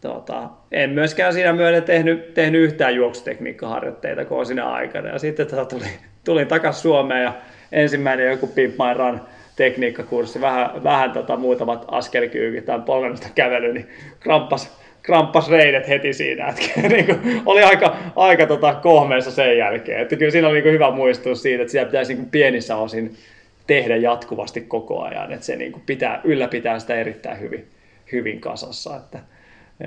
tota, 0.00 0.48
en 0.72 0.90
myöskään 0.90 1.32
siinä 1.32 1.52
myöden 1.52 1.82
tehnyt, 1.82 2.34
tehnyt 2.34 2.62
yhtään 2.62 2.94
juoksutekniikkaharjoitteita 2.94 4.24
kuin 4.24 4.46
siinä 4.46 4.70
aikana. 4.70 5.08
Ja 5.08 5.18
sitten 5.18 5.46
tota, 5.46 5.64
tulin, 5.64 5.90
tulin 6.24 6.48
takaisin 6.48 6.82
Suomeen 6.82 7.22
ja 7.22 7.32
ensimmäinen 7.72 8.30
joku 8.30 8.46
Pimp 8.46 8.74
My 8.78 8.94
Run 8.94 9.20
tekniikkakurssi, 9.56 10.40
vähän, 10.40 10.84
vähän 10.84 11.10
tota, 11.10 11.36
muutamat 11.36 11.84
askelkyykit 11.88 12.64
tai 12.64 12.80
polvennosta 12.86 13.28
kävely, 13.34 13.72
niin 13.72 13.88
kramppas, 14.20 14.78
kramppas 15.02 15.50
reidet 15.50 15.88
heti 15.88 16.12
siinä. 16.12 16.48
Että, 16.48 16.80
niin 16.88 17.06
kuin, 17.06 17.42
oli 17.46 17.62
aika, 17.62 17.96
aika 18.16 18.46
tota, 18.46 18.74
kohmeessa 18.74 19.30
sen 19.30 19.58
jälkeen. 19.58 20.00
Että 20.00 20.16
kyllä 20.16 20.30
siinä 20.30 20.48
oli 20.48 20.54
niin 20.54 20.62
kuin, 20.62 20.72
hyvä 20.72 20.90
muistus 20.90 21.42
siitä, 21.42 21.62
että 21.62 21.72
sitä 21.72 21.84
pitäisi 21.84 22.12
niin 22.12 22.22
kuin, 22.22 22.30
pienissä 22.30 22.76
osin 22.76 23.16
tehdä 23.66 23.96
jatkuvasti 23.96 24.60
koko 24.60 25.02
ajan. 25.02 25.32
Että 25.32 25.46
se 25.46 25.56
niin 25.56 25.72
kuin, 25.72 25.82
pitää, 25.86 26.20
ylläpitää 26.24 26.78
sitä 26.78 26.94
erittäin 26.94 27.40
hyvin, 27.40 27.66
hyvin 28.12 28.40
kasassa. 28.40 28.96
Että, 28.96 29.18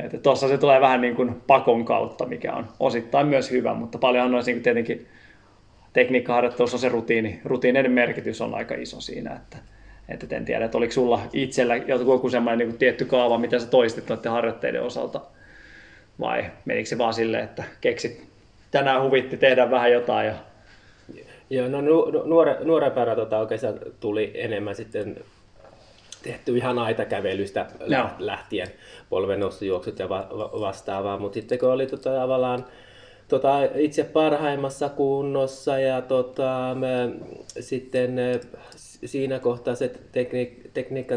että 0.04 0.18
tuossa 0.18 0.48
se 0.48 0.58
tulee 0.58 0.82
vähän 0.82 1.02
niin 1.02 1.16
kuin 1.16 1.36
pakon 1.48 1.86
kautta, 1.86 2.26
mikä 2.26 2.54
on 2.54 2.68
osittain 2.80 3.28
myös 3.28 3.52
hyvä, 3.52 3.74
mutta 3.74 3.98
paljon 3.98 4.36
on 4.36 4.44
niin 4.46 4.56
kuin 4.56 4.64
tietenkin 4.64 5.08
tekniikkaharjoittelussa 5.94 6.78
se 6.78 6.90
rutiini, 6.90 7.42
rutiininen 7.46 7.92
merkitys 7.92 8.42
on 8.42 8.56
aika 8.56 8.76
iso 8.76 9.02
siinä, 9.02 9.34
että, 9.34 9.58
että 10.10 10.36
en 10.36 10.46
tiedä, 10.46 10.66
että 10.66 10.78
oliko 10.78 10.94
sulla 10.94 11.22
itsellä 11.34 11.76
joku 11.76 12.30
semmoinen 12.30 12.68
niin 12.68 12.78
tietty 12.78 13.06
kaava, 13.06 13.38
mitä 13.38 13.60
sä 13.60 13.68
toistit 13.68 14.10
noiden 14.10 14.32
harjoitteiden 14.32 14.84
osalta, 14.84 15.22
vai 16.20 16.46
menikö 16.66 16.90
se 16.90 16.98
vaan 16.98 17.14
silleen, 17.14 17.44
että 17.44 17.64
keksit 17.82 18.28
tänään 18.72 19.04
huvitti 19.04 19.38
tehdä 19.38 19.72
vähän 19.72 19.92
jotain 19.92 20.28
ja 20.28 20.34
Joo, 21.50 21.68
no 21.68 21.82
nuore, 22.26 22.58
nuorempana 22.64 23.16
tota, 23.16 23.40
oikeastaan 23.40 23.80
tuli 24.00 24.32
enemmän 24.36 24.76
sitten 24.76 25.16
tehty 26.24 26.58
ihan 26.58 26.80
aitakävelystä 26.80 27.66
no. 27.88 28.10
lähtien, 28.20 28.68
polvennostojuoksut 29.10 30.00
ja 30.00 30.10
va- 30.10 30.30
vastaavaa, 30.60 31.18
mutta 31.18 31.34
sitten 31.34 31.60
kun 31.60 31.72
oli 31.72 31.88
tota, 31.88 32.16
tavallaan 32.16 32.66
tota, 33.34 33.64
itse 33.76 34.04
parhaimmassa 34.04 34.90
kunnossa 34.90 35.80
ja 35.80 36.02
tota, 36.02 36.76
me, 36.80 37.10
sitten 37.60 38.16
siinä 39.06 39.40
kohtaa 39.40 39.76
se 39.76 39.88
tekniik- 39.88 40.70
tekniikka, 40.74 41.16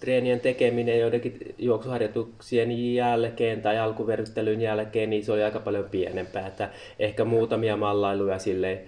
treenien 0.00 0.40
tekeminen 0.40 1.00
joidenkin 1.00 1.54
juoksuharjoituksien 1.58 2.94
jälkeen 2.94 3.62
tai 3.62 3.78
alkuverryttelyn 3.78 4.60
jälkeen, 4.60 5.10
niin 5.10 5.24
se 5.24 5.32
oli 5.32 5.42
aika 5.42 5.60
paljon 5.60 5.84
pienempää. 5.90 6.46
Että 6.46 6.70
ehkä 6.98 7.24
muutamia 7.24 7.76
mallailuja 7.76 8.38
sille 8.38 8.82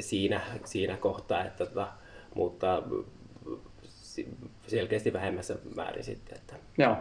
siinä, 0.00 0.40
siinä 0.64 0.96
kohtaa, 0.96 1.44
että, 1.44 1.66
tota, 1.66 1.88
mutta 2.34 2.82
selkeästi 4.66 5.12
vähemmässä 5.12 5.56
määrin 5.76 6.04
sitten. 6.04 6.38
Että. 6.38 6.54
Joo. 6.78 6.96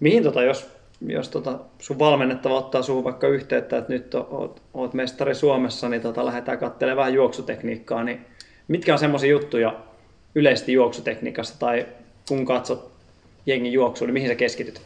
Mihin 0.00 0.22
tota, 0.22 0.42
jos, 0.42 0.75
jos 1.00 1.28
tota, 1.28 1.58
sun 1.78 1.98
valmennettava 1.98 2.58
ottaa 2.58 2.82
suhun 2.82 3.04
vaikka 3.04 3.28
yhteyttä, 3.28 3.78
että 3.78 3.92
nyt 3.92 4.14
oot, 4.14 4.62
oot 4.74 4.94
mestari 4.94 5.34
Suomessa, 5.34 5.88
niin 5.88 6.02
tota, 6.02 6.26
lähdetään 6.26 6.58
katselemaan 6.58 6.96
vähän 6.96 7.14
juoksutekniikkaa, 7.14 8.04
niin 8.04 8.26
mitkä 8.68 8.92
on 8.92 8.98
semmoisia 8.98 9.30
juttuja 9.30 9.76
yleisesti 10.34 10.72
juoksutekniikassa 10.72 11.58
tai 11.58 11.86
kun 12.28 12.46
katsot 12.46 12.90
jengin 13.46 13.72
juoksua, 13.72 14.06
niin 14.06 14.12
mihin 14.14 14.28
sä 14.28 14.34
keskityt? 14.34 14.80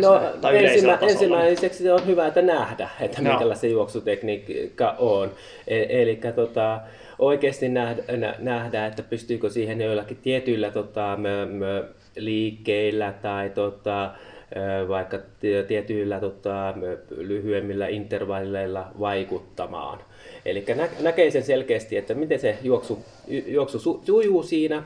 No, 0.00 0.20
tai 0.40 0.64
ensimmä, 0.64 0.98
ensimmäiseksi 1.00 1.90
on 1.90 2.06
hyvä, 2.06 2.26
että 2.26 2.42
nähdä, 2.42 2.88
että 3.00 3.22
no. 3.22 3.30
minkälaista 3.30 3.66
juoksutekniikka 3.66 4.94
on. 4.98 5.30
E- 5.66 6.02
eli 6.02 6.20
tota, 6.34 6.80
oikeasti 7.18 7.68
nähdä, 7.68 8.02
nähdä, 8.38 8.86
että 8.86 9.02
pystyykö 9.02 9.50
siihen 9.50 9.80
joillakin 9.80 10.16
tietyillä 10.22 10.70
tota, 10.70 11.16
mö, 11.16 11.46
mö, 11.46 11.84
liikkeillä 12.16 13.14
tai 13.22 13.50
tota, 13.50 14.10
vaikka 14.88 15.18
tietyillä 15.68 16.20
tota, 16.20 16.74
lyhyemmillä 17.16 17.88
intervalleilla 17.88 18.86
vaikuttamaan. 19.00 19.98
Eli 20.44 20.64
nä- 20.76 20.88
näkee 21.00 21.30
sen 21.30 21.42
selkeästi, 21.42 21.96
että 21.96 22.14
miten 22.14 22.38
se 22.40 22.58
juoksu, 22.62 22.98
juoksu 23.46 23.78
su- 23.78 24.04
sujuu 24.06 24.42
siinä. 24.42 24.82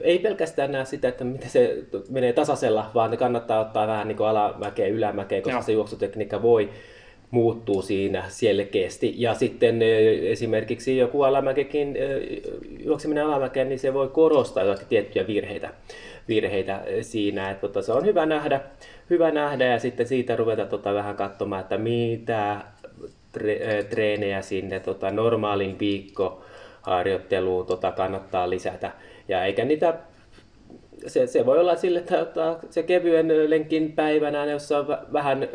Ei 0.00 0.18
pelkästään 0.18 0.72
näe 0.72 0.84
sitä, 0.84 1.08
että 1.08 1.24
miten 1.24 1.50
se 1.50 1.76
menee 2.10 2.32
tasaisella, 2.32 2.90
vaan 2.94 3.10
ne 3.10 3.16
kannattaa 3.16 3.60
ottaa 3.60 3.86
vähän 3.86 4.08
niin 4.08 4.16
kuin 4.16 4.28
alamäkeä, 4.28 4.86
ylämäkeä, 4.86 5.40
koska 5.40 5.56
Joo. 5.56 5.62
se 5.62 5.72
juoksutekniikka 5.72 6.42
voi 6.42 6.68
muuttuu 7.30 7.82
siinä 7.82 8.24
selkeästi. 8.28 9.14
Ja 9.16 9.34
sitten 9.34 9.82
esimerkiksi 10.22 10.96
joku 10.98 11.22
alamäkekin, 11.22 11.96
juokseminen 12.84 13.24
alamäkeen, 13.24 13.68
niin 13.68 13.78
se 13.78 13.94
voi 13.94 14.08
korostaa 14.08 14.64
jotakin 14.64 14.88
tiettyjä 14.88 15.26
virheitä, 15.26 15.70
virheitä 16.28 16.82
siinä. 17.00 17.50
Että 17.50 17.60
tota, 17.60 17.82
se 17.82 17.92
on 17.92 18.06
hyvä 18.06 18.26
nähdä, 18.26 18.60
hyvä 19.10 19.30
nähdä 19.30 19.64
ja 19.64 19.78
sitten 19.78 20.08
siitä 20.08 20.36
ruveta 20.36 20.66
tota, 20.66 20.94
vähän 20.94 21.16
katsomaan, 21.16 21.62
että 21.62 21.78
mitä 21.78 22.60
tre, 23.32 23.84
treenejä 23.90 24.42
sinne 24.42 24.80
tota, 24.80 25.10
normaalin 25.10 25.78
viikkoharjoitteluun 25.78 27.66
tota, 27.66 27.92
kannattaa 27.92 28.50
lisätä. 28.50 28.92
Ja 29.28 29.44
eikä 29.44 29.64
niitä 29.64 29.94
se, 31.06 31.26
se 31.26 31.46
voi 31.46 31.58
olla 31.58 31.76
sille, 31.76 31.98
että 31.98 32.56
se 32.70 32.82
kevyen 32.82 33.50
lenkin 33.50 33.92
päivänä, 33.92 34.44
jossa 34.44 34.86
vähän 35.12 35.48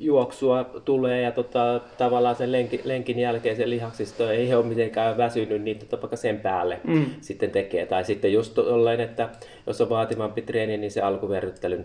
juoksua 0.00 0.64
tulee 0.84 1.20
ja 1.20 1.32
tota, 1.32 1.80
tavallaan 1.98 2.36
sen 2.36 2.52
lenkin, 2.52 2.80
lenkin 2.84 3.18
jälkeen 3.18 3.56
se 3.56 3.70
lihaksisto 3.70 4.30
ei 4.30 4.54
ole 4.54 4.66
mitenkään 4.66 5.16
väsynyt, 5.16 5.62
niin 5.62 5.78
tota, 5.78 6.02
vaikka 6.02 6.16
sen 6.16 6.40
päälle 6.40 6.80
mm. 6.84 7.06
sitten 7.20 7.50
tekee. 7.50 7.86
Tai 7.86 8.04
sitten 8.04 8.32
just 8.32 8.58
ollen, 8.58 9.00
että 9.00 9.28
jos 9.66 9.80
on 9.80 9.88
vaativampi 9.88 10.42
treeni, 10.42 10.76
niin 10.76 10.90
se 10.90 11.00
alkuverryttelyn 11.00 11.84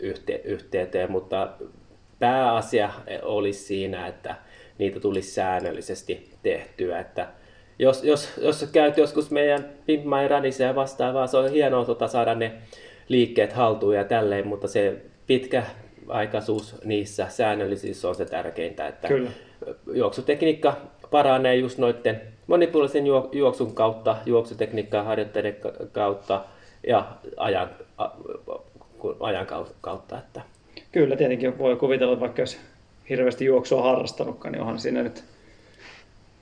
yhte, 0.00 0.40
yhteyteen, 0.44 1.10
mutta 1.10 1.48
pääasia 2.18 2.90
olisi 3.22 3.60
siinä, 3.64 4.06
että 4.06 4.34
niitä 4.78 5.00
tulisi 5.00 5.30
säännöllisesti 5.30 6.30
tehtyä. 6.42 6.98
Että 6.98 7.28
jos, 7.78 8.04
jos, 8.04 8.32
jos 8.42 8.68
käyt 8.72 8.96
joskus 8.96 9.30
meidän 9.30 9.68
Pimp 9.86 10.04
My 10.04 10.28
Runissa 10.28 10.62
ja 10.62 10.74
vastaavaa, 10.74 11.26
se 11.26 11.36
on 11.36 11.50
hienoa 11.50 11.84
tota, 11.84 12.08
saada 12.08 12.34
ne 12.34 12.52
liikkeet 13.08 13.52
haltuun 13.52 13.96
ja 13.96 14.04
tälleen, 14.04 14.46
mutta 14.46 14.68
se 14.68 14.96
pitkä 15.26 15.62
aikaisuus 16.12 16.76
niissä 16.84 17.26
säännöllisissä 17.28 18.08
on 18.08 18.14
se 18.14 18.24
tärkeintä, 18.24 18.88
että 18.88 19.08
Kyllä. 19.08 19.30
juoksutekniikka 19.92 20.76
paranee 21.10 21.54
just 21.54 21.78
noiden 21.78 22.20
monipuolisen 22.46 23.06
juo- 23.06 23.28
juoksun 23.32 23.74
kautta, 23.74 24.16
juoksutekniikkaa 24.26 25.02
harjoitteiden 25.02 25.54
ka- 25.54 25.72
kautta 25.92 26.44
ja 26.86 27.06
ajan, 27.36 27.70
ajan 29.20 29.46
kau- 29.46 29.74
kautta. 29.80 30.18
Että. 30.18 30.40
Kyllä, 30.92 31.16
tietenkin 31.16 31.58
voi 31.58 31.76
kuvitella, 31.76 32.12
että 32.12 32.20
vaikka 32.20 32.42
jos 32.42 32.58
hirveästi 33.08 33.44
juoksua 33.44 33.82
harrastanutkaan, 33.82 34.52
niin 34.52 34.60
onhan 34.60 34.78
siinä 34.78 35.02
nyt 35.02 35.24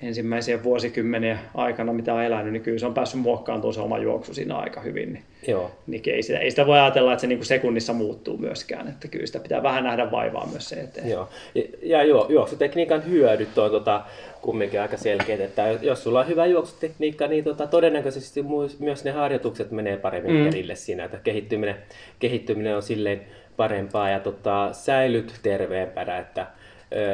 ensimmäisiä 0.02 0.62
vuosikymmeniä 0.62 1.38
aikana, 1.54 1.92
mitä 1.92 2.14
on 2.14 2.24
elänyt, 2.24 2.52
niin 2.52 2.62
kyllä 2.62 2.78
se 2.78 2.86
on 2.86 2.94
päässyt 2.94 3.20
muokkaantumaan 3.20 3.74
se 3.74 3.80
oma 3.80 3.98
juoksu 3.98 4.34
siinä 4.34 4.56
aika 4.56 4.80
hyvin. 4.80 5.12
Niin, 5.12 5.24
Joo. 5.48 5.70
niin 5.86 6.02
ei, 6.06 6.22
sitä, 6.22 6.38
ei 6.38 6.50
sitä 6.50 6.66
voi 6.66 6.78
ajatella, 6.78 7.12
että 7.12 7.20
se 7.20 7.26
niin 7.26 7.44
sekunnissa 7.44 7.92
muuttuu 7.92 8.36
myöskään, 8.36 8.88
että 8.88 9.08
kyllä 9.08 9.26
sitä 9.26 9.40
pitää 9.40 9.62
vähän 9.62 9.84
nähdä 9.84 10.10
vaivaa 10.10 10.46
myös 10.46 10.68
se 10.68 10.80
eteen. 10.80 11.10
Joo. 11.10 11.28
Ja, 11.54 11.62
ja 11.82 12.04
juo, 12.04 12.26
juoksutekniikan 12.28 13.06
hyödyt 13.10 13.58
on 13.58 13.70
tota, 13.70 14.02
kumminkin 14.42 14.80
aika 14.80 14.96
selkeät, 14.96 15.40
että 15.40 15.66
jos 15.82 16.02
sulla 16.02 16.20
on 16.20 16.28
hyvä 16.28 16.46
juoksutekniikka, 16.46 17.26
niin 17.26 17.44
tota, 17.44 17.66
todennäköisesti 17.66 18.44
myös 18.78 19.04
ne 19.04 19.10
harjoitukset 19.10 19.70
menee 19.70 19.96
paremmin 19.96 20.36
mm. 20.36 20.44
perille 20.44 20.74
siinä, 20.74 21.04
että 21.04 21.18
kehittyminen, 21.24 21.76
kehittyminen 22.18 22.76
on 22.76 22.82
silleen 22.82 23.20
parempaa 23.56 24.10
ja 24.10 24.20
tota, 24.20 24.68
säilyt 24.72 25.34
terveempänä, 25.42 26.18
että 26.18 26.46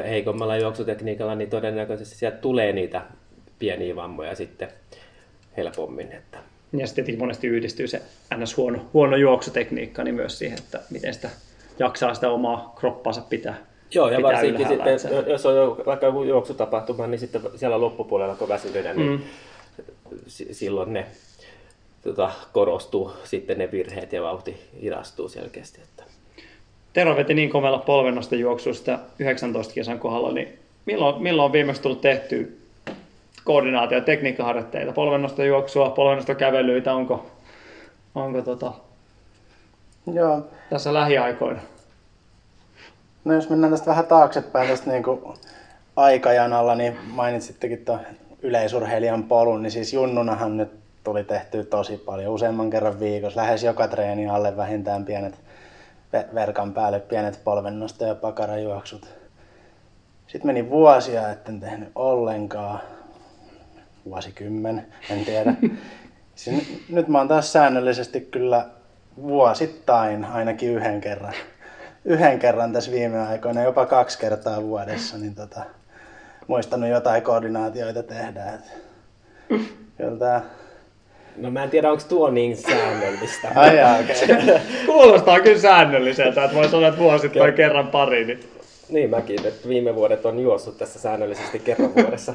heikommalla 0.08 0.56
juoksutekniikalla 0.56 1.34
niin 1.34 1.50
todennäköisesti 1.50 2.16
sieltä 2.16 2.36
tulee 2.36 2.72
niitä 2.72 3.02
pieniä 3.58 3.96
vammoja 3.96 4.34
sitten 4.34 4.68
helpommin. 5.56 6.12
Että. 6.12 6.38
Ja 6.72 6.86
sitten 6.86 7.18
monesti 7.18 7.46
yhdistyy 7.46 7.86
se 7.86 8.02
ns. 8.36 8.56
huono, 8.56 8.78
huono 8.94 9.16
juoksutekniikka 9.16 10.04
niin 10.04 10.14
myös 10.14 10.38
siihen, 10.38 10.58
että 10.58 10.80
miten 10.90 11.14
sitä 11.14 11.30
jaksaa 11.78 12.14
sitä 12.14 12.30
omaa 12.30 12.72
kroppansa 12.80 13.20
pitää. 13.20 13.54
Joo, 13.94 14.08
ja 14.10 14.16
pitää 14.16 14.32
varsinkin 14.32 14.68
sitten, 14.68 14.88
että 14.94 15.08
se- 15.08 15.24
jos 15.30 15.46
on 15.46 15.76
vaikka 15.86 16.06
joku 16.06 16.22
juoksutapahtuma, 16.24 17.06
niin 17.06 17.18
sitten 17.18 17.42
siellä 17.56 17.80
loppupuolella, 17.80 18.34
kun 18.34 18.48
väsyneenä, 18.48 18.94
niin 18.94 19.10
Mm. 19.10 19.20
si- 20.26 20.54
silloin 20.54 20.92
ne 20.92 21.06
tota, 22.02 22.30
korostuu 22.52 23.12
sitten 23.24 23.58
ne 23.58 23.70
virheet 23.72 24.12
ja 24.12 24.22
vauhti 24.22 24.56
hidastuu 24.82 25.28
selkeästi. 25.28 25.80
Että. 25.80 26.04
Tero 26.96 27.16
veti 27.16 27.34
niin 27.34 27.50
komella 27.50 27.78
polvennosta 27.78 28.34
juoksusta 28.34 28.98
19 29.18 29.74
kesän 29.74 29.98
kohdalla, 29.98 30.32
niin 30.32 30.58
milloin, 30.86 31.22
milloin 31.22 31.46
on 31.46 31.52
viimeksi 31.52 31.82
tullut 31.82 32.00
tehty 32.00 32.60
koordinaatio- 33.44 33.98
ja 33.98 34.04
tekniikkaharjoitteita, 34.04 34.92
polvennosta 34.92 35.44
juoksua, 35.44 35.90
polvennosta 35.90 36.34
kävelyitä, 36.34 36.94
onko, 36.94 37.26
onko 38.14 38.42
tota, 38.42 38.72
Joo, 40.12 40.46
tässä 40.70 40.94
lähiaikoina? 40.94 41.60
No 43.24 43.34
jos 43.34 43.50
mennään 43.50 43.72
tästä 43.72 43.86
vähän 43.86 44.06
taaksepäin 44.06 44.68
tästä 44.68 44.90
niin 44.90 45.02
kuin 45.02 45.20
aikajanalla, 45.96 46.74
niin 46.74 46.96
mainitsittekin 47.06 47.84
tuon 47.84 48.00
yleisurheilijan 48.42 49.22
polun, 49.22 49.62
niin 49.62 49.70
siis 49.70 49.92
junnunahan 49.92 50.56
nyt 50.56 50.70
tuli 51.04 51.24
tehtyä 51.24 51.64
tosi 51.64 51.96
paljon, 51.96 52.32
useamman 52.32 52.70
kerran 52.70 53.00
viikossa, 53.00 53.40
lähes 53.40 53.64
joka 53.64 53.88
treeni 53.88 54.28
alle 54.28 54.56
vähintään 54.56 55.04
pienet 55.04 55.45
verkan 56.34 56.74
päälle 56.74 57.00
pienet 57.00 57.40
polvennosto- 57.44 58.04
ja 58.04 58.14
pakarajuoksut. 58.14 59.08
Sitten 60.26 60.46
meni 60.46 60.70
vuosia, 60.70 61.30
etten 61.30 61.60
tehnyt 61.60 61.88
ollenkaan, 61.94 62.80
vuosikymmen, 64.04 64.86
en 65.10 65.24
tiedä. 65.24 65.54
Siis 66.34 66.82
nyt- 66.88 67.08
mä 67.08 67.18
oon 67.18 67.28
taas 67.28 67.52
säännöllisesti 67.52 68.20
kyllä 68.20 68.68
vuosittain 69.22 70.24
ainakin 70.24 70.70
yhden 70.70 71.00
kerran 71.00 71.34
yhden 72.06 72.38
kerran 72.38 72.72
tässä 72.72 72.92
viime 72.92 73.20
aikoina, 73.20 73.62
jopa 73.62 73.86
kaksi 73.86 74.18
kertaa 74.18 74.62
vuodessa, 74.62 75.18
niin 75.18 75.34
tota, 75.34 75.62
muistanut 76.46 76.90
jotain 76.90 77.22
koordinaatioita 77.22 78.02
tehdä. 78.02 78.52
Et, 78.52 78.82
kyllä 79.96 80.18
tää... 80.18 80.42
No 81.36 81.50
mä 81.50 81.64
en 81.64 81.70
tiedä, 81.70 81.90
onko 81.90 82.02
tuo 82.08 82.30
niin 82.30 82.56
säännöllistä. 82.56 83.48
Ai 83.54 83.76
jaa, 83.76 83.98
okay. 83.98 84.58
Kuulostaa 84.86 85.40
kyllä 85.40 85.58
säännölliseltä, 85.58 86.44
että 86.44 86.56
voi 86.56 86.68
sanoa, 86.68 86.88
että 86.88 87.00
vuosittain 87.00 87.54
kerran 87.54 87.88
pari. 87.88 88.24
Niin. 88.24 88.40
Niin 88.88 89.10
mäkin, 89.10 89.46
että 89.46 89.68
viime 89.68 89.94
vuodet 89.94 90.26
on 90.26 90.38
juossut 90.38 90.78
tässä 90.78 90.98
säännöllisesti 90.98 91.58
kerran 91.58 91.94
vuodessa. 91.94 92.34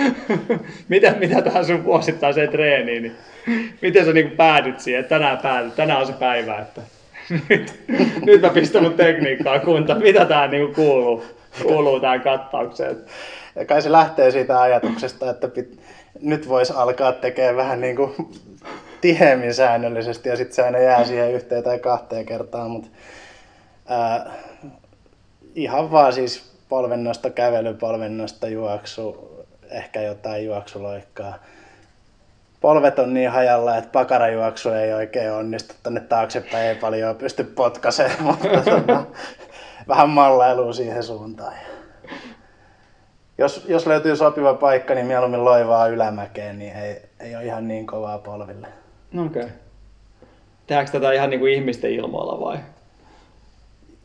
mitä, 0.88 1.14
mitä 1.20 1.42
tähän 1.42 1.64
sun 1.64 1.84
vuosittaiseen 1.84 2.48
treeniin, 2.48 3.02
niin 3.02 3.16
miten 3.80 4.04
sä 4.04 4.12
niin 4.12 4.30
päädyt 4.30 4.80
siihen, 4.80 5.00
että 5.00 5.08
tänään 5.08 5.38
päädyt, 5.38 5.76
tänään 5.76 6.00
on 6.00 6.06
se 6.06 6.12
päivä, 6.12 6.58
että 6.58 6.80
nyt, 7.48 7.74
nyt 8.24 8.40
mä 8.40 8.48
pistän 8.48 8.82
mun 8.82 8.94
tekniikkaa 8.94 9.58
kunta, 9.58 9.94
mitä 9.94 10.24
tää 10.24 10.48
niin 10.48 10.74
kuuluu, 10.74 11.24
kuuluu 11.62 12.00
tähän 12.00 12.20
kattaukseen. 12.20 12.96
Ja 13.56 13.64
kai 13.64 13.82
se 13.82 13.92
lähtee 13.92 14.30
siitä 14.30 14.60
ajatuksesta, 14.60 15.30
että 15.30 15.48
pit, 15.48 15.78
nyt 16.22 16.48
voisi 16.48 16.72
alkaa 16.76 17.12
tekemään 17.12 17.56
vähän 17.56 17.80
niin 17.80 17.96
kuin 17.96 18.14
tiheämmin 19.00 19.54
säännöllisesti 19.54 20.28
ja 20.28 20.36
sitten 20.36 20.54
se 20.54 20.62
aina 20.62 20.78
jää 20.78 21.04
siihen 21.04 21.32
yhteen 21.32 21.62
tai 21.62 21.78
kahteen 21.78 22.26
kertaan, 22.26 22.70
mutta 22.70 22.88
ää, 23.86 24.32
ihan 25.54 25.90
vaan 25.92 26.12
siis 26.12 26.52
polvennosta 26.68 27.30
kävely, 27.30 27.74
polvennosta 27.74 28.48
juoksu, 28.48 29.30
ehkä 29.70 30.02
jotain 30.02 30.44
juoksuloikkaa. 30.44 31.34
Polvet 32.60 32.98
on 32.98 33.14
niin 33.14 33.30
hajalla, 33.30 33.76
että 33.76 33.90
pakarajuoksu 33.92 34.70
ei 34.70 34.92
oikein 34.92 35.32
onnistu 35.32 35.74
tonne 35.82 36.00
taaksepäin, 36.00 36.68
ei 36.68 36.74
paljon 36.74 37.16
pysty 37.16 37.44
potkaisemaan, 37.44 38.20
mutta 38.24 38.70
tota, 38.70 39.04
vähän 39.88 40.08
mallailua 40.08 40.72
siihen 40.72 41.02
suuntaan. 41.02 41.54
Jos, 43.42 43.64
jos 43.68 43.86
löytyy 43.86 44.16
sopiva 44.16 44.54
paikka, 44.54 44.94
niin 44.94 45.06
mieluummin 45.06 45.44
loivaa 45.44 45.86
ylämäkeen, 45.86 46.58
niin 46.58 46.76
ei, 46.76 47.02
ei 47.20 47.36
ole 47.36 47.44
ihan 47.44 47.68
niin 47.68 47.86
kovaa 47.86 48.18
polville. 48.18 48.68
Okei. 49.26 49.42
Okay. 49.42 49.54
Tehdäänkö 50.66 50.92
tätä 50.92 51.12
ihan 51.12 51.30
niin 51.30 51.40
kuin 51.40 51.52
ihmisten 51.52 51.90
ilmoilla 51.90 52.40
vai? 52.40 52.58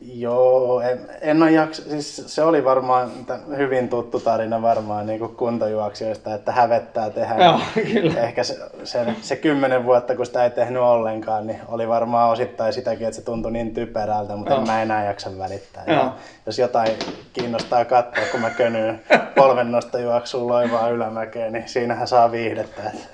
Joo, 0.00 0.80
en, 0.80 0.98
en 1.20 1.42
ole 1.42 1.50
jaksa, 1.50 1.82
siis 1.82 2.22
se 2.26 2.42
oli 2.42 2.64
varmaan 2.64 3.10
hyvin 3.56 3.88
tuttu 3.88 4.20
tarina 4.20 4.62
varmaan 4.62 5.06
niin 5.06 5.18
kuin 5.18 5.36
kuntojuoksijoista, 5.36 6.34
että 6.34 6.52
hävettää 6.52 7.10
tehdä. 7.10 7.44
Joo, 7.44 7.60
kyllä. 7.74 8.20
Ehkä 8.20 8.44
se, 8.44 8.58
se, 8.84 9.06
se 9.20 9.36
kymmenen 9.36 9.84
vuotta, 9.84 10.16
kun 10.16 10.26
sitä 10.26 10.44
ei 10.44 10.50
tehnyt 10.50 10.82
ollenkaan, 10.82 11.46
niin 11.46 11.60
oli 11.68 11.88
varmaan 11.88 12.30
osittain 12.30 12.72
sitäkin, 12.72 13.06
että 13.06 13.16
se 13.16 13.24
tuntui 13.24 13.52
niin 13.52 13.74
typerältä, 13.74 14.36
mutta 14.36 14.52
Joo. 14.52 14.60
en 14.60 14.66
mä 14.66 14.82
enää 14.82 15.04
jaksa 15.04 15.38
välittää. 15.38 15.84
Joo. 15.86 15.96
Ja 15.96 16.12
jos 16.46 16.58
jotain 16.58 16.90
kiinnostaa 17.32 17.84
katsoa, 17.84 18.24
kun 18.30 18.40
mä 18.40 18.50
könyyn 18.50 19.00
polvennosta 19.36 19.98
juoksuun 19.98 20.48
loivaa 20.48 20.90
ylämäkeen, 20.90 21.52
niin 21.52 21.68
siinähän 21.68 22.08
saa 22.08 22.32
viihdettä. 22.32 22.82
Että 22.82 23.08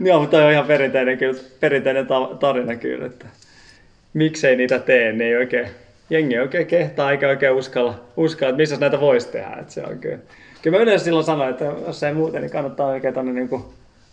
Joo, 0.00 0.20
mutta 0.20 0.36
on 0.36 0.52
ihan 0.52 0.66
perinteinen, 0.66 1.18
kyllä, 1.18 1.40
perinteinen 1.60 2.06
ta- 2.06 2.36
tarina 2.40 2.76
kyllä, 2.76 3.06
että 3.06 3.26
miksei 4.14 4.56
niitä 4.56 4.78
tee, 4.78 5.12
niin 5.12 5.22
ei 5.22 5.36
oikein, 5.36 5.68
jengi 6.10 6.34
ei 6.34 6.40
oikein 6.40 6.66
kehtaa 6.66 7.10
eikä 7.10 7.28
oikein 7.28 7.52
uskalla, 7.52 8.04
uskalla 8.16 8.50
että 8.50 8.62
missä 8.62 8.76
näitä 8.76 9.00
voisi 9.00 9.28
tehdä. 9.28 9.56
Että 9.60 9.72
se 9.72 9.82
on 9.82 9.98
kyllä. 9.98 10.18
kyllä 10.62 10.76
mä 10.76 10.82
yleensä 10.82 11.04
silloin 11.04 11.26
sanoin, 11.26 11.50
että 11.50 11.64
jos 11.64 12.02
ei 12.02 12.14
muuten, 12.14 12.42
niin 12.42 12.50
kannattaa 12.50 12.86
oikein 12.86 13.14
tonne 13.14 13.32
niin 13.32 13.48
kuin, 13.48 13.64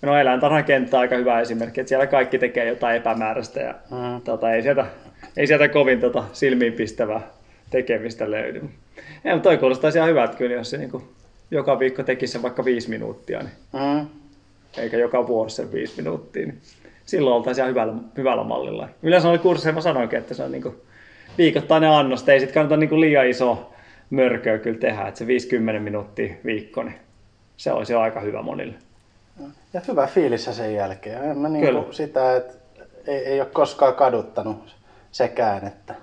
no 0.01 0.17
eläintarhakenttä 0.17 0.97
on 0.97 1.01
aika 1.01 1.15
hyvä 1.15 1.39
esimerkki, 1.41 1.81
että 1.81 1.89
siellä 1.89 2.07
kaikki 2.07 2.37
tekee 2.39 2.67
jotain 2.67 2.97
epämääräistä 2.97 3.59
ja 3.61 3.75
Mm. 3.91 4.21
tota, 4.21 4.51
ei, 4.51 4.61
sieltä, 4.61 4.85
ei 5.37 5.47
sieltä 5.47 5.67
kovin 5.67 5.99
tota, 5.99 6.23
silmiinpistävää 6.33 7.21
tekemistä 7.69 8.31
löydy. 8.31 8.61
Ei, 9.25 9.33
mutta 9.33 9.49
toi 9.49 9.57
kuulostaa 9.57 9.91
ihan 9.95 10.09
hyvältä 10.09 10.37
kyllä, 10.37 10.55
jos 10.55 10.69
se 10.69 10.77
niin 10.77 10.91
kuin, 10.91 11.03
joka 11.51 11.79
viikko 11.79 12.03
tekisi 12.03 12.33
sen 12.33 12.41
vaikka 12.41 12.65
viisi 12.65 12.89
minuuttia, 12.89 13.39
niin 13.39 13.51
mm, 13.73 14.07
eikä 14.77 14.97
joka 14.97 15.27
vuosi 15.27 15.55
sen 15.55 15.71
viisi 15.71 15.93
minuuttia, 15.97 16.45
niin 16.45 16.57
silloin 17.11 17.35
oltaisiin 17.35 17.63
ihan 17.63 17.69
hyvällä, 17.69 17.93
hyvällä 18.17 18.43
mallilla. 18.43 18.89
Yleensä 19.03 19.29
oli 19.29 19.37
kursseilla 19.37 19.75
mä 19.75 19.81
sanoinkin, 19.81 20.19
että 20.19 20.33
se 20.33 20.43
on 20.43 20.51
niin 20.51 20.81
viikoittainen 21.37 21.91
annos, 21.91 22.29
ei 22.29 22.39
sitten 22.39 22.53
kannata 22.53 22.77
niin 22.77 23.01
liian 23.01 23.27
iso 23.27 23.73
mörköä 24.09 24.57
kyllä 24.57 24.79
tehdä, 24.79 25.07
että 25.07 25.17
se 25.17 25.27
50 25.27 25.79
minuuttia 25.79 26.35
viikko, 26.45 26.83
niin 26.83 26.95
se 27.57 27.71
olisi 27.71 27.93
jo 27.93 27.99
aika 27.99 28.19
hyvä 28.19 28.41
monille. 28.41 28.73
Ja 29.73 29.81
hyvä 29.87 30.07
fiilis 30.07 30.45
sen 30.45 30.75
jälkeen. 30.75 31.23
En 31.23 31.37
mä 31.37 31.47
Kyllä. 31.47 31.79
niinku 31.79 31.93
sitä, 31.93 32.35
että 32.35 32.53
ei, 33.07 33.25
ei 33.25 33.41
ole 33.41 33.49
koskaan 33.53 33.95
kaduttanut 33.95 34.75
sekään, 35.11 35.67
että 35.67 35.95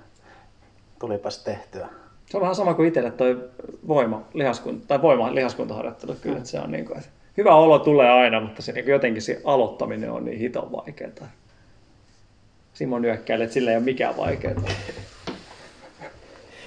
tulipas 0.99 1.43
tehtyä. 1.43 1.87
Se 2.25 2.37
on 2.37 2.41
vähän 2.41 2.55
sama 2.55 2.73
kuin 2.73 2.87
itselle 2.87 3.11
toi 3.11 3.49
voima, 3.87 4.21
lihaskunta, 4.33 4.87
tai 4.87 5.01
voima 5.01 5.35
lihaskuntaharjoittelu 5.35 6.15
kyllä, 6.21 6.37
että 6.37 6.49
se 6.49 6.59
on 6.59 6.71
niin 6.71 6.85
kuin, 6.85 6.97
että 6.97 7.09
hyvä 7.39 7.55
olo 7.55 7.79
tulee 7.79 8.09
aina, 8.09 8.39
mutta 8.41 8.61
se 8.61 8.71
niin 8.71 8.87
jotenkin 8.87 9.21
se 9.21 9.41
aloittaminen 9.43 10.11
on 10.11 10.25
niin 10.25 10.39
hiton 10.39 10.71
vaikeaa. 10.71 11.31
Simon 12.73 13.01
nyökkäilee, 13.01 13.43
että 13.43 13.53
sillä 13.53 13.71
ei 13.71 13.77
ole 13.77 13.83
mikään 13.83 14.17
vaikeaa. 14.17 14.61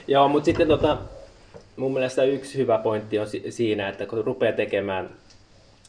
Joo, 0.08 0.28
mutta 0.28 0.44
sitten 0.44 0.68
tota, 0.68 0.98
mun 1.76 1.92
mielestä 1.92 2.24
yksi 2.24 2.58
hyvä 2.58 2.78
pointti 2.78 3.18
on 3.18 3.26
si- 3.26 3.50
siinä, 3.50 3.88
että 3.88 4.06
kun 4.06 4.24
rupeaa 4.24 4.52
tekemään 4.52 5.10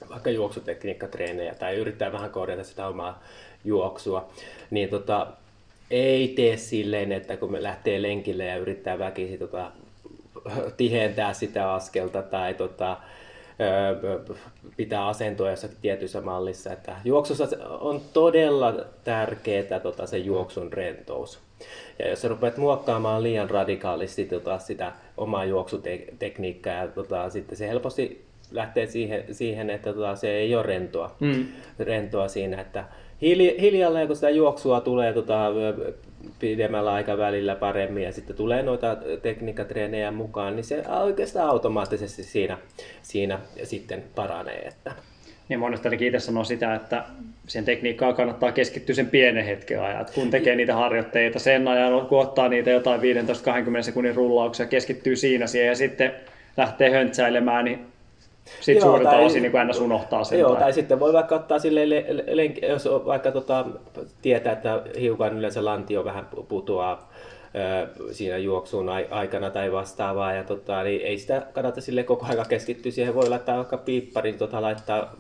vaikka 0.10 0.30
juoksutekniikkatreenejä 0.30 1.56
tai 1.56 1.76
yrittää 1.76 2.12
vähän 2.12 2.30
kohdata 2.30 2.64
sitä 2.64 2.88
omaa 2.88 3.24
juoksua, 3.66 4.30
niin 4.72 4.90
tota, 4.90 5.28
ei 5.92 6.28
tee 6.28 6.58
silleen, 6.58 7.12
että 7.12 7.38
kun 7.38 7.52
me 7.52 7.64
lähtee 7.64 8.02
lenkille 8.02 8.46
ja 8.46 8.58
yrittää 8.58 9.00
väkisin 9.00 9.40
tota, 9.40 9.72
tihentää 10.78 11.34
sitä 11.34 11.74
askelta 11.74 12.22
tai 12.22 12.54
tota, 12.54 12.98
pitää 14.78 15.08
asentoa 15.08 15.50
jossakin 15.50 15.78
tietyssä 15.82 16.22
mallissa. 16.22 16.74
Että 16.74 16.96
juoksussa 17.06 17.48
on 17.80 18.02
todella 18.14 18.74
tärkeää 19.04 19.80
tota, 19.84 20.06
se 20.06 20.18
juoksun 20.18 20.74
rentous. 20.74 21.40
Ja 22.00 22.10
jos 22.10 22.22
sä 22.22 22.28
rupeat 22.28 22.58
muokkaamaan 22.58 23.24
liian 23.24 23.50
radikaalisti 23.50 24.26
tota, 24.26 24.60
sitä 24.60 24.92
omaa 25.18 25.46
juoksutekniikkaa, 25.46 26.74
ja 26.74 26.88
tota, 26.88 27.30
sitten 27.30 27.58
se 27.58 27.68
helposti 27.68 28.26
lähtee 28.52 28.88
siihen, 28.88 29.24
siihen 29.32 29.70
että 29.70 29.94
tota, 29.94 30.16
se 30.16 30.32
ei 30.32 30.56
ole 30.56 30.64
rentoa, 30.64 31.16
mm. 31.20 31.46
rentoa 31.80 32.28
siinä, 32.28 32.62
että 32.62 32.84
hiljalleen 33.62 34.08
kun 34.08 34.16
sitä 34.16 34.30
juoksua 34.30 34.82
tulee 34.82 35.14
tota, 35.14 35.52
pidemmällä 36.40 36.94
aikavälillä 36.94 37.56
paremmin 37.56 38.04
ja 38.04 38.12
sitten 38.12 38.36
tulee 38.36 38.64
noita 38.64 38.98
tekniikkatreenejä 39.22 40.12
mukaan, 40.12 40.56
niin 40.56 40.64
se 40.64 40.84
oikeastaan 40.88 41.50
automaattisesti 41.50 42.24
siinä, 42.24 42.58
siinä 43.02 43.40
sitten 43.64 44.04
paranee. 44.16 44.60
Että. 44.60 44.92
Ja 45.50 45.58
monesti 45.58 45.88
ainakin 45.88 46.08
itse 46.08 46.20
sanoo 46.20 46.44
sitä, 46.44 46.76
että 46.76 47.04
sen 47.48 47.66
tekniikkaan 47.66 48.16
kannattaa 48.16 48.52
keskittyä 48.52 48.96
sen 48.96 49.10
pienen 49.10 49.46
hetken 49.46 49.82
ajan. 49.82 50.06
Kun 50.16 50.30
tekee 50.30 50.56
niitä 50.56 50.76
harjoitteita 50.76 51.40
sen 51.40 51.68
ajan, 51.68 52.06
kun 52.08 52.20
ottaa 52.20 52.50
niitä 52.50 52.70
jotain 52.70 53.02
15-20 53.80 53.84
sekunnin 53.84 54.16
rullauksia, 54.16 54.66
keskittyy 54.66 55.16
siinä 55.16 55.48
siihen 55.48 55.68
ja 55.68 55.76
sitten 55.76 56.12
lähtee 56.58 56.90
höntsäilemään, 56.90 57.66
niin 57.66 57.93
sitten 58.62 58.82
suurin 58.82 59.08
osa 59.08 59.40
niin 59.40 59.58
aina 59.58 59.74
unohtaa 59.82 60.24
sen. 60.24 60.40
Joo, 60.40 60.52
tai... 60.52 60.60
tai 60.60 60.74
sitten 60.74 61.00
voi 61.00 61.14
vaikka 61.14 61.36
ottaa 61.36 61.60
sille, 61.60 61.82
jos 62.70 62.90
vaikka 63.06 63.32
tota, 63.32 63.66
tietää, 64.22 64.54
että 64.54 64.82
hiukan 65.00 65.38
yleensä 65.38 65.66
lantio 65.66 66.06
vähän 66.06 66.28
putoaa 66.48 67.10
siinä 68.12 68.38
juoksun 68.38 68.90
aikana 69.10 69.50
tai 69.50 69.72
vastaavaa. 69.72 70.34
Ja 70.34 70.44
tota, 70.44 70.84
niin 70.84 71.02
ei 71.02 71.18
sitä 71.18 71.48
kannata 71.54 71.82
sille 71.82 72.04
koko 72.04 72.26
ajan 72.26 72.46
keskittyä. 72.50 72.92
Siihen 72.92 73.16
voi 73.16 73.30
laittaa 73.30 73.58
vaikka 73.58 73.78
piipparin, 73.78 74.38
tota, 74.38 74.62
laittaa 74.62 75.16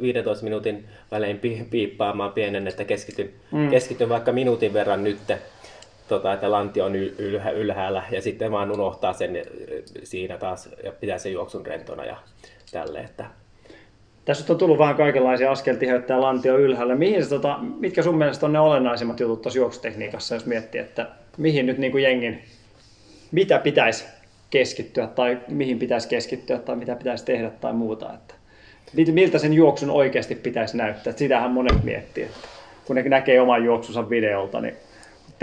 15 0.00 0.44
minuutin 0.44 0.84
välein 1.10 1.40
piippaamaan 1.70 2.32
pienen, 2.32 2.68
että 2.68 2.84
keskityn, 2.84 3.30
mm. 3.50 3.70
keskityn 3.70 4.08
vaikka 4.08 4.32
minuutin 4.32 4.72
verran 4.72 5.04
nyt 5.04 5.18
tota, 6.08 6.32
että 6.32 6.50
lanti 6.50 6.80
on 6.80 6.96
ylhä, 6.96 7.50
ylhäällä 7.50 8.02
ja 8.10 8.22
sitten 8.22 8.52
vaan 8.52 8.72
unohtaa 8.72 9.12
sen 9.12 9.42
siinä 10.04 10.38
taas 10.38 10.68
ja 10.84 10.92
pitää 10.92 11.18
sen 11.18 11.32
juoksun 11.32 11.66
rentona 11.66 12.04
ja 12.04 12.16
tälle. 12.72 13.00
Että... 13.00 13.24
Tässä 14.24 14.52
on 14.52 14.58
tullut 14.58 14.78
vähän 14.78 14.96
kaikenlaisia 14.96 15.50
askeltiheyttä 15.50 16.14
ja 16.14 16.20
lantio 16.20 16.58
ylhäällä. 16.58 16.94
Mihin 16.94 17.24
se, 17.24 17.28
tota, 17.28 17.58
mitkä 17.58 18.02
sun 18.02 18.18
mielestä 18.18 18.46
on 18.46 18.52
ne 18.52 18.58
olennaisimmat 18.60 19.20
jutut 19.20 19.42
tuossa 19.42 19.58
juoksutekniikassa, 19.58 20.34
jos 20.34 20.46
miettii, 20.46 20.80
että 20.80 21.08
mihin 21.38 21.66
nyt 21.66 21.78
niin 21.78 21.92
kuin 21.92 22.04
jengin, 22.04 22.42
mitä 23.32 23.58
pitäisi 23.58 24.04
keskittyä 24.50 25.06
tai 25.06 25.38
mihin 25.48 25.78
pitäisi 25.78 26.08
keskittyä 26.08 26.58
tai 26.58 26.76
mitä 26.76 26.96
pitäisi 26.96 27.24
tehdä 27.24 27.50
tai 27.50 27.72
muuta. 27.72 28.14
Että 28.14 28.34
miltä 29.12 29.38
sen 29.38 29.52
juoksun 29.52 29.90
oikeasti 29.90 30.34
pitäisi 30.34 30.76
näyttää. 30.76 31.12
Sitähän 31.12 31.50
monet 31.50 31.84
miettii, 31.84 32.24
että 32.24 32.48
kun 32.84 32.96
ne 32.96 33.02
näkee 33.02 33.40
oman 33.40 33.64
juoksunsa 33.64 34.10
videolta, 34.10 34.60
niin 34.60 34.76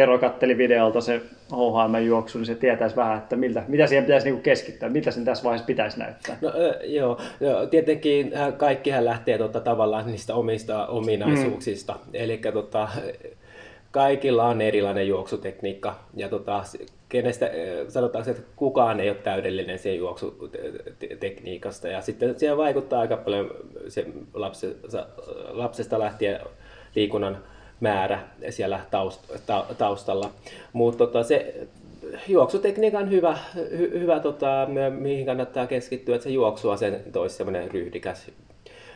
Tero 0.01 0.19
katteli 0.19 0.57
videolta 0.57 1.01
se 1.01 1.21
HHM 1.51 2.05
juoksu, 2.05 2.37
niin 2.37 2.45
se 2.45 2.55
tietäisi 2.55 2.95
vähän, 2.95 3.17
että 3.17 3.35
miltä, 3.35 3.63
mitä 3.67 3.87
siihen 3.87 4.05
pitäisi 4.05 4.27
niinku 4.27 4.41
keskittyä, 4.41 4.89
mitä 4.89 5.11
sen 5.11 5.25
tässä 5.25 5.43
vaiheessa 5.43 5.65
pitäisi 5.65 5.99
näyttää. 5.99 6.37
No, 6.41 6.51
joo, 6.83 7.17
joo, 7.39 7.65
tietenkin 7.65 8.31
kaikkihan 8.57 9.05
lähtee 9.05 9.37
tota, 9.37 9.59
tavallaan 9.59 10.05
niistä 10.05 10.35
omista 10.35 10.87
ominaisuuksista. 10.87 11.93
Mm. 11.93 12.09
Eli 12.13 12.37
tota, 12.53 12.87
kaikilla 13.91 14.43
on 14.43 14.61
erilainen 14.61 15.07
juoksutekniikka 15.07 15.99
ja 16.15 16.29
tota, 16.29 16.63
kenestä, 17.09 17.51
sanotaan, 17.87 18.29
että 18.29 18.43
kukaan 18.55 18.99
ei 18.99 19.09
ole 19.09 19.17
täydellinen 19.17 19.79
sen 19.79 19.97
juoksutekniikasta 19.97 21.87
ja 21.87 22.01
sitten 22.01 22.39
siihen 22.39 22.57
vaikuttaa 22.57 23.01
aika 23.01 23.17
paljon 23.17 23.51
se 23.87 24.05
lapsesta, 24.33 25.05
lapsesta 25.49 25.99
lähtien 25.99 26.39
liikunnan 26.95 27.37
määrä 27.81 28.19
siellä 28.49 28.79
taustalla. 29.77 30.31
Mutta 30.73 31.05
tota, 31.05 31.23
se 31.23 31.67
juoksutekniikan 32.27 33.09
hyvä, 33.11 33.37
hy, 33.55 33.99
hyvä 33.99 34.19
tota, 34.19 34.67
mihin 34.99 35.25
kannattaa 35.25 35.67
keskittyä, 35.67 36.15
että 36.15 36.23
se 36.23 36.29
juoksua 36.29 36.77
sen 36.77 37.03
toisi 37.11 37.35
semmoinen 37.35 37.71
ryhdikäs, 37.71 38.31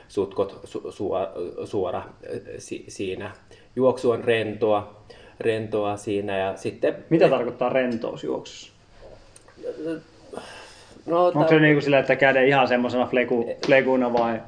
sutkot 0.07 0.59
su, 0.63 0.91
suora, 0.91 1.31
suora 1.65 2.03
si, 2.57 2.85
siinä. 2.87 3.31
Juoksu 3.75 4.11
on 4.11 4.23
rentoa, 4.23 5.03
rentoa 5.39 5.97
siinä 5.97 6.37
ja 6.37 6.57
sitten... 6.57 7.05
Mitä 7.09 7.29
tarkoittaa 7.29 7.69
rentous 7.69 8.23
juoksussa? 8.23 8.73
No, 11.05 11.25
Onko 11.25 11.47
se 11.47 11.59
niin 11.59 11.75
kuin 11.75 11.83
sillä, 11.83 11.99
että 11.99 12.15
käden 12.15 12.47
ihan 12.47 12.67
semmoisena 12.67 13.05
fleku, 13.05 13.49
flekuna 13.65 14.13
vai? 14.13 14.39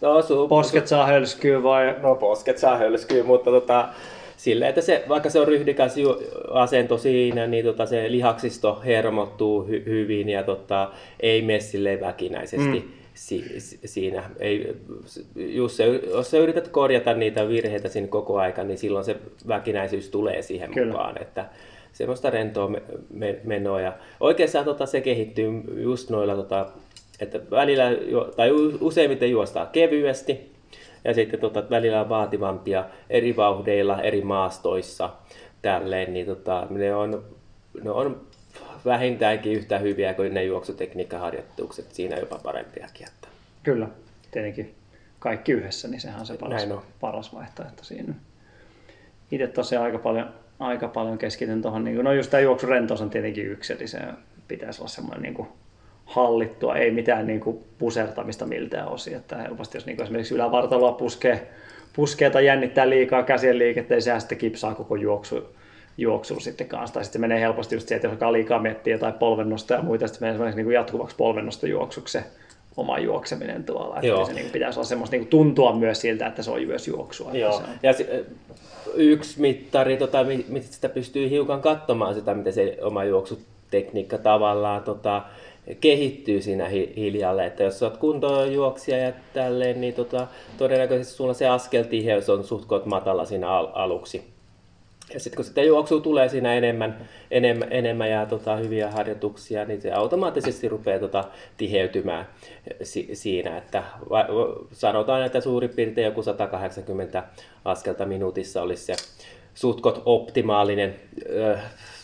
No, 0.00 0.20
su- 0.20 0.48
posket 0.48 0.86
saa 0.88 1.06
hölskyä 1.06 1.62
vai? 1.62 1.94
No 2.02 2.14
posket 2.14 2.58
saa 2.58 2.76
hölskyä, 2.76 3.24
mutta 3.24 3.50
tota, 3.50 3.88
sillä, 4.36 4.68
että 4.68 4.80
se, 4.80 5.04
vaikka 5.08 5.30
se 5.30 5.40
on 5.40 5.48
ryhdikäs 5.48 5.94
asento 6.50 6.98
siinä, 6.98 7.46
niin 7.46 7.64
tota, 7.64 7.86
se 7.86 8.10
lihaksisto 8.12 8.82
hermottuu 8.84 9.62
hy- 9.68 9.84
hyvin 9.86 10.28
ja 10.28 10.42
tota, 10.42 10.90
ei 11.20 11.42
mene 11.42 11.60
sille 11.60 12.00
väkinäisesti. 12.00 12.78
Mm. 12.80 12.88
Si- 13.14 13.78
siinä. 13.84 14.22
Ei, 14.38 14.76
just 15.36 15.76
se, 15.76 15.86
jos 15.86 16.30
sä 16.30 16.38
yrität 16.38 16.68
korjata 16.68 17.14
niitä 17.14 17.48
virheitä 17.48 17.88
siinä 17.88 18.08
koko 18.08 18.38
aika, 18.38 18.64
niin 18.64 18.78
silloin 18.78 19.04
se 19.04 19.16
väkinäisyys 19.48 20.08
tulee 20.08 20.42
siihen 20.42 20.70
Kyllä. 20.70 20.92
mukaan. 20.92 21.22
Että 21.22 21.44
semmoista 21.92 22.30
rentoa 22.30 22.70
menoa. 23.44 23.80
Ja 23.80 23.92
oikeastaan 24.20 24.64
tota, 24.64 24.86
se 24.86 25.00
kehittyy 25.00 25.50
just 25.76 26.10
noilla 26.10 26.34
tota, 26.34 26.66
että 27.20 27.40
välillä, 27.50 27.84
tai 28.36 28.50
useimmiten 28.80 29.30
juostaa 29.30 29.66
kevyesti, 29.66 30.52
ja 31.04 31.14
sitten 31.14 31.40
tota, 31.40 31.70
välillä 31.70 32.00
on 32.00 32.08
vaativampia 32.08 32.84
eri 33.10 33.36
vauhdeilla, 33.36 34.02
eri 34.02 34.20
maastoissa, 34.20 35.10
tälleen, 35.62 36.14
niin 36.14 36.26
tota, 36.26 36.66
ne, 36.70 36.94
on, 36.94 37.24
ne 37.82 37.90
on 37.90 38.26
vähintäänkin 38.84 39.52
yhtä 39.52 39.78
hyviä 39.78 40.14
kuin 40.14 40.34
ne 40.34 40.44
juoksutekniikkaharjoitukset, 40.44 41.92
siinä 41.92 42.16
jopa 42.16 42.40
parempiakin. 42.42 43.06
Että. 43.08 43.28
Kyllä, 43.62 43.88
tietenkin 44.30 44.74
kaikki 45.18 45.52
yhdessä, 45.52 45.88
niin 45.88 46.00
sehän 46.00 46.20
on 46.20 46.26
se 46.26 46.36
paras, 46.36 46.68
paras 47.00 47.34
vaihtoehto 47.34 47.84
siinä. 47.84 48.14
Itse 49.30 49.46
tosiaan 49.46 49.84
aika 49.84 49.98
paljon, 49.98 50.34
aika 50.58 50.88
paljon 50.88 51.18
keskityn 51.18 51.62
tuohon, 51.62 51.84
niin 51.84 52.04
no 52.04 52.12
just 52.12 52.30
tämä 52.30 52.40
juoksurentous 52.40 53.00
on 53.00 53.10
tietenkin 53.10 53.46
yksi, 53.46 53.72
eli 53.72 53.88
se 53.88 53.98
pitäisi 54.48 54.80
olla 54.80 54.88
semmoinen 54.88 55.22
niin 55.22 55.34
kuin 55.34 55.48
hallittua, 56.08 56.76
ei 56.76 56.90
mitään 56.90 57.26
niin 57.26 57.40
kuin 57.40 57.58
pusertamista 57.78 58.46
miltään 58.46 58.88
osin. 58.88 59.16
Että 59.16 59.36
helposti 59.36 59.76
jos 59.76 59.86
niin 59.86 59.96
kuin 59.96 60.04
esimerkiksi 60.04 60.34
ylävartaloa 60.34 60.92
puskee, 60.92 61.48
puskee 61.96 62.30
tai 62.30 62.46
jännittää 62.46 62.88
liikaa 62.88 63.22
käsien 63.22 63.58
liikettä, 63.58 63.94
niin 63.94 64.02
sehän 64.02 64.20
sitten 64.20 64.38
kipsaa 64.38 64.74
koko 64.74 64.96
juoksu, 64.96 65.54
juoksu 65.98 66.40
sitten 66.40 66.68
kanssa. 66.68 66.94
Tai 66.94 67.04
sitten 67.04 67.20
menee 67.20 67.40
helposti 67.40 67.74
just 67.76 67.88
se, 67.88 67.94
että 67.94 68.06
jos 68.06 68.12
alkaa 68.12 68.32
liikaa 68.32 68.58
miettiä 68.58 68.94
jotain 68.94 69.14
polvennosta 69.14 69.74
ja 69.74 69.82
muita, 69.82 70.08
sitten 70.08 70.36
menee 70.36 70.54
niin 70.54 70.64
kuin 70.64 70.74
jatkuvaksi 70.74 71.16
polvennosta 71.16 71.66
juoksuksi 71.66 72.12
se 72.12 72.24
oma 72.76 72.98
juokseminen 72.98 73.64
tuolla. 73.64 73.94
Että 73.94 74.06
Joo. 74.06 74.26
se 74.26 74.32
niin 74.32 74.50
pitäisi 74.50 74.78
olla 74.78 74.88
semmoista 74.88 75.16
niin 75.16 75.26
tuntua 75.26 75.72
myös 75.76 76.00
siltä, 76.00 76.26
että 76.26 76.42
se 76.42 76.50
on 76.50 76.62
myös 76.66 76.88
juoksua. 76.88 77.30
Joo. 77.32 77.52
Se 77.52 77.58
on... 77.58 77.70
Ja 77.82 77.92
se, 77.92 78.24
yksi 78.94 79.40
mittari, 79.40 79.96
tota, 79.96 80.24
mistä 80.48 80.74
sitä 80.74 80.88
pystyy 80.88 81.30
hiukan 81.30 81.60
katsomaan 81.60 82.14
sitä, 82.14 82.34
miten 82.34 82.52
se 82.52 82.78
oma 82.82 83.04
juoksutekniikka 83.04 84.18
tavallaan 84.18 84.82
tota, 84.82 85.22
kehittyy 85.80 86.42
siinä 86.42 86.68
hiljalle. 86.96 87.46
Että 87.46 87.62
jos 87.62 87.82
olet 87.82 87.96
kuntojuoksija 87.96 88.98
ja 88.98 89.12
tälleen, 89.34 89.80
niin 89.80 89.94
tota, 89.94 90.26
todennäköisesti 90.58 91.14
sulla 91.14 91.34
se 91.34 91.48
askeltiheys 91.48 92.30
on 92.30 92.44
suht 92.44 92.68
matala 92.84 93.24
siinä 93.24 93.50
al- 93.50 93.68
aluksi. 93.74 94.24
Ja 95.14 95.20
sitten 95.20 95.36
kun 95.36 95.44
sitä 95.44 95.62
juoksua 95.62 96.00
tulee 96.00 96.28
siinä 96.28 96.54
enemmän, 96.54 97.08
enemmän, 97.30 97.68
enemmän 97.72 98.10
ja 98.10 98.26
tota, 98.26 98.56
hyviä 98.56 98.90
harjoituksia, 98.90 99.64
niin 99.64 99.82
se 99.82 99.92
automaattisesti 99.92 100.68
rupeaa 100.68 100.98
tota, 100.98 101.24
tiheytymään 101.56 102.28
si- 102.82 103.08
siinä. 103.12 103.58
Että 103.58 103.82
va- 104.10 104.26
sanotaan, 104.72 105.26
että 105.26 105.40
suurin 105.40 105.70
piirtein 105.70 106.04
joku 106.04 106.22
180 106.22 107.24
askelta 107.64 108.06
minuutissa 108.06 108.62
olisi 108.62 108.84
se 108.84 108.96
suhtkot 109.54 110.02
optimaalinen. 110.04 110.94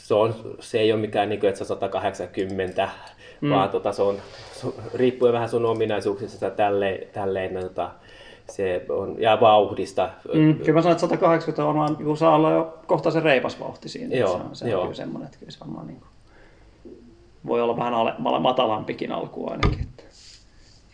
Se, 0.03 0.15
on, 0.15 0.57
se 0.61 0.81
ei 0.81 0.93
ole 0.93 1.01
mikään, 1.01 1.29
niin 1.29 1.41
kuin, 1.41 1.49
että 1.49 1.59
se 1.59 1.65
180 1.65 2.83
mm. 2.83 3.14
Vaan 3.51 3.71
tota, 3.71 3.93
se 3.93 4.03
on, 4.03 4.17
riippuen 4.95 5.33
vähän 5.33 5.49
sun 5.49 5.67
ominaisuuksista 5.67 6.51
tälleen, 6.51 7.09
tälleen 7.13 7.61
tota, 7.63 7.91
se 8.51 8.87
on, 8.89 9.17
ja 9.19 9.39
vauhdista. 9.41 10.11
Mm, 10.35 10.55
kyllä 10.55 10.73
mä 10.73 10.83
sanon, 10.83 10.93
että 10.93 11.01
180 11.01 11.65
on 11.65 11.79
vaan, 11.79 11.97
kun 11.97 12.17
saa 12.17 12.35
olla 12.35 12.51
jo 12.51 12.79
kohta 12.87 13.11
se 13.11 13.21
reipas 13.21 13.61
vauhti 13.61 13.89
siinä. 13.89 14.17
Joo, 14.17 14.29
se 14.29 14.45
on, 14.45 14.57
se 14.57 14.69
joo. 14.69 14.81
on 14.81 14.87
kyllä 14.87 14.97
semmoinen, 14.97 15.27
että 15.27 15.39
kyllä 15.39 15.53
se 15.53 15.61
varmaan 15.61 15.87
niin 15.87 16.01
kuin, 16.01 16.09
voi 17.47 17.61
olla 17.61 17.77
vähän 17.77 17.95
ale, 17.95 18.15
matalampikin 18.41 19.13
alku 19.13 19.51
ainakin. 19.51 19.81
Että 19.81 20.03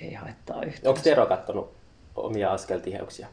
ei 0.00 0.14
haittaa 0.14 0.62
yhtään. 0.62 0.88
Onko 0.88 1.00
Tero 1.04 1.26
kattonut 1.26 1.70
omia 2.16 2.52
askeltiheuksia? 2.52 3.26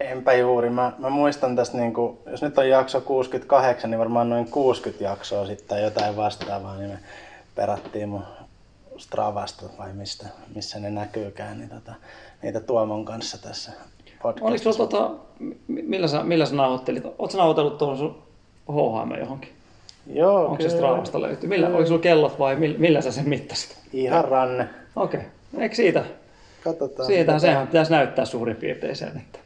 Enpä 0.00 0.32
juuri. 0.32 0.70
Mä, 0.70 0.92
mä 0.98 1.08
muistan 1.08 1.56
tästä, 1.56 1.78
niin 1.78 1.92
kuin, 1.92 2.18
jos 2.26 2.42
nyt 2.42 2.58
on 2.58 2.68
jakso 2.68 3.00
68, 3.00 3.90
niin 3.90 3.98
varmaan 3.98 4.30
noin 4.30 4.50
60 4.50 5.04
jaksoa 5.04 5.46
sitten 5.46 5.68
tai 5.68 5.82
jotain 5.82 6.16
vastaavaa, 6.16 6.76
niin 6.76 6.90
me 6.90 6.98
perattiin 7.54 8.08
mun 8.08 8.22
Stravasta 8.98 9.66
vai 9.78 9.92
mistä, 9.92 10.26
missä 10.54 10.80
ne 10.80 10.90
näkyykään, 10.90 11.58
niin 11.58 11.70
tota, 11.70 11.92
niitä 12.42 12.60
Tuomon 12.60 13.04
kanssa 13.04 13.42
tässä 13.42 13.72
Oliko 14.24 14.40
podcastissa. 14.40 14.72
sulla, 14.72 14.88
tota, 14.88 15.10
mi- 15.38 15.82
millä, 15.82 16.08
sä, 16.08 16.22
millä 16.22 16.46
sä 16.46 16.54
nauhoittelit? 16.54 17.04
Oletko 17.04 17.38
nauhoitellut 17.38 17.78
tuohon 17.78 17.98
sun 17.98 18.22
HHM 18.72 19.20
johonkin? 19.20 19.50
Joo, 20.06 20.44
Onko 20.44 20.62
se 20.62 20.68
kyllä. 20.68 20.78
Stravasta 20.78 21.22
löytyy? 21.22 21.48
Millä, 21.48 21.68
oliko 21.68 21.86
sulla 21.86 22.00
kellot 22.00 22.38
vai 22.38 22.56
millä, 22.56 22.78
millä 22.78 23.00
sä 23.00 23.12
sen 23.12 23.28
mittasit? 23.28 23.78
Ihan 23.92 24.24
ranne. 24.24 24.68
Okei, 24.96 25.20
okay. 25.20 25.62
eikö 25.62 25.74
siitä? 25.74 26.04
Katsotaan. 26.64 27.06
Siitähän 27.06 27.40
sehän 27.40 27.66
pitäisi 27.66 27.90
näyttää 27.90 28.24
suurin 28.24 28.56
piirtein 28.56 28.96
sen. 28.96 29.08
Että. 29.08 29.38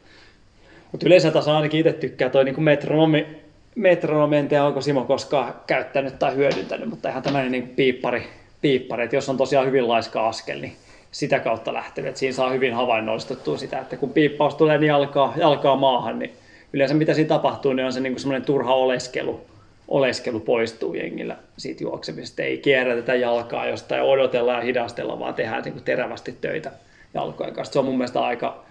Mutta 0.91 1.05
yleensä 1.05 1.31
taas 1.31 1.47
ainakin 1.47 1.79
itse 1.79 1.93
tykkää 1.93 2.29
toi 2.29 2.45
niinku 2.45 2.61
metronomi, 2.61 3.44
metronomi, 3.75 4.37
en 4.37 4.47
tiedä 4.47 4.63
onko 4.63 4.81
Simo 4.81 5.03
koskaan 5.03 5.53
käyttänyt 5.67 6.19
tai 6.19 6.35
hyödyntänyt, 6.35 6.89
mutta 6.89 7.09
ihan 7.09 7.23
tämmöinen 7.23 7.51
niinku 7.51 7.73
piippari, 7.75 8.27
piippari, 8.61 9.03
että 9.03 9.15
jos 9.15 9.29
on 9.29 9.37
tosiaan 9.37 9.67
hyvin 9.67 9.87
laiska 9.87 10.27
askel, 10.27 10.59
niin 10.59 10.75
sitä 11.11 11.39
kautta 11.39 11.73
lähtevät. 11.73 12.07
että 12.07 12.19
Siinä 12.19 12.33
saa 12.33 12.49
hyvin 12.49 12.73
havainnollistettua 12.73 13.57
sitä, 13.57 13.79
että 13.79 13.97
kun 13.97 14.09
piippaus 14.09 14.55
tulee 14.55 14.77
niin 14.77 14.87
jalkaa, 14.87 15.33
jalkaa 15.37 15.75
maahan, 15.75 16.19
niin 16.19 16.33
yleensä 16.73 16.95
mitä 16.95 17.13
siinä 17.13 17.27
tapahtuu, 17.27 17.73
niin 17.73 17.85
on 17.85 17.93
se 17.93 17.99
niinku 17.99 18.19
semmoinen 18.19 18.45
turha 18.45 18.73
oleskelu, 18.73 19.41
oleskelu 19.87 20.39
poistuu 20.39 20.93
jengillä 20.93 21.35
siitä 21.57 21.83
juoksemisesta. 21.83 22.43
Ei 22.43 22.57
kierrätetä 22.57 23.15
jalkaa 23.15 23.67
jostain 23.67 24.01
odotella 24.01 24.53
ja 24.53 24.61
hidastella, 24.61 25.19
vaan 25.19 25.33
tehdään 25.33 25.63
niin 25.63 25.73
kuin 25.73 25.83
terävästi 25.83 26.37
töitä 26.41 26.71
jalkojen 27.13 27.53
kanssa. 27.53 27.73
Se 27.73 27.79
on 27.79 27.85
mun 27.85 27.97
mielestä 27.97 28.21
aika, 28.21 28.63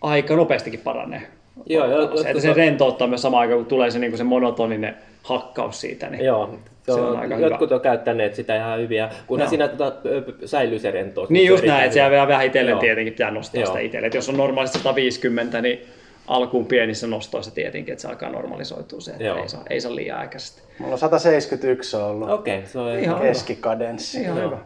aika 0.00 0.36
nopeastikin 0.36 0.80
paranee. 0.80 1.37
Joo, 1.66 1.86
joo, 1.90 2.16
se, 2.16 2.28
että 2.30 2.38
tota- 2.38 2.42
se 2.42 2.52
rentouttaa 2.52 3.06
myös 3.08 3.22
samaan 3.22 3.40
aikaan, 3.40 3.58
kun 3.58 3.66
tulee 3.66 3.90
se, 3.90 3.98
niin 3.98 4.10
kuin 4.10 4.18
se 4.18 4.24
monotoninen 4.24 4.96
hakkaus 5.22 5.80
siitä. 5.80 6.08
Niin 6.10 6.24
Joo, 6.24 6.46
se 6.82 6.92
Se 6.92 7.00
on, 7.00 7.08
on 7.08 7.16
aika 7.16 7.38
jotkut 7.38 7.72
on 7.72 7.80
käyttäneet 7.80 8.34
sitä 8.34 8.56
ihan 8.56 8.78
hyviä, 8.80 9.08
kunhan 9.26 9.44
Joo. 9.44 9.50
siinä 9.50 9.68
tota, 9.68 9.92
ö, 10.08 10.22
säilyy 10.46 10.78
se 10.78 10.90
rentous. 10.90 11.30
Niin 11.30 11.46
se 11.46 11.52
on 11.52 11.54
just 11.58 11.64
näin, 11.66 11.84
että 11.84 11.92
siellä 11.92 12.06
hyvä. 12.08 12.16
vielä 12.16 12.28
vähän 12.28 12.46
itselle 12.46 12.70
Joo. 12.70 12.80
tietenkin 12.80 13.12
pitää 13.12 13.30
nostaa 13.30 13.60
Joo. 13.60 13.66
sitä 13.66 13.78
itselle. 13.80 14.10
Jos 14.14 14.28
on 14.28 14.36
normaalisti 14.36 14.78
150, 14.78 15.62
niin 15.62 15.80
alkuun 16.26 16.66
pienissä 16.66 17.06
nostoissa 17.06 17.54
tietenkin, 17.54 17.92
että 17.92 18.02
se 18.02 18.08
alkaa 18.08 18.30
normalisoitua 18.30 19.00
se, 19.00 19.10
että 19.10 19.24
Joo. 19.24 19.42
ei 19.42 19.48
saa, 19.48 19.62
ei 19.70 19.80
saa 19.80 19.94
liian 19.94 20.20
äkäisesti. 20.20 20.62
Mulla 20.78 20.92
on 20.92 20.98
171 20.98 21.96
ollut 21.96 22.30
Okei, 22.30 22.62
se 22.66 22.78
on 22.78 22.98
Ihan 22.98 23.16
hyvä. 23.18 23.28
keskikadenssi. 23.28 24.20
Ihan 24.20 24.38
Joo. 24.38 24.46
hyvä. 24.46 24.58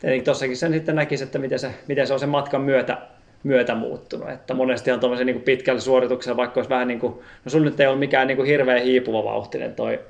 Tietenkin 0.00 0.24
tuossakin 0.24 0.56
sen 0.56 0.72
sitten 0.72 0.96
näkisi, 0.96 1.24
että 1.24 1.38
miten 1.38 1.58
se, 1.58 1.70
miten 1.88 2.06
se 2.06 2.12
on 2.12 2.20
sen 2.20 2.28
matkan 2.28 2.60
myötä, 2.60 2.98
myötä 3.46 3.74
muuttunut. 3.74 4.30
Että 4.30 4.54
monesti 4.54 4.90
on 4.90 5.00
tuommoisen 5.00 5.26
niin 5.26 5.42
pitkällä 5.42 5.80
suorituksella, 5.80 6.36
vaikka 6.36 6.58
olisi 6.58 6.70
vähän 6.70 6.88
niin 6.88 7.00
kuin, 7.00 7.14
no 7.44 7.50
sun 7.50 7.64
nyt 7.64 7.80
ei 7.80 7.86
ole 7.86 7.96
mikään 7.96 8.26
niin 8.26 8.36
kuin 8.36 8.48
hirveän 8.48 8.82
hiipuva 8.82 9.24
vauhtinen 9.24 9.74
toi, 9.74 10.00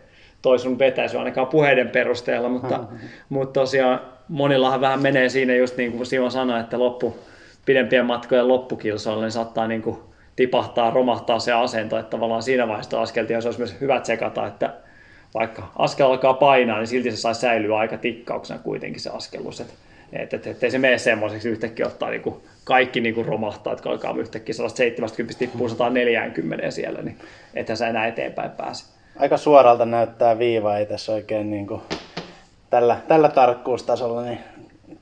toi 0.42 0.58
sun 0.58 0.78
vetäisy 0.78 1.18
ainakaan 1.18 1.46
puheiden 1.46 1.88
perusteella, 1.88 2.48
mutta, 2.48 2.84
mutta 3.28 3.60
tosiaan 3.60 4.00
monillahan 4.28 4.80
vähän 4.80 5.02
menee 5.02 5.28
siinä 5.28 5.54
just 5.54 5.76
niin 5.76 5.92
kuin 5.92 6.06
Simo 6.06 6.30
sanoi, 6.30 6.60
että 6.60 6.78
loppu, 6.78 7.16
pidempien 7.66 8.06
matkojen 8.06 8.48
loppukilsoilla 8.48 9.22
niin 9.22 9.32
saattaa 9.32 9.68
niin 9.68 9.82
kuin 9.82 9.98
tipahtaa, 10.36 10.90
romahtaa 10.90 11.38
se 11.38 11.52
asento, 11.52 11.98
että 11.98 12.10
tavallaan 12.10 12.42
siinä 12.42 12.68
vaiheessa 12.68 13.02
askeltia 13.02 13.40
se 13.40 13.48
olisi 13.48 13.60
myös 13.60 13.80
hyvä 13.80 14.00
tsekata, 14.00 14.46
että 14.46 14.74
vaikka 15.34 15.72
askel 15.78 16.06
alkaa 16.06 16.34
painaa, 16.34 16.78
niin 16.78 16.86
silti 16.86 17.10
se 17.10 17.16
saisi 17.16 17.40
säilyä 17.40 17.78
aika 17.78 17.98
tikkauksena 17.98 18.60
kuitenkin 18.60 19.00
se 19.00 19.10
askelus. 19.10 19.60
Että 19.60 19.74
et, 20.12 20.34
et, 20.34 20.46
et, 20.46 20.64
ei 20.64 20.70
se 20.70 20.78
mene 20.78 20.98
semmoiseksi 20.98 21.48
yhtäkkiä 21.48 21.86
ottaa 21.86 22.10
niinku, 22.10 22.42
kaikki 22.66 23.00
niinku 23.00 23.22
romahtaa, 23.22 23.72
että 23.72 23.88
alkaa 23.90 24.14
yhtäkkiä 24.18 24.54
170 24.54 25.38
tippuu 25.38 25.68
140 25.68 26.70
siellä, 26.70 27.02
niin 27.02 27.18
ethän 27.54 27.76
sä 27.76 27.88
enää 27.88 28.06
eteenpäin 28.06 28.50
pääse. 28.50 28.84
Aika 29.16 29.36
suoralta 29.36 29.86
näyttää 29.86 30.38
viiva, 30.38 30.76
ei 30.76 30.86
tässä 30.86 31.12
oikein 31.12 31.50
niin 31.50 31.66
kuin, 31.66 31.80
tällä, 32.70 32.96
tällä 33.08 33.28
tarkkuustasolla 33.28 34.22
niin 34.22 34.38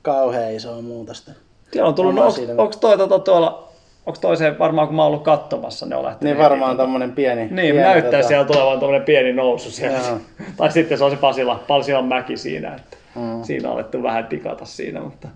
kauhean 0.01 0.53
isoa 0.53 0.81
muutosta. 0.81 1.31
Siellä 1.71 1.87
on 1.87 1.95
tullut, 1.95 2.13
Oma 2.13 2.21
no, 2.21 2.27
onko, 2.27 2.61
onko 2.63 2.75
toi 2.81 2.97
tota, 2.97 3.19
tuolla, 3.19 3.67
onko 4.05 4.19
toi 4.21 4.37
se 4.37 4.59
varmaan 4.59 4.87
kun 4.87 4.95
mä 4.95 5.01
oon 5.01 5.11
ollut 5.11 5.23
katsomassa, 5.23 5.85
ne 5.85 5.95
on 5.95 6.03
lähtenyt 6.03 6.37
Niin 6.37 6.43
varmaan 6.43 6.77
tota- 6.77 7.13
pieni... 7.15 7.41
Niin, 7.41 7.55
pieni, 7.55 7.79
näyttää 7.79 8.11
tota, 8.11 8.27
siellä 8.27 8.45
tulevan 8.45 8.79
tuommoinen 8.79 9.05
pieni 9.05 9.33
nousu 9.33 9.71
sieltä. 9.71 10.07
Joo. 10.07 10.19
tai 10.57 10.71
sitten 10.71 10.97
se 10.97 11.03
on 11.03 11.11
se 11.11 11.17
Pasila, 11.17 11.63
Pasilan 11.67 12.05
mäki 12.05 12.37
siinä, 12.37 12.75
että 12.75 12.97
Mm. 13.15 13.43
siinä 13.43 13.69
on 13.69 13.73
alettu 13.73 14.03
vähän 14.03 14.25
tikata 14.25 14.65
siinä. 14.65 14.99
Mutta, 14.99 15.27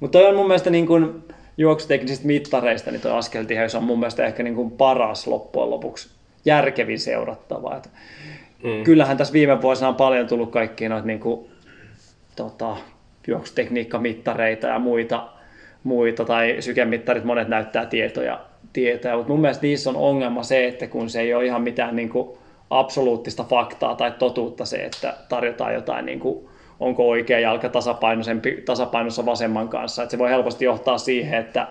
mutta 0.00 0.18
toi 0.18 0.28
on 0.28 0.36
mun 0.36 0.46
mielestä 0.46 0.70
niin 0.70 0.86
kuin 0.86 1.24
juoksuteknisistä 1.56 2.26
mittareista, 2.26 2.90
niin 2.90 3.00
toi 3.00 3.12
askeltiheys 3.12 3.74
on 3.74 3.84
mun 3.84 3.98
mielestä 3.98 4.26
ehkä 4.26 4.42
niin 4.42 4.54
kuin 4.54 4.70
paras 4.70 5.26
loppujen 5.26 5.70
lopuksi 5.70 6.10
järkevin 6.44 7.00
seurattava. 7.00 7.76
Että 7.76 7.88
Mm. 8.62 8.84
Kyllähän 8.84 9.16
tässä 9.16 9.32
viime 9.32 9.62
vuosina 9.62 9.88
on 9.88 9.94
paljon 9.94 10.26
tullut 10.26 10.50
kaikkia 10.50 10.88
noita 10.88 11.06
niin 11.06 11.20
kuin, 11.20 11.50
tota, 12.36 12.76
juoksutekniikkamittareita 13.26 14.66
ja 14.66 14.78
muita, 14.78 15.28
muita 15.84 16.24
tai 16.24 16.56
sykemittarit, 16.60 17.24
monet 17.24 17.48
näyttää 17.48 17.86
tietoja, 17.86 18.40
tietoja, 18.72 19.16
mutta 19.16 19.32
mun 19.32 19.40
mielestä 19.40 19.62
niissä 19.62 19.90
on 19.90 19.96
ongelma 19.96 20.42
se, 20.42 20.66
että 20.66 20.86
kun 20.86 21.10
se 21.10 21.20
ei 21.20 21.34
ole 21.34 21.46
ihan 21.46 21.62
mitään 21.62 21.96
niin 21.96 22.08
kuin 22.08 22.38
absoluuttista 22.70 23.44
faktaa 23.44 23.94
tai 23.94 24.12
totuutta 24.18 24.64
se, 24.64 24.76
että 24.76 25.14
tarjotaan 25.28 25.74
jotain 25.74 26.06
niin 26.06 26.20
kuin, 26.20 26.48
onko 26.82 27.08
oikea 27.08 27.40
jalka 27.40 27.68
tasapainoisempi, 27.68 28.62
tasapainossa 28.64 29.26
vasemman 29.26 29.68
kanssa, 29.68 30.02
että 30.02 30.10
se 30.10 30.18
voi 30.18 30.30
helposti 30.30 30.64
johtaa 30.64 30.98
siihen, 30.98 31.40
että 31.40 31.66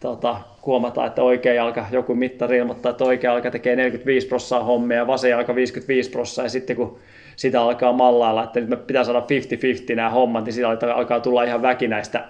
tota, 0.00 0.36
huomataan, 0.66 1.06
että 1.06 1.22
oikea 1.22 1.54
jalka, 1.54 1.86
joku 1.90 2.14
mittari 2.14 2.58
ilmoittaa, 2.58 2.90
että 2.90 3.04
oikea 3.04 3.32
jalka 3.32 3.50
tekee 3.50 3.76
45 3.76 4.26
prosenttia 4.26 4.64
hommia 4.64 4.96
ja 4.96 5.06
vasen 5.06 5.30
jalka 5.30 5.54
55 5.54 6.10
prosenttia 6.10 6.44
ja 6.44 6.50
sitten 6.50 6.76
kun 6.76 6.98
sitä 7.36 7.62
alkaa 7.62 7.92
mallailla, 7.92 8.44
että 8.44 8.60
nyt 8.60 8.68
me 8.68 8.76
pitää 8.76 9.04
saada 9.04 9.20
50-50 9.92 9.94
nämä 9.96 10.10
hommat, 10.10 10.44
niin 10.44 10.52
siitä 10.52 10.94
alkaa 10.94 11.20
tulla 11.20 11.44
ihan 11.44 11.62
väkinäistä, 11.62 12.24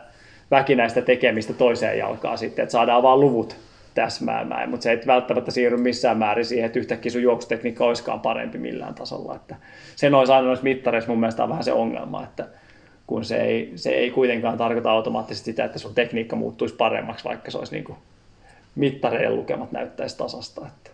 väkinäistä 0.51 1.03
tekemistä 1.03 1.53
toiseen 1.53 1.99
jalkaan 1.99 2.39
sitten, 2.39 2.63
että 2.63 2.73
saadaan 2.73 3.03
vaan 3.03 3.21
luvut 3.21 3.57
täsmäämään, 3.95 4.71
mutta 4.71 4.85
se 4.85 4.91
ei 4.91 5.01
välttämättä 5.07 5.51
siirry 5.51 5.77
missään 5.77 6.19
määrin 6.19 6.45
siihen, 6.45 6.67
että 6.67 6.79
yhtäkkiä 6.79 7.13
sun 7.13 7.23
juoksutekniikka 7.23 7.85
olisikaan 7.85 8.21
parempi 8.21 8.59
millään 8.59 8.95
tasolla. 8.95 9.37
Että 9.37 9.57
se 9.97 10.11
noissa 10.11 10.37
aina 10.37 10.47
noissa 10.47 10.65
mittareissa 10.65 11.11
mun 11.11 11.21
mielestä 11.21 11.43
on 11.43 11.49
vähän 11.49 11.65
se 11.65 11.73
ongelma, 11.73 12.25
että 12.25 12.49
kun 13.07 13.25
se 13.25 13.37
ei, 13.37 13.73
se 13.77 13.91
ei 13.91 14.11
kuitenkaan 14.11 14.59
tarkoita 14.59 14.91
automaattisesti 14.91 15.51
sitä, 15.51 15.65
että 15.65 15.79
sun 15.79 15.95
tekniikka 15.95 16.37
muuttuisi 16.37 16.75
paremmaksi, 16.75 17.25
vaikka 17.25 17.51
se 17.51 17.59
olisi 17.59 17.73
niin 17.73 17.85
kuin 17.85 17.99
mittareiden 18.75 19.37
lukemat 19.37 19.73
näyttäisi 19.73 20.19
tasasta. 20.19 20.67
Että 20.67 20.91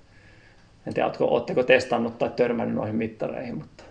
en 0.87 0.95
tiedä, 0.95 1.07
oletteko, 1.07 1.35
oletteko 1.35 1.63
testannut 1.63 2.19
tai 2.19 2.31
törmännyt 2.37 2.77
noihin 2.77 2.97
mittareihin, 2.97 3.59
mutta 3.59 3.85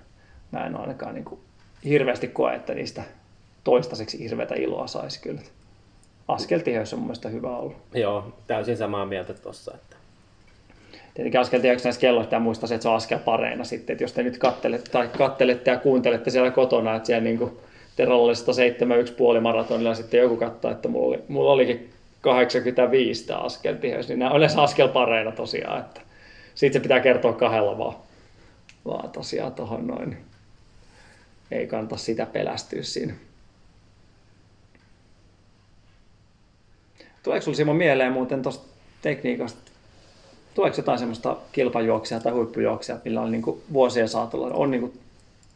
mä 0.51 0.65
en 0.65 0.75
ainakaan 0.75 1.15
niin 1.15 1.25
kuin 1.25 1.41
hirveästi 1.83 2.27
koe, 2.27 2.55
että 2.55 2.73
niistä 2.73 3.03
toistaiseksi 3.63 4.19
hirveätä 4.19 4.55
iloa 4.55 4.87
saisi 4.87 5.21
kyllä. 5.21 5.41
Askeltiheys 6.27 6.93
on 6.93 6.99
mun 6.99 7.07
mielestä 7.07 7.29
hyvä 7.29 7.57
ollut. 7.57 7.77
Joo, 7.93 8.33
täysin 8.47 8.77
samaa 8.77 9.05
mieltä 9.05 9.33
tuossa. 9.33 9.71
Että... 9.75 9.95
Tietenkin 11.13 11.39
askeltiheys 11.39 11.83
näissä 11.83 12.01
kelloista 12.01 12.35
ja 12.35 12.39
muistaa 12.39 12.67
se, 12.67 12.75
että 12.75 12.83
se 12.83 12.89
on 12.89 12.95
askel 12.95 13.19
pareina 13.19 13.63
sitten. 13.63 13.93
Että 13.93 14.03
jos 14.03 14.13
te 14.13 14.23
nyt 14.23 14.37
kattelette, 14.37 14.91
tai 14.91 15.09
kattelette 15.17 15.71
ja 15.71 15.77
kuuntelette 15.77 16.29
siellä 16.29 16.51
kotona, 16.51 16.95
että 16.95 17.07
siellä 17.07 17.23
niin 17.23 17.51
Terolla 17.95 18.25
oli 18.25 18.35
171 18.35 19.13
puoli 19.13 19.39
maratonilla 19.39 19.89
ja 19.89 19.95
sitten 19.95 20.19
joku 20.19 20.37
katsoo, 20.37 20.71
että 20.71 20.87
mulla, 20.87 21.07
oli, 21.07 21.23
mulla 21.27 21.51
olikin 21.51 21.89
85 22.21 23.27
tämä 23.27 23.39
askeltiheys, 23.39 24.07
niin 24.07 24.19
nämä 24.19 24.31
on 24.31 24.37
yleensä 24.37 24.61
askelpareina 24.61 25.31
tosiaan. 25.31 25.79
Että 25.79 26.01
siitä 26.55 26.73
se 26.73 26.79
pitää 26.79 26.99
kertoa 26.99 27.33
kahdella 27.33 27.77
vaan, 27.77 27.95
vaan 28.85 29.09
tosiaan 29.09 29.53
tuohon 29.53 29.87
noin. 29.87 30.17
Ei 31.51 31.67
kannata 31.67 31.97
sitä 31.97 32.25
pelästyä 32.25 32.83
siinä. 32.83 33.13
Tuleeko 37.27 37.41
sinulla 37.41 37.57
Simo 37.57 37.73
mieleen 37.73 38.11
muuten 38.11 38.41
tuosta 38.41 38.67
tekniikasta, 39.01 39.71
tuleeko 40.53 40.77
jotain 40.77 40.99
semmoista 40.99 41.37
kilpajuoksia 41.51 42.19
tai 42.19 42.31
huippujuoksia, 42.31 42.97
millä 43.05 43.21
on 43.21 43.31
niin 43.31 43.41
kuin 43.41 43.61
vuosien 43.73 44.09
saatolla 44.09 44.47
on 44.53 44.71
niin 44.71 44.81
kuin 44.81 44.93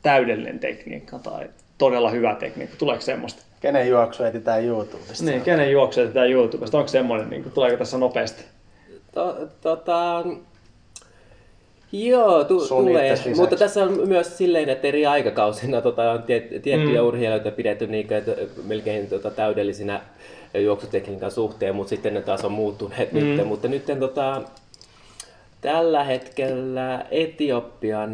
täydellinen 0.03 0.59
tekniikka 0.59 1.19
tai 1.19 1.49
todella 1.78 2.09
hyvä 2.09 2.36
tekniikka? 2.36 2.76
Tuleeko 2.78 3.01
semmoista? 3.01 3.43
Kenen 3.59 3.89
juoksu 3.89 4.24
etsitään 4.24 4.65
YouTubesta? 4.65 5.26
Niin, 5.26 5.41
kenen 5.41 5.72
juoksu 5.72 6.01
etsitään 6.01 6.32
YouTubesta? 6.32 6.78
Onko 6.78 6.88
semmoinen, 6.88 7.30
niin 7.30 7.43
kuin, 7.43 7.53
tuleeko 7.53 7.78
tässä 7.78 7.97
nopeasti? 7.97 8.43
To, 9.13 9.38
tota, 9.61 10.26
joo, 11.91 12.43
tu, 12.43 12.67
tulee. 12.67 13.15
Mutta 13.36 13.55
tässä 13.55 13.84
on 13.84 14.07
myös 14.07 14.38
silleen, 14.38 14.69
että 14.69 14.88
eri 14.88 15.05
aikakausina 15.05 15.82
tota, 15.82 16.11
on 16.11 16.24
tiet, 16.24 16.49
tiettyjä 16.49 17.01
mm. 17.01 17.07
urheilijoita 17.07 17.51
pidetty 17.51 17.88
niin, 17.88 18.13
että 18.13 18.32
melkein 18.63 19.07
tota, 19.07 19.32
täydellisinä 19.32 20.01
juoksutekniikan 20.60 21.32
suhteen, 21.32 21.76
mutta 21.76 21.89
sitten 21.89 22.14
ne 22.14 22.22
taas 22.22 22.45
on 22.45 22.52
muuttuneet 22.52 23.12
Mm. 23.12 23.20
nyt. 23.20 23.47
Mutta 23.47 23.68
nyt 23.68 23.86
tota, 23.99 24.41
tällä 25.62 26.04
hetkellä 26.04 27.06
Etiopian 27.12 28.12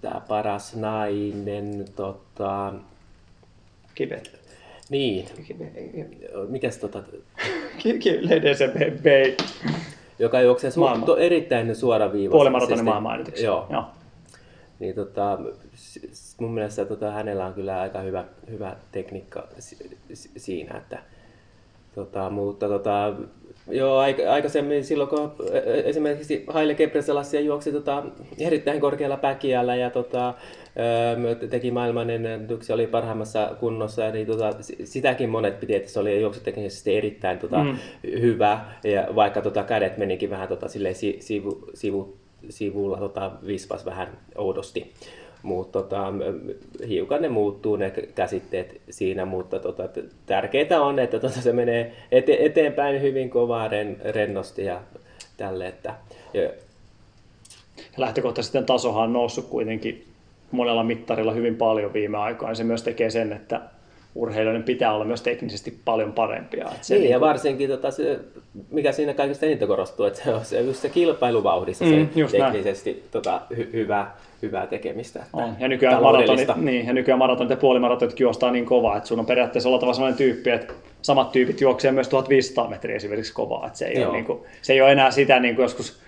tämä 0.00 0.20
paras 0.28 0.76
nainen, 0.76 1.84
tota, 1.96 2.72
Kibet. 3.94 4.40
niin, 4.90 5.26
mikäs 6.48 6.78
tota, 6.78 7.02
Leden 8.28 8.56
se 8.56 8.72
bei. 9.02 9.36
joka 10.18 10.40
juoksee 10.40 10.70
su- 10.70 11.04
to, 11.06 11.16
erittäin 11.16 11.76
suoraviivaisesti. 11.76 12.30
Puolimaratonin 12.36 12.84
maailmanennätyksi. 12.84 13.44
Joo. 13.44 13.66
Joo. 13.70 13.84
Niin 14.78 14.94
tota, 14.94 15.38
mun 16.40 16.54
mielestä 16.54 16.84
tota, 16.84 17.10
hänellä 17.10 17.46
on 17.46 17.54
kyllä 17.54 17.80
aika 17.80 17.98
hyvä, 18.00 18.24
hyvä 18.50 18.76
tekniikka 18.92 19.48
si- 19.58 19.98
si- 20.14 20.30
siinä, 20.36 20.78
että 20.78 20.98
tota, 21.96 22.30
mutta 22.30 22.68
tota, 22.68 23.12
joo, 23.70 24.02
aik- 24.06 24.28
aikaisemmin 24.28 24.84
silloin 24.84 25.08
kun 25.10 25.32
e- 25.52 25.82
esimerkiksi 25.90 26.44
Haile 26.46 26.74
Gebrselassie 26.74 27.40
juoksi 27.40 27.72
tota, 27.72 28.02
erittäin 28.38 28.80
korkealla 28.80 29.16
päkiällä 29.16 29.76
ja 29.76 29.90
tota, 29.90 30.34
teki 31.50 31.70
maailmanennätyksiä, 31.70 32.74
oli 32.74 32.86
parhaimmassa 32.86 33.50
kunnossa, 33.60 34.10
niin 34.10 34.26
tota, 34.26 34.50
sitäkin 34.84 35.28
monet 35.30 35.60
piti, 35.60 35.74
että 35.74 35.90
se 35.90 36.00
oli 36.00 36.20
juoksuteknisesti 36.20 36.96
erittäin 36.96 37.38
tota, 37.38 37.64
Mm. 37.64 37.76
hyvä, 38.20 38.60
ja 38.84 39.08
vaikka 39.14 39.42
tota, 39.42 39.62
kädet 39.62 39.98
menikin 39.98 40.30
vähän 40.30 40.48
tota, 40.48 40.68
silleen 40.68 40.94
si- 40.94 41.16
sivu, 41.20 41.64
sivu, 41.74 42.16
sivulla 42.48 42.96
tota, 42.96 43.30
vispas 43.46 43.84
vähän 43.84 44.08
oudosti. 44.38 44.92
Mutta 45.46 45.82
tota, 45.82 46.12
hiukan 46.88 47.22
ne 47.22 47.28
muuttuu 47.28 47.76
ne 47.76 47.90
käsitteet 47.90 48.80
siinä, 48.90 49.24
mutta 49.24 49.58
tota, 49.58 49.88
t- 49.88 50.12
tärkeintä 50.26 50.80
on, 50.80 50.98
että 50.98 51.20
tota, 51.20 51.40
se 51.40 51.52
menee 51.52 51.92
ete- 52.12 52.44
eteenpäin 52.44 53.02
hyvin 53.02 53.30
kovaa 53.30 53.68
ren, 53.68 53.96
rennosti 54.04 54.64
ja 54.64 54.80
tälle. 55.36 55.66
Että, 55.68 55.94
ja, 56.34 56.50
lähtökohtaisesti 57.96 58.62
tasohan 58.62 59.04
on 59.04 59.12
noussut 59.12 59.46
kuitenkin 59.46 60.04
monella 60.50 60.84
mittarilla 60.84 61.32
hyvin 61.32 61.56
paljon 61.56 61.92
viime 61.92 62.18
aikoina. 62.18 62.54
Se 62.54 62.64
myös 62.64 62.82
tekee 62.82 63.10
sen, 63.10 63.32
että 63.32 63.60
urheilijoiden 64.16 64.62
pitää 64.62 64.94
olla 64.94 65.04
myös 65.04 65.22
teknisesti 65.22 65.78
paljon 65.84 66.12
parempia. 66.12 66.64
Että 66.64 66.86
se 66.86 66.94
niin, 66.94 67.04
ja 67.04 67.08
niinku- 67.08 67.26
varsinkin 67.26 67.68
tota, 67.70 67.90
se, 67.90 68.18
mikä 68.70 68.92
siinä 68.92 69.14
kaikista 69.14 69.46
eniten 69.46 69.68
korostuu, 69.68 70.06
että 70.06 70.24
se 70.24 70.34
on 70.34 70.44
se, 70.44 70.60
just 70.60 70.80
se 70.82 70.88
kilpailuvauhdissa 70.88 71.84
Mm, 71.84 72.08
se 72.28 72.38
näin. 72.38 72.52
teknisesti 72.52 73.04
tota, 73.10 73.40
hy, 73.56 73.70
hyvä, 73.72 74.06
hyvää 74.42 74.66
tekemistä. 74.66 75.18
Että 75.18 75.36
On. 75.36 75.56
Ja 75.60 75.68
nykyään, 75.68 76.02
maratonit, 76.02 76.48
niin, 76.56 76.86
ja 76.86 76.92
nykyään 76.92 77.18
maratonit 77.18 77.50
ja 77.50 77.56
puolimaratonit 77.56 78.20
juostaa 78.20 78.50
niin 78.50 78.66
kovaa, 78.66 78.96
että 78.96 79.08
sun 79.08 79.20
on 79.20 79.26
periaatteessa 79.26 79.68
oltava 79.68 79.92
sellainen 79.92 80.18
tyyppi, 80.18 80.50
että 80.50 80.74
samat 81.02 81.32
tyypit 81.32 81.60
juoksee 81.60 81.92
myös 81.92 82.08
1500 82.08 82.68
metriä 82.68 82.96
esimerkiksi 82.96 83.32
kovaa. 83.32 83.66
Että 83.66 83.78
se, 83.78 83.84
ei 83.86 84.00
Joo. 84.00 84.08
ole, 84.08 84.16
niin 84.16 84.24
kuin, 84.24 84.40
se 84.62 84.72
ei 84.72 84.80
ole 84.80 84.92
enää 84.92 85.10
sitä 85.10 85.40
niin 85.40 85.54
kuin 85.54 85.62
joskus 85.64 86.00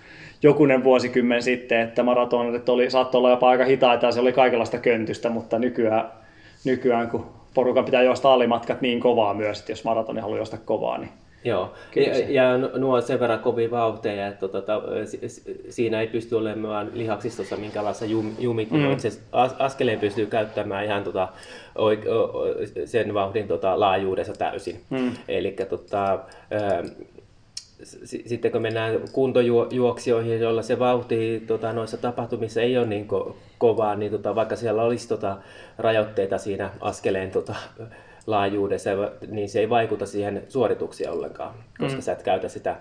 jokunen 0.43 0.83
vuosikymmen 0.83 1.43
sitten, 1.43 1.81
että 1.81 2.03
maratonit 2.03 2.69
oli, 2.69 2.91
saattoi 2.91 3.19
olla 3.19 3.29
jopa 3.29 3.49
aika 3.49 3.65
hitaita 3.65 4.05
ja 4.05 4.11
se 4.11 4.19
oli 4.19 4.33
kaikenlaista 4.33 4.77
köntystä, 4.77 5.29
mutta 5.29 5.59
nykyään, 5.59 6.11
nykyään 6.65 7.09
kun 7.09 7.38
porukan 7.59 7.85
pitää 7.85 8.03
juosta 8.03 8.33
alimatkat 8.33 8.81
niin 8.81 8.99
kovaa 8.99 9.33
myös, 9.33 9.59
että 9.59 9.71
jos 9.71 9.83
maratoni 9.83 10.21
haluaa 10.21 10.37
juosta 10.37 10.57
kovaa, 10.57 10.97
niin 10.97 11.09
Joo, 11.43 11.73
Kyllä 11.91 12.07
ja, 12.07 12.13
se- 12.15 12.25
ja 12.29 12.57
nuo 12.57 12.95
on 12.95 13.01
sen 13.01 13.19
verran 13.19 13.39
kovia 13.39 13.71
vauhteja, 13.71 14.27
että 14.27 14.47
tota, 14.47 14.81
si- 15.05 15.29
si- 15.29 15.61
siinä 15.69 16.01
ei 16.01 16.07
pysty 16.07 16.35
olemaan 16.35 16.89
lihaksistossa 16.93 17.55
minkälaista 17.57 18.05
jum, 18.05 18.31
jumittelua. 18.39 18.89
Mm. 18.93 18.99
Se 18.99 19.11
as, 19.31 19.55
askeleen 19.59 19.99
pystyy 19.99 20.25
käyttämään 20.25 20.85
ihan 20.85 21.03
tota, 21.03 21.27
oik, 21.75 21.99
o, 22.07 22.43
sen 22.85 23.13
vauhdin 23.13 23.47
tota, 23.47 23.79
laajuudessa 23.79 24.33
täysin. 24.33 24.81
Mm. 24.89 25.11
Eli 25.27 25.55
tota, 25.69 26.19
sitten 28.03 28.51
kun 28.51 28.61
mennään 28.61 28.99
kuntojuoksijoihin, 29.11 30.39
joilla 30.39 30.61
se 30.61 30.79
vauhti 30.79 31.43
tota, 31.47 31.73
noissa 31.73 31.97
tapahtumissa 31.97 32.61
ei 32.61 32.77
ole 32.77 32.87
niin 32.87 33.07
ko- 33.07 33.33
kovaa, 33.57 33.95
niin 33.95 34.11
tota, 34.11 34.35
vaikka 34.35 34.55
siellä 34.55 34.83
olisi 34.83 35.07
tota, 35.07 35.37
rajoitteita 35.77 36.37
siinä 36.37 36.69
askeleen 36.81 37.31
tota, 37.31 37.55
laajuudessa, 38.27 38.89
niin 39.27 39.49
se 39.49 39.59
ei 39.59 39.69
vaikuta 39.69 40.05
siihen 40.05 40.43
suoritukseen 40.49 41.11
ollenkaan, 41.11 41.53
koska 41.79 41.97
mm. 41.97 42.01
sä 42.01 42.11
et 42.11 42.23
käytä 42.23 42.49
sitä 42.49 42.75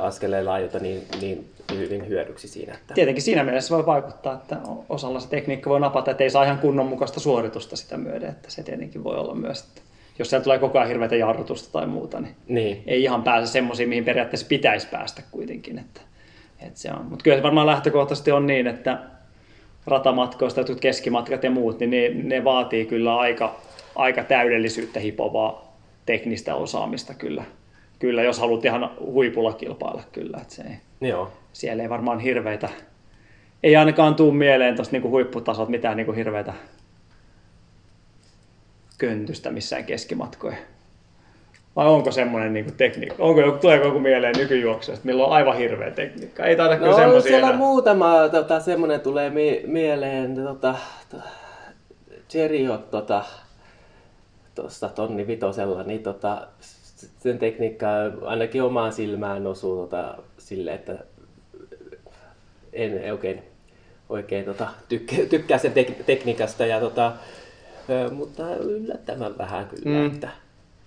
askeleen 0.00 0.46
laajuutta 0.46 0.78
niin, 0.78 1.06
niin 1.20 1.50
hyvin 1.74 2.08
hyödyksi 2.08 2.48
siinä. 2.48 2.74
Että... 2.74 2.94
tietenkin 2.94 3.22
siinä 3.22 3.44
mielessä 3.44 3.74
voi 3.74 3.86
vaikuttaa, 3.86 4.34
että 4.34 4.56
osalla 4.88 5.20
se 5.20 5.28
tekniikka 5.28 5.70
voi 5.70 5.80
napata, 5.80 6.10
että 6.10 6.24
ei 6.24 6.30
saa 6.30 6.44
ihan 6.44 6.58
kunnon 6.58 6.86
mukaista 6.86 7.20
suoritusta 7.20 7.76
sitä 7.76 7.96
myöden, 7.96 8.30
että 8.30 8.50
se 8.50 8.62
tietenkin 8.62 9.04
voi 9.04 9.16
olla 9.16 9.34
myös, 9.34 9.60
että 9.60 9.80
jos 10.18 10.30
siellä 10.30 10.44
tulee 10.44 10.58
koko 10.58 10.78
ajan 10.78 10.88
hirveätä 10.88 11.16
jarrutusta 11.16 11.72
tai 11.72 11.86
muuta, 11.86 12.20
niin 12.20 12.34
Niin. 12.48 12.82
ei 12.86 13.02
ihan 13.02 13.22
pääse 13.22 13.52
semmoisiin, 13.52 13.88
mihin 13.88 14.04
periaatteessa 14.04 14.46
pitäisi 14.46 14.88
päästä 14.90 15.22
kuitenkin. 15.30 15.78
Että, 15.78 16.00
että 16.66 16.80
se 16.80 16.90
on. 16.92 17.06
Mutta 17.06 17.22
kyllä 17.22 17.36
se 17.36 17.42
varmaan 17.42 17.66
lähtökohtaisesti 17.66 18.32
on 18.32 18.46
niin, 18.46 18.66
että 18.66 18.98
ratamatkoista, 19.86 20.60
jotkut 20.60 20.80
keskimatkat 20.80 21.44
ja 21.44 21.50
muut, 21.50 21.80
niin 21.80 21.90
ne, 21.90 22.36
ne 22.36 22.44
vaatii 22.44 22.86
kyllä 22.86 23.16
aika, 23.16 23.56
aika 23.96 24.24
täydellisyyttä 24.24 25.00
hipovaa 25.00 25.76
teknistä 26.06 26.54
osaamista 26.54 27.14
kyllä. 27.14 27.44
Kyllä, 27.98 28.22
jos 28.22 28.38
haluat 28.38 28.64
ihan 28.64 28.90
huipulla 29.00 29.52
kilpailla 29.52 30.02
kyllä. 30.12 30.38
Että 30.42 30.54
se 30.54 30.62
ei, 30.62 31.08
Joo. 31.08 31.32
siellä 31.52 31.82
ei 31.82 31.88
varmaan 31.88 32.20
hirveitä, 32.20 32.68
ei 33.62 33.76
ainakaan 33.76 34.14
tuu 34.14 34.32
mieleen 34.32 34.76
tuosta 34.76 34.92
niinku 34.92 35.10
huipputasot 35.10 35.68
mitään 35.68 35.96
niinku 35.96 36.12
hirveitä 36.12 36.52
köntystä 38.98 39.50
missään 39.50 39.84
keskimatkoja. 39.84 40.56
Vai 41.76 41.86
onko 41.86 42.10
semmoinen 42.12 42.52
niinku 42.52 42.72
tekniikka? 42.76 43.22
Onko 43.22 43.40
joku, 43.40 43.58
tuleeko 43.58 43.86
joku 43.86 43.98
mieleen 43.98 44.34
nykyjuoksusta, 44.38 45.00
millä 45.04 45.24
on 45.26 45.32
aivan 45.32 45.56
hirveä 45.56 45.90
tekniikka? 45.90 46.44
Ei 46.44 46.56
taida 46.56 46.76
kyllä 46.76 46.90
No 46.90 46.96
semmoisia 46.96 47.30
siellä 47.30 47.46
enää. 47.46 47.58
muutama 47.58 48.28
tota, 48.28 48.60
semmoinen 48.60 49.00
tulee 49.00 49.30
mi- 49.30 49.62
mieleen, 49.66 50.34
tota, 50.34 50.74
to, 51.10 51.16
Cheriot 52.30 52.90
tota, 52.90 53.24
tuosta 54.54 54.88
tonni 54.88 55.26
vitosella, 55.26 55.82
niin 55.82 56.02
tota, 56.02 56.46
sen 57.18 57.38
tekniikka 57.38 57.86
ainakin 58.24 58.62
omaan 58.62 58.92
silmään 58.92 59.46
osuu 59.46 59.76
tota, 59.86 60.14
sille, 60.38 60.72
että 60.74 60.98
en 62.72 63.12
oikein, 63.12 63.42
oikein 64.08 64.44
tota, 64.44 64.68
tykkää, 64.88 65.18
tykkää 65.30 65.58
sen 65.58 65.72
tek- 65.72 66.02
tekniikasta, 66.06 66.66
ja, 66.66 66.80
tota, 66.80 67.12
ö, 67.90 68.10
mutta 68.10 68.54
yllättävän 68.56 69.38
vähän 69.38 69.66
kyllä. 69.68 69.98
Mm. 69.98 70.06
Että, 70.14 70.28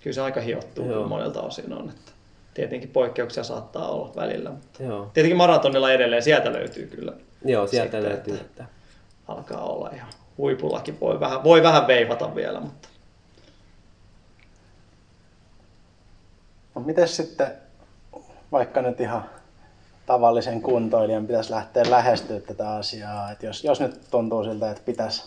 Kyllä 0.00 0.14
se 0.14 0.20
aika 0.20 0.40
hiottuu 0.40 0.90
Joo. 0.90 1.08
monelta 1.08 1.40
osin 1.42 1.72
on. 1.72 1.88
Että 1.90 2.12
tietenkin 2.54 2.88
poikkeuksia 2.90 3.44
saattaa 3.44 3.88
olla 3.88 4.12
välillä. 4.16 4.50
Mutta 4.50 4.82
joo, 4.82 5.10
tietenkin 5.14 5.36
maratonilla 5.36 5.92
edelleen 5.92 6.22
sieltä 6.22 6.52
löytyy 6.52 6.86
kyllä. 6.86 7.12
joo, 7.44 7.66
sieltä 7.66 7.84
Sitten, 7.90 8.02
löytyy. 8.12 8.34
että- 8.34 8.46
Että, 8.46 8.64
Alkaa 9.28 9.64
olla 9.64 9.90
ihan 9.94 10.08
huipullakin. 10.38 11.00
Voi 11.00 11.20
vähän, 11.20 11.44
voi 11.44 11.62
vähän 11.62 11.86
veivata 11.86 12.34
vielä, 12.34 12.60
mutta 12.60 12.88
No 16.74 16.80
miten 16.82 17.08
sitten, 17.08 17.46
vaikka 18.52 18.82
nyt 18.82 19.00
ihan 19.00 19.24
tavallisen 20.06 20.62
kuntoilijan 20.62 21.26
pitäisi 21.26 21.50
lähteä 21.50 21.90
lähestyä 21.90 22.40
tätä 22.40 22.70
asiaa, 22.74 23.30
että 23.30 23.46
jos, 23.46 23.64
jos 23.64 23.80
nyt 23.80 24.00
tuntuu 24.10 24.44
siltä, 24.44 24.70
että 24.70 24.82
pitäisi 24.86 25.24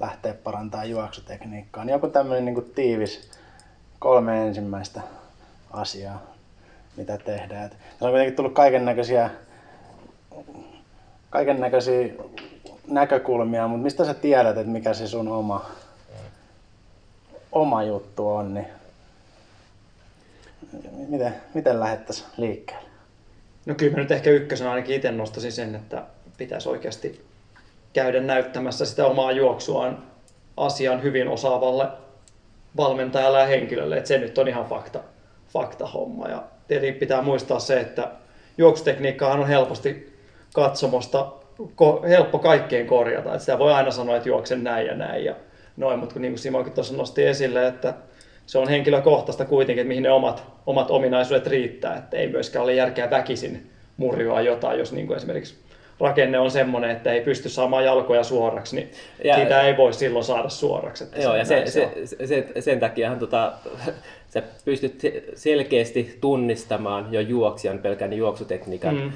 lähteä 0.00 0.34
parantamaan 0.34 0.90
juoksutekniikkaa, 0.90 1.84
niin 1.84 1.92
joku 1.92 2.08
tämmöinen 2.08 2.44
niin 2.44 2.54
kuin 2.54 2.72
tiivis 2.74 3.30
kolme 3.98 4.46
ensimmäistä 4.46 5.00
asiaa, 5.70 6.22
mitä 6.96 7.18
tehdään. 7.18 7.64
Et 7.66 7.72
on 8.00 8.10
kuitenkin 8.10 8.36
tullut 8.36 8.54
kaiken 8.54 8.84
näköisiä 8.84 9.30
kaiken 11.30 11.60
näköisiä 11.60 12.14
näkökulmia, 12.88 13.68
mutta 13.68 13.82
mistä 13.82 14.04
sä 14.04 14.14
tiedät, 14.14 14.56
että 14.56 14.72
mikä 14.72 14.94
se 14.94 15.08
sun 15.08 15.28
oma, 15.28 15.70
oma 17.52 17.82
juttu 17.82 18.28
on, 18.28 18.54
niin 18.54 18.66
miten, 21.08 21.34
miten 21.54 21.80
lähettäisiin 21.80 22.28
liikkeelle? 22.36 22.88
No 23.66 23.74
kyllä 23.74 23.92
mä 23.92 23.98
nyt 24.02 24.10
ehkä 24.10 24.30
ykkösenä 24.30 24.70
ainakin 24.70 24.96
itse 24.96 25.12
nostaisin 25.12 25.52
sen, 25.52 25.74
että 25.74 26.04
pitäisi 26.36 26.68
oikeasti 26.68 27.26
käydä 27.96 28.20
näyttämässä 28.20 28.84
sitä 28.84 29.06
omaa 29.06 29.32
juoksuaan 29.32 30.02
asian 30.56 31.02
hyvin 31.02 31.28
osaavalle 31.28 31.86
valmentajalle 32.76 33.40
ja 33.40 33.46
henkilölle, 33.46 33.96
että 33.96 34.08
se 34.08 34.18
nyt 34.18 34.38
on 34.38 34.48
ihan 34.48 34.64
fakta, 34.64 35.00
fakta 35.52 35.86
homma. 35.86 36.28
Ja 36.28 36.42
tietenkin 36.68 37.00
pitää 37.00 37.22
muistaa 37.22 37.58
se, 37.58 37.80
että 37.80 38.10
juoksutekniikkahan 38.58 39.40
on 39.40 39.48
helposti 39.48 40.18
katsomosta 40.54 41.32
ko- 41.60 42.06
helppo 42.08 42.38
kaikkien 42.38 42.86
korjata. 42.86 43.28
Että 43.28 43.38
sitä 43.38 43.58
voi 43.58 43.72
aina 43.72 43.90
sanoa, 43.90 44.16
että 44.16 44.28
juoksen 44.28 44.64
näin 44.64 44.86
ja 44.86 44.94
näin 44.94 45.24
ja 45.24 45.34
noin, 45.76 45.98
mutta 45.98 46.20
niin 46.20 46.32
kuin 46.32 46.38
Simokin 46.38 46.72
tuossa 46.72 46.96
nosti 46.96 47.26
esille, 47.26 47.66
että 47.66 47.94
se 48.46 48.58
on 48.58 48.68
henkilökohtaista 48.68 49.44
kuitenkin, 49.44 49.82
että 49.82 49.88
mihin 49.88 50.02
ne 50.02 50.10
omat, 50.10 50.44
omat 50.66 50.90
ominaisuudet 50.90 51.46
riittää, 51.46 51.96
että 51.96 52.16
ei 52.16 52.28
myöskään 52.28 52.62
ole 52.62 52.74
järkeä 52.74 53.10
väkisin 53.10 53.70
murjoa 53.96 54.40
jotain, 54.40 54.78
jos 54.78 54.92
niin 54.92 55.06
kuin 55.06 55.16
esimerkiksi 55.16 55.65
rakenne 56.00 56.38
on 56.38 56.50
semmoinen, 56.50 56.90
että 56.90 57.12
ei 57.12 57.20
pysty 57.20 57.48
saamaan 57.48 57.84
jalkoja 57.84 58.24
suoraksi, 58.24 58.76
niin 58.76 58.90
Ja- 59.24 59.30
ja, 59.30 59.36
siitä 59.36 59.60
ei 59.62 59.76
voi 59.76 59.92
silloin 59.92 60.24
saada 60.24 60.48
suoraksi. 60.48 61.04
Että 61.04 61.20
Joo, 61.20 61.36
ja 61.36 61.44
se, 61.44 61.54
näin 61.56 61.70
se, 61.70 61.90
se, 62.04 62.26
se, 62.26 62.46
sen 62.60 62.80
takiahan 62.80 63.18
tota, 63.18 63.52
sä 64.34 64.42
pystyt 64.64 65.00
se- 65.00 65.22
selkeästi 65.34 66.18
tunnistamaan 66.20 67.08
jo 67.10 67.20
juoksijan 67.20 67.78
pelkän 67.78 68.12
juoksutekniikan 68.12 68.94
Mm. 68.96 69.12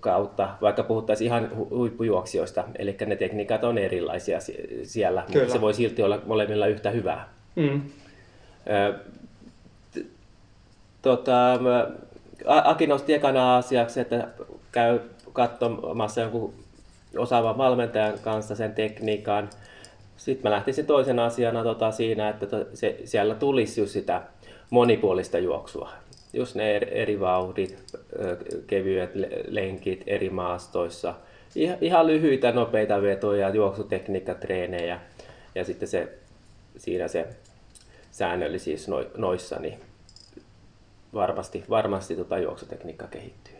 kautta, 0.00 0.48
vaikka 0.60 0.82
puhuttaisiin 0.82 1.26
ihan 1.26 1.50
hu- 1.58 1.70
huippujuoksijoista, 1.76 2.64
eli 2.78 2.96
ne 3.06 3.16
tekniikat 3.16 3.64
on 3.64 3.78
erilaisia 3.78 4.40
si- 4.40 4.80
siellä, 4.82 5.22
Kyllä. 5.26 5.38
mutta 5.40 5.52
se 5.52 5.60
voi 5.60 5.74
silti 5.74 6.02
olla 6.02 6.20
molemmilla 6.26 6.66
yhtä 6.66 6.90
hyvää. 6.90 7.28
Mm. 7.56 7.80
Tota, 11.02 11.52
Aki 12.46 12.86
nosti 12.86 13.14
ekana 13.14 13.56
asiaksi, 13.56 14.00
että 14.00 14.28
käy 14.72 15.00
katsomassa 15.38 16.20
jonkun 16.20 16.54
osaavan 17.16 17.58
valmentajan 17.58 18.18
kanssa 18.18 18.54
sen 18.54 18.72
tekniikan. 18.72 19.50
Sitten 20.16 20.42
mä 20.42 20.56
lähtisin 20.56 20.86
toisen 20.86 21.18
asiana 21.18 21.62
tota, 21.62 21.90
siinä, 21.90 22.28
että 22.28 22.46
se, 22.74 23.00
siellä 23.04 23.34
tulisi 23.34 23.80
just 23.80 23.92
sitä 23.92 24.22
monipuolista 24.70 25.38
juoksua. 25.38 25.90
Just 26.32 26.54
ne 26.54 26.76
eri, 26.76 27.20
vauhdit, 27.20 27.78
kevyet 28.66 29.14
le- 29.14 29.28
lenkit 29.48 30.02
eri 30.06 30.30
maastoissa. 30.30 31.14
Ihan, 31.80 32.06
lyhyitä, 32.06 32.52
nopeita 32.52 33.02
vetoja, 33.02 33.48
juoksutekniikkatreenejä 33.48 35.00
ja 35.54 35.64
sitten 35.64 35.88
se, 35.88 36.18
siinä 36.76 37.08
se 37.08 37.26
säännöllisyys 38.10 38.88
no, 38.88 39.04
noissa, 39.16 39.58
niin 39.58 39.78
varmasti, 41.14 41.64
varmasti 41.70 42.16
tota 42.16 42.38
juoksutekniikka 42.38 43.06
kehittyy. 43.06 43.57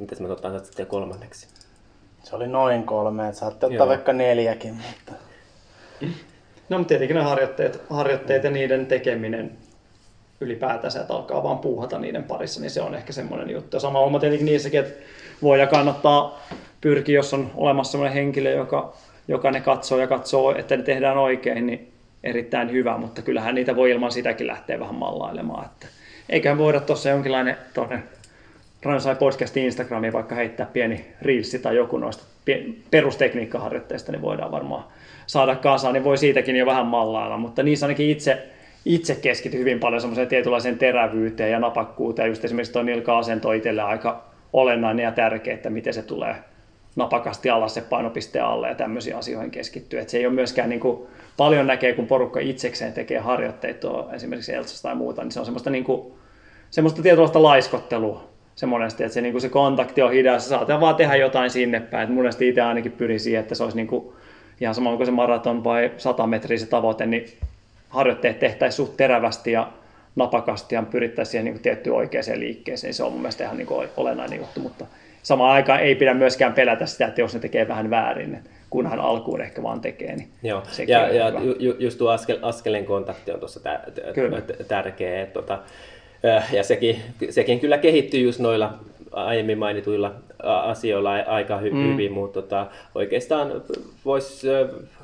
Mitäs 0.00 0.20
mä 0.20 0.28
otan 0.28 0.64
sitten 0.64 0.86
kolmanneksi? 0.86 1.48
Se 2.22 2.36
oli 2.36 2.48
noin 2.48 2.84
kolme, 2.84 3.28
että 3.28 3.38
saatte 3.40 3.66
ottaa 3.66 3.76
Joo. 3.76 3.88
vaikka 3.88 4.12
neljäkin, 4.12 4.74
mutta 4.74 5.12
No 6.68 6.78
mutta 6.78 6.88
tietenkin 6.88 7.16
ne 7.16 7.22
harjoitteet, 7.22 7.82
harjoitteet 7.90 8.44
ja 8.44 8.50
niiden 8.50 8.86
tekeminen 8.86 9.50
ylipäätänsä, 10.40 11.00
että 11.00 11.14
alkaa 11.14 11.42
vaan 11.42 11.58
puuhata 11.58 11.98
niiden 11.98 12.24
parissa, 12.24 12.60
niin 12.60 12.70
se 12.70 12.82
on 12.82 12.94
ehkä 12.94 13.12
semmoinen 13.12 13.50
juttu. 13.50 13.76
Ja 13.76 13.80
sama 13.80 13.98
homma 13.98 14.18
tietenkin 14.18 14.46
niissäkin, 14.46 14.80
että 14.80 15.04
voi 15.42 15.60
ja 15.60 15.66
kannattaa 15.66 16.40
pyrkiä, 16.80 17.14
jos 17.14 17.34
on 17.34 17.50
olemassa 17.54 17.90
semmoinen 17.90 18.14
henkilö, 18.14 18.50
joka, 18.50 18.92
joka 19.28 19.50
ne 19.50 19.60
katsoo 19.60 19.98
ja 19.98 20.06
katsoo, 20.06 20.54
että 20.56 20.76
ne 20.76 20.82
tehdään 20.82 21.18
oikein, 21.18 21.66
niin 21.66 21.92
erittäin 22.24 22.72
hyvä, 22.72 22.98
mutta 22.98 23.22
kyllähän 23.22 23.54
niitä 23.54 23.76
voi 23.76 23.90
ilman 23.90 24.12
sitäkin 24.12 24.46
lähteä 24.46 24.80
vähän 24.80 24.94
mallailemaan. 24.94 25.64
Että 25.64 25.86
eiköhän 26.28 26.58
voida 26.58 26.80
tuossa 26.80 27.08
jonkinlainen 27.08 27.56
tuonne 27.74 28.02
Ransai 28.82 29.16
podcastin 29.16 29.64
Instagramiin 29.64 30.12
vaikka 30.12 30.34
heittää 30.34 30.66
pieni 30.66 31.06
reelsi 31.22 31.58
tai 31.58 31.76
joku 31.76 31.98
noista 31.98 32.24
perustekniikkaharjoitteista, 32.90 34.12
niin 34.12 34.22
voidaan 34.22 34.50
varmaan 34.50 34.84
saada 35.26 35.56
kasaan, 35.56 35.94
niin 35.94 36.04
voi 36.04 36.18
siitäkin 36.18 36.56
jo 36.56 36.66
vähän 36.66 36.86
mallailla, 36.86 37.36
mutta 37.36 37.62
niissä 37.62 37.86
ainakin 37.86 38.10
itse, 38.10 38.48
itse 38.84 39.14
keskity 39.14 39.58
hyvin 39.58 39.80
paljon 39.80 40.00
semmoiseen 40.00 40.28
tietynlaiseen 40.28 40.78
terävyyteen 40.78 41.52
ja 41.52 41.58
napakkuuteen, 41.58 42.28
just 42.28 42.44
esimerkiksi 42.44 42.72
tuo 42.72 42.82
nilka-asento 42.82 43.52
itselle 43.52 43.82
aika 43.82 44.24
olennainen 44.52 45.04
ja 45.04 45.12
tärkeä, 45.12 45.54
että 45.54 45.70
miten 45.70 45.94
se 45.94 46.02
tulee 46.02 46.34
napakasti 46.96 47.50
alas 47.50 47.74
se 47.74 47.80
painopiste 47.80 48.40
alle 48.40 48.68
ja 48.68 48.74
tämmöisiin 48.74 49.16
asioihin 49.16 49.50
keskittyy. 49.50 50.04
Se 50.06 50.18
ei 50.18 50.26
ole 50.26 50.34
myöskään 50.34 50.68
niin 50.68 50.80
kuin, 50.80 51.06
paljon 51.36 51.66
näkee, 51.66 51.92
kun 51.92 52.06
porukka 52.06 52.40
itsekseen 52.40 52.92
tekee 52.92 53.18
harjoitteita, 53.18 54.04
esimerkiksi 54.12 54.54
Elsassa 54.54 54.82
tai 54.82 54.94
muuta, 54.94 55.22
niin 55.22 55.32
se 55.32 55.40
on 55.40 55.46
semmoista, 55.46 55.70
niin 55.70 55.84
kuin, 55.84 56.12
semmoista 56.70 57.02
tietynlaista 57.02 57.42
laiskottelua 57.42 58.29
se 58.60 58.66
monesti, 58.66 59.04
että 59.04 59.14
se, 59.14 59.20
niin 59.20 59.32
kuin 59.32 59.42
se 59.42 59.48
kontakti 59.48 60.02
on 60.02 60.12
hidas, 60.12 60.48
saatetaan 60.48 60.80
vaan 60.80 60.94
tehdä 60.94 61.16
jotain 61.16 61.50
sinne 61.50 61.80
päin. 61.80 62.08
Et 62.08 62.14
monesti 62.14 62.48
itse 62.48 62.60
ainakin 62.60 62.92
pyrin 62.92 63.20
siihen, 63.20 63.40
että 63.40 63.54
se 63.54 63.62
olisi 63.62 63.76
niin 63.76 63.86
kuin, 63.86 64.12
ihan 64.60 64.74
sama 64.74 64.90
onko 64.90 65.04
se 65.04 65.10
maraton 65.10 65.64
vai 65.64 65.90
100 65.96 66.26
metriä 66.26 66.58
se 66.58 66.66
tavoite, 66.66 67.06
niin 67.06 67.26
harjoitteet 67.88 68.38
tehtäisiin 68.38 68.76
suht 68.76 68.96
terävästi 68.96 69.52
ja 69.52 69.68
napakasti 70.16 70.74
ja 70.74 70.82
pyrittäisiin 70.82 71.30
siihen 71.30 71.44
niin 71.44 71.54
kuin 71.54 71.62
tiettyyn 71.62 71.96
oikeaan 71.96 72.24
liikkeeseen. 72.40 72.94
Se 72.94 73.02
on 73.02 73.12
mun 73.12 73.20
mielestä 73.20 73.44
ihan 73.44 73.56
niin 73.56 73.66
kuin 73.66 73.88
olennainen 73.96 74.38
juttu, 74.38 74.60
mutta 74.60 74.86
samaan 75.22 75.52
aikaan 75.52 75.80
ei 75.80 75.94
pidä 75.94 76.14
myöskään 76.14 76.52
pelätä 76.52 76.86
sitä, 76.86 77.06
että 77.06 77.20
jos 77.20 77.34
ne 77.34 77.40
tekee 77.40 77.68
vähän 77.68 77.90
väärin, 77.90 78.38
kunhan 78.70 79.00
alkuun 79.00 79.40
ehkä 79.40 79.62
vaan 79.62 79.80
tekee, 79.80 80.16
niin 80.16 80.28
Joo, 80.42 80.62
ja, 80.86 81.14
ja 81.14 81.28
ju, 81.28 81.54
ju- 81.58 81.76
just 81.78 81.98
tuo 81.98 82.10
askel, 82.10 82.38
askeleen 82.42 82.84
kontakti 82.84 83.32
on 83.32 83.38
tuossa 83.38 83.60
tä, 83.60 83.80
Kyllä. 84.14 84.40
tä, 84.40 84.64
tärkeä. 84.64 85.22
että 85.22 85.34
Tota, 85.34 85.58
ja 86.52 86.64
sekin, 86.64 87.02
sekin 87.30 87.60
kyllä 87.60 87.78
kehittyy 87.78 88.20
just 88.20 88.40
noilla 88.40 88.72
aiemmin 89.12 89.58
mainituilla 89.58 90.14
asioilla 90.42 91.10
aika 91.12 91.58
hy, 91.58 91.70
mm. 91.70 91.92
hyvin, 91.92 92.12
mutta 92.12 92.42
tota, 92.42 92.66
oikeastaan 92.94 93.62
voisi 94.04 94.48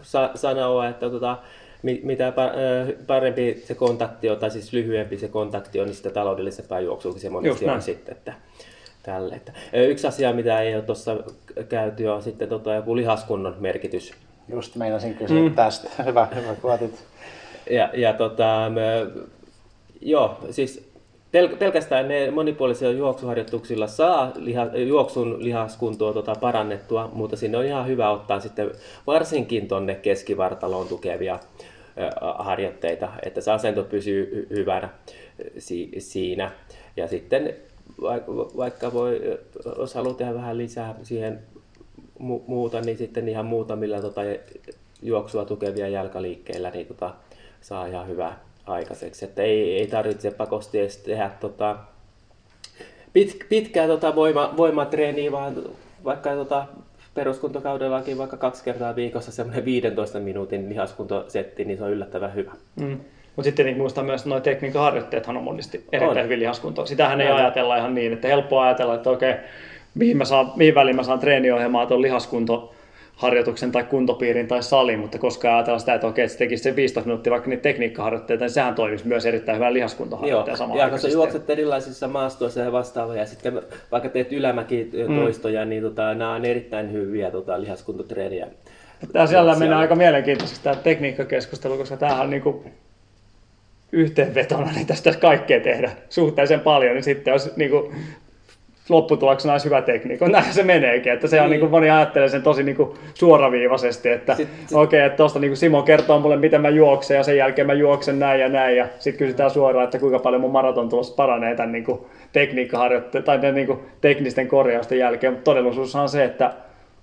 sa, 0.03 0.31
sanoa, 0.35 0.89
että 0.89 1.11
tota, 1.11 1.39
mi- 1.83 2.01
mitä 2.05 2.31
pa- 2.31 2.59
äh, 2.59 3.07
parempi 3.07 3.63
se 3.65 3.75
kontakti 3.75 4.31
on, 4.31 4.37
tai 4.37 4.51
siis 4.51 4.73
lyhyempi 4.73 5.19
se 5.19 5.29
kontakti 5.29 5.81
on, 5.81 5.87
niin 5.87 5.97
sitä 5.97 6.11
taloudellisempaa 6.11 6.81
juoksuukin 6.81 7.21
se 7.21 7.31
monesti 7.31 7.69
on 7.69 7.83
sitten. 7.83 8.17
Että, 8.17 8.33
tälle. 9.03 9.35
Että, 9.35 9.53
yksi 9.73 10.07
asia, 10.07 10.33
mitä 10.33 10.61
ei 10.61 10.75
ole 10.75 10.83
tuossa 10.83 11.17
käyty, 11.69 12.07
on 12.07 12.23
sitten 12.23 12.49
tota, 12.49 12.75
joku 12.75 12.97
lihaskunnon 12.97 13.57
merkitys 13.61 14.15
just 14.49 14.77
meinasin 14.77 15.15
kysyä 15.15 15.43
mm. 15.43 15.55
tästä. 15.55 16.03
Hyvä, 16.05 16.29
hyvä 16.35 16.55
kun 16.55 16.73
otit. 16.73 17.05
Ja, 17.71 17.91
ja 17.95 18.13
tota, 18.13 18.73
mä, 18.75 19.21
joo, 20.01 20.39
siis 20.51 20.86
pel, 21.33 21.57
pelkästään 21.57 22.09
ne 22.09 22.31
monipuolisilla 22.31 22.93
juoksuharjoituksilla 22.93 23.87
saa 23.87 24.33
liha, 24.37 24.65
juoksun 24.65 25.45
lihaskuntoa 25.45 26.13
tota 26.13 26.35
parannettua, 26.41 27.11
mutta 27.13 27.37
sinne 27.37 27.59
on 27.59 27.65
ihan 27.65 27.87
hyvä 27.87 28.11
ottaa 28.11 28.41
sitten 28.41 28.71
varsinkin 29.07 29.69
tonne 29.69 29.95
keskivartaloon 29.95 30.89
tukevia 30.89 31.39
harjoitteita, 32.39 33.09
että 33.23 33.41
se 33.41 33.51
asento 33.53 33.85
pysyy 33.85 34.47
hy- 34.51 34.57
hyvänä 34.57 34.89
si, 35.59 35.91
siinä. 35.99 36.51
Ja 36.97 37.09
sitten 37.09 37.55
vaikka, 38.57 38.93
voi, 38.93 39.39
jos 39.79 39.95
haluaa 39.95 40.15
tehdä 40.15 40.35
vähän 40.35 40.59
lisää 40.59 40.95
siihen 41.03 41.39
mu- 42.21 42.43
muuta, 42.47 42.81
niin 42.81 42.99
sitten 42.99 43.29
ihan 43.29 43.47
muutamilla 43.47 44.01
tota, 44.01 44.21
juoksua 45.03 45.45
tukevia 45.45 45.89
jalkaliikkeillä 45.89 46.71
niin 46.71 46.87
tota, 46.87 47.15
saa 47.61 47.87
ihan 47.87 48.09
hyvää 48.09 48.46
aikaiseksi. 48.67 49.25
Että 49.25 49.43
ei, 49.43 49.79
ei 49.79 49.87
tarvitse 49.87 50.31
pakosti 50.31 50.79
edes 50.79 50.97
tehdä 50.97 51.31
tota, 51.41 51.77
pit, 53.13 53.39
pitkää 53.49 53.87
tota, 53.87 54.15
voima, 54.15 54.55
voimatreeniä, 54.57 55.33
vaan 55.33 55.55
vaikka 56.05 56.31
tota, 56.31 56.67
peruskuntokaudellakin 57.15 58.19
vaikka 58.19 58.37
kaksi 58.37 58.65
kertaa 58.65 58.97
viikossa 58.97 59.33
semmoinen 59.33 59.65
15 59.65 60.21
minuutin 60.21 60.69
lihaskuntosetti, 60.69 61.65
niin 61.65 61.79
se 61.79 61.85
on 61.85 61.91
yllättävän 61.91 62.35
hyvä. 62.35 62.53
Mm. 62.81 63.01
Mutta 63.37 63.47
sitten 63.47 63.57
tietenkin 63.57 63.83
muistaa 63.83 64.05
myös, 64.05 64.21
että 64.21 64.31
nuo 64.31 64.41
tekniikkaharjoitteethan 64.41 65.37
on 65.37 65.43
monesti 65.43 65.85
erittäin 65.93 66.19
On. 66.19 66.25
hyvin 66.25 66.41
lihaskuntoa. 66.41 66.87
Sitähän 66.87 67.21
ei 67.21 67.27
Aivan. 67.27 67.41
ajatella 67.41 67.77
ihan 67.77 67.95
niin, 67.95 68.13
että 68.13 68.29
helppoa 68.29 68.65
ajatella, 68.65 68.95
että 68.95 69.11
okei, 69.11 69.35
mihin, 69.95 70.17
mä 70.17 70.25
saan, 70.25 70.53
mihin 70.57 70.75
väliin 70.75 70.97
mä 70.97 71.03
saan 71.03 71.19
treeniohjelmaa 71.19 71.87
tuon 71.87 72.03
lihaskuntoharjoituksen 73.17 73.73
tai 73.73 73.85
kuntopiirin 73.85 74.49
tai 74.49 74.63
salin, 74.63 74.99
mutta 74.99 75.19
koska 75.19 75.57
ajatella 75.57 75.79
sitä, 75.79 75.95
että 75.95 76.07
okei, 76.07 76.25
että 76.25 76.33
se 76.33 76.39
tekisi 76.39 76.63
sen 76.63 76.77
15 76.77 77.09
minuuttia 77.09 77.31
vaikka 77.31 77.51
niitä 77.51 77.63
tekniikkaharjoitteita, 77.63 78.45
niin 78.45 78.51
sehän 78.51 78.75
toimisi 78.75 79.07
myös 79.07 79.27
erittäin 79.27 79.57
hyvän 79.57 79.67
Joo, 79.67 79.75
lihaskuntoharjoittajan 79.75 80.59
samaan 80.59 80.79
ja 80.79 80.89
kun 80.89 80.99
sä 80.99 81.09
juokset 81.09 81.51
erilaisissa 81.51 82.09
maastoissa 82.09 82.61
ja 82.61 82.73
vastaavia, 82.73 83.21
ja 83.21 83.27
sitten 83.27 83.63
vaikka 83.93 84.09
teet 84.09 84.33
ylämäki 84.33 84.91
toistoja, 85.17 85.65
niin 85.65 85.83
tota, 85.83 86.15
nämä 86.15 86.35
on 86.35 86.45
erittäin 86.45 86.93
hyviä 86.93 87.31
tota, 87.31 87.61
lihaskuntotreeniä. 87.61 88.47
Tämä 89.13 89.27
siellä 89.27 89.57
menee 89.57 89.75
aika 89.75 89.95
mielenkiintoisesti 89.95 90.65
tämä 90.65 90.77
tekniikkakeskustelu, 90.77 91.77
koska 91.77 91.97
tämähän 91.97 92.25
on 92.25 92.31
niinku 92.31 92.65
yhteenvetona, 93.93 94.73
niin 94.73 94.87
tästä 94.87 95.13
kaikkea 95.13 95.61
tehdä 95.61 95.91
suhteellisen 96.09 96.61
paljon, 96.61 96.95
niin 96.95 97.05
sitten 97.05 97.33
jos 97.33 97.57
niinku 97.57 97.93
lopputuloksena 98.89 99.55
olisi 99.55 99.65
hyvä 99.65 99.83
tekniikka. 99.83 100.29
Näin 100.39 100.53
se 100.53 100.63
meneekin, 100.63 101.13
että 101.13 101.29
se 101.29 101.41
on 101.41 101.45
niin. 101.45 101.51
Niin. 101.51 101.61
niin 101.61 101.71
moni 101.71 101.91
ajattelee 101.91 102.29
sen 102.29 102.43
tosi 102.43 102.63
niin 102.63 102.77
kuin 102.77 102.91
suoraviivaisesti, 103.15 104.09
että 104.09 104.33
okei, 104.33 104.47
okay, 104.73 105.01
että 105.01 105.17
tuosta 105.17 105.39
niin 105.39 105.57
Simo 105.57 105.83
kertoo 105.83 106.21
mulle, 106.21 106.37
miten 106.37 106.61
mä 106.61 106.69
juoksen 106.69 107.17
ja 107.17 107.23
sen 107.23 107.37
jälkeen 107.37 107.67
mä 107.67 107.73
juoksen 107.73 108.19
näin 108.19 108.41
ja 108.41 108.49
näin 108.49 108.77
ja 108.77 108.87
sitten 108.99 109.19
kysytään 109.19 109.51
suoraan, 109.51 109.85
että 109.85 109.99
kuinka 109.99 110.19
paljon 110.19 110.41
mun 110.41 110.53
maraton 110.53 110.89
tulossa 110.89 111.15
paranee 111.15 111.55
tämän 111.55 111.73
niin 111.73 111.85
kuin 111.85 112.01
tekniikkaharjoitteen 112.33 113.25
tai 113.25 113.39
tämän 113.39 113.55
niin 113.55 113.67
kuin 113.67 113.79
teknisten 114.01 114.49
korjausten 114.49 114.99
jälkeen, 114.99 115.33
mutta 115.33 115.45
todellisuus 115.45 115.97
on 115.97 116.09
se, 116.09 116.25
että 116.25 116.53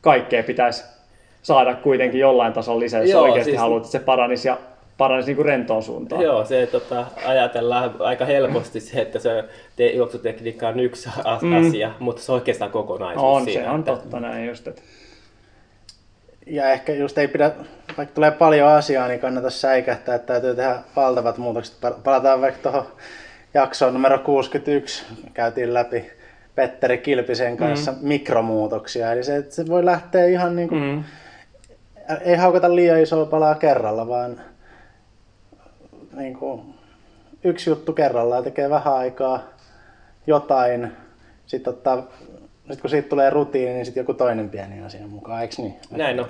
kaikkea 0.01 0.43
pitäisi 0.43 0.83
saada 1.41 1.75
kuitenkin 1.75 2.19
jollain 2.19 2.53
tasolla 2.53 2.79
lisää, 2.79 3.01
jos 3.01 3.11
Joo, 3.11 3.21
oikeasti 3.21 3.51
siis- 3.51 3.61
haluat, 3.61 3.83
että 3.83 3.91
se 3.91 3.99
paranisi 3.99 4.47
ja 4.47 4.57
paranisi 5.03 5.29
niin 5.29 5.35
kuin 5.35 5.45
rentoon 5.45 5.83
suuntaan. 5.83 6.21
Joo, 6.21 6.45
se 6.45 6.67
tota, 6.71 7.05
ajatellaan 7.25 7.95
aika 7.99 8.25
helposti 8.25 8.79
se, 8.79 9.01
että 9.01 9.19
se 9.19 9.43
te- 9.75 9.91
juoksutekniikka 9.91 10.67
on 10.67 10.79
yksi 10.79 11.09
a- 11.23 11.39
asia, 11.57 11.91
mutta 11.99 12.21
se 12.21 12.31
on 12.31 12.35
oikeastaan 12.35 12.71
kokonaisuus 12.71 13.23
On, 13.37 13.45
siinä. 13.45 13.63
se 13.63 13.69
on 13.69 13.79
että- 13.79 13.91
totta 13.91 14.19
näin 14.19 14.47
just, 14.47 14.67
että 14.67 14.81
Ja 16.47 16.69
ehkä 16.71 16.93
just 16.93 17.17
ei 17.17 17.27
pidä, 17.27 17.51
vaikka 17.97 18.15
tulee 18.15 18.31
paljon 18.31 18.69
asiaa, 18.69 19.07
niin 19.07 19.19
kannata 19.19 19.49
säikähtää, 19.49 20.15
että 20.15 20.27
täytyy 20.33 20.55
tehdä 20.55 20.75
valtavat 20.95 21.37
muutokset. 21.37 21.75
Pa- 21.85 21.99
Palataan 22.03 22.41
vaikka 22.41 22.59
tuohon 22.71 22.87
jaksoon 23.53 23.93
numero 23.93 24.17
61, 24.19 25.05
käytiin 25.33 25.73
läpi 25.73 26.11
Petteri 26.55 26.97
Kilpisen 26.97 27.57
kanssa 27.57 27.91
mm. 27.91 27.97
mikromuutoksia. 28.01 29.11
Eli 29.11 29.23
se, 29.23 29.45
se 29.49 29.67
voi 29.67 29.85
lähteä 29.85 30.25
ihan 30.25 30.55
niin 30.55 30.69
kuin, 30.69 30.81
mm. 30.81 30.87
mm, 30.87 31.03
ei 32.21 32.35
haukata 32.35 32.75
liian 32.75 32.99
isoa 33.01 33.25
palaa 33.25 33.55
kerralla, 33.55 34.07
vaan 34.07 34.41
niin 36.15 36.33
kuin, 36.33 36.61
yksi 37.43 37.69
juttu 37.69 37.93
kerrallaan 37.93 38.43
tekee 38.43 38.69
vähän 38.69 38.93
aikaa 38.93 39.43
jotain, 40.27 40.91
sitten 41.45 41.73
ottaa, 41.73 42.07
sit 42.71 42.81
kun 42.81 42.89
siitä 42.89 43.09
tulee 43.09 43.29
rutiini, 43.29 43.73
niin 43.73 43.85
sitten 43.85 44.01
joku 44.01 44.13
toinen 44.13 44.49
pieni 44.49 44.81
asia 44.81 45.07
mukaan, 45.07 45.41
eikö 45.41 45.55
niin? 45.57 45.75
Näin 45.91 46.19
on. 46.19 46.29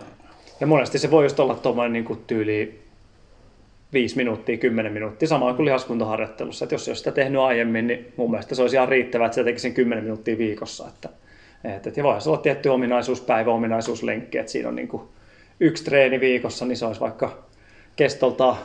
Ja 0.59 0.67
monesti 0.67 0.97
se 0.99 1.11
voi 1.11 1.25
just 1.25 1.39
olla 1.39 1.55
tuommoinen 1.55 1.93
niin 1.93 2.23
tyyli 2.27 2.83
5 3.93 4.15
minuuttia, 4.15 4.57
10 4.57 4.93
minuuttia, 4.93 5.27
sama 5.27 5.53
kuin 5.53 5.65
lihaskuntaharjoittelussa. 5.65 6.65
Että 6.65 6.75
jos 6.75 6.87
ei 6.87 6.95
sitä 6.95 7.11
tehnyt 7.11 7.41
aiemmin, 7.41 7.87
niin 7.87 8.13
mun 8.17 8.31
mielestä 8.31 8.55
se 8.55 8.61
olisi 8.61 8.75
ihan 8.75 8.89
riittävää, 8.89 9.25
että 9.25 9.35
se 9.35 9.43
tekisi 9.43 9.61
sen 9.61 9.73
10 9.73 10.03
minuuttia 10.03 10.37
viikossa. 10.37 10.87
Että, 10.87 11.09
että, 11.63 11.91
ja 11.95 12.03
voisi 12.03 12.29
olla 12.29 12.37
tietty 12.37 12.69
ominaisuus, 12.69 13.21
päiväominaisuuslenkki, 13.21 14.37
että 14.37 14.51
siinä 14.51 14.69
on 14.69 14.75
niin 14.75 14.87
kuin 14.87 15.03
yksi 15.59 15.83
treeni 15.83 16.19
viikossa, 16.19 16.65
niin 16.65 16.77
se 16.77 16.85
olisi 16.85 17.01
vaikka 17.01 17.43
kestolta 17.95 18.55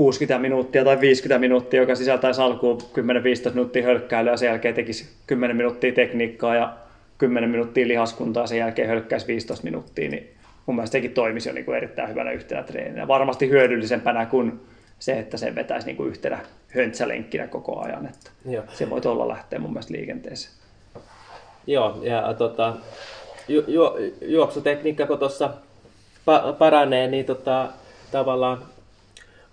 60 0.00 0.38
minuuttia 0.38 0.84
tai 0.84 1.00
50 1.00 1.38
minuuttia, 1.38 1.80
joka 1.80 1.94
sisältäisi 1.94 2.40
alkuun 2.40 2.78
10-15 3.48 3.50
minuuttia 3.50 3.82
hölkkäilyä 3.82 4.32
ja 4.32 4.36
sen 4.36 4.46
jälkeen 4.46 4.74
tekisi 4.74 5.08
10 5.26 5.56
minuuttia 5.56 5.92
tekniikkaa 5.92 6.54
ja 6.54 6.76
10 7.18 7.50
minuuttia 7.50 7.88
lihaskuntaa 7.88 8.42
ja 8.42 8.46
sen 8.46 8.58
jälkeen 8.58 8.88
hölkkäisi 8.88 9.26
15 9.26 9.64
minuuttia, 9.64 10.10
niin 10.10 10.30
mun 10.66 10.76
mielestä 10.76 10.92
sekin 10.92 11.12
toimisi 11.12 11.48
jo 11.48 11.52
niin 11.52 11.64
kuin 11.64 11.76
erittäin 11.76 12.08
hyvänä 12.08 12.32
yhtenä 12.32 12.62
treeninä. 12.62 13.08
Varmasti 13.08 13.48
hyödyllisempänä 13.48 14.26
kuin 14.26 14.60
se, 14.98 15.18
että 15.18 15.36
se 15.36 15.54
vetäisi 15.54 15.86
niin 15.86 15.96
kuin 15.96 16.08
yhtenä 16.08 16.38
höntsälenkkinä 16.68 17.46
koko 17.46 17.80
ajan. 17.80 18.06
Että 18.06 18.30
Joo. 18.44 18.64
Se 18.72 18.90
voi 18.90 19.00
olla 19.04 19.28
lähteä 19.28 19.58
mun 19.58 19.70
mielestä 19.70 19.92
liikenteeseen. 19.92 20.54
Joo, 21.66 22.00
ja 22.02 22.34
tota, 22.34 22.76
ju, 23.48 23.64
ju, 23.66 23.82
juoksutekniikka 24.22 25.06
kun 25.06 25.18
tuossa 25.18 25.50
pa, 26.24 26.56
paranee, 26.58 27.08
niin 27.08 27.24
tota, 27.24 27.68
tavallaan 28.12 28.58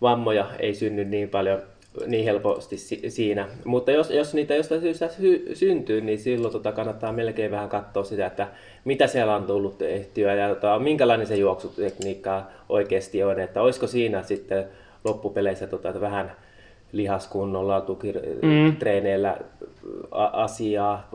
vammoja 0.01 0.45
ei 0.59 0.73
synny 0.73 1.05
niin 1.05 1.29
paljon 1.29 1.61
niin 2.05 2.25
helposti 2.25 2.77
si- 2.77 3.09
siinä. 3.09 3.47
Mutta 3.65 3.91
jos, 3.91 4.09
jos 4.09 4.33
niitä 4.33 4.55
jostain 4.55 4.81
syystä 4.81 5.07
sy- 5.07 5.49
syntyy, 5.53 6.01
niin 6.01 6.19
silloin 6.19 6.51
tota 6.51 6.71
kannattaa 6.71 7.13
melkein 7.13 7.51
vähän 7.51 7.69
katsoa 7.69 8.03
sitä, 8.03 8.25
että 8.25 8.47
mitä 8.85 9.07
siellä 9.07 9.35
on 9.35 9.43
tullut 9.43 9.77
tehtyä 9.77 10.33
ja 10.33 10.49
tota, 10.49 10.79
minkälainen 10.79 11.27
se 11.27 11.35
juoksutekniikka 11.35 12.43
oikeasti 12.69 13.23
on. 13.23 13.39
Että 13.39 13.61
olisiko 13.61 13.87
siinä 13.87 14.23
sitten 14.23 14.65
loppupeleissä 15.03 15.67
tota, 15.67 15.89
että 15.89 16.01
vähän 16.01 16.31
lihaskunnolla, 16.91 17.81
tukitreeneillä 17.81 19.37
mm. 19.39 19.47
asiaa, 20.33 21.09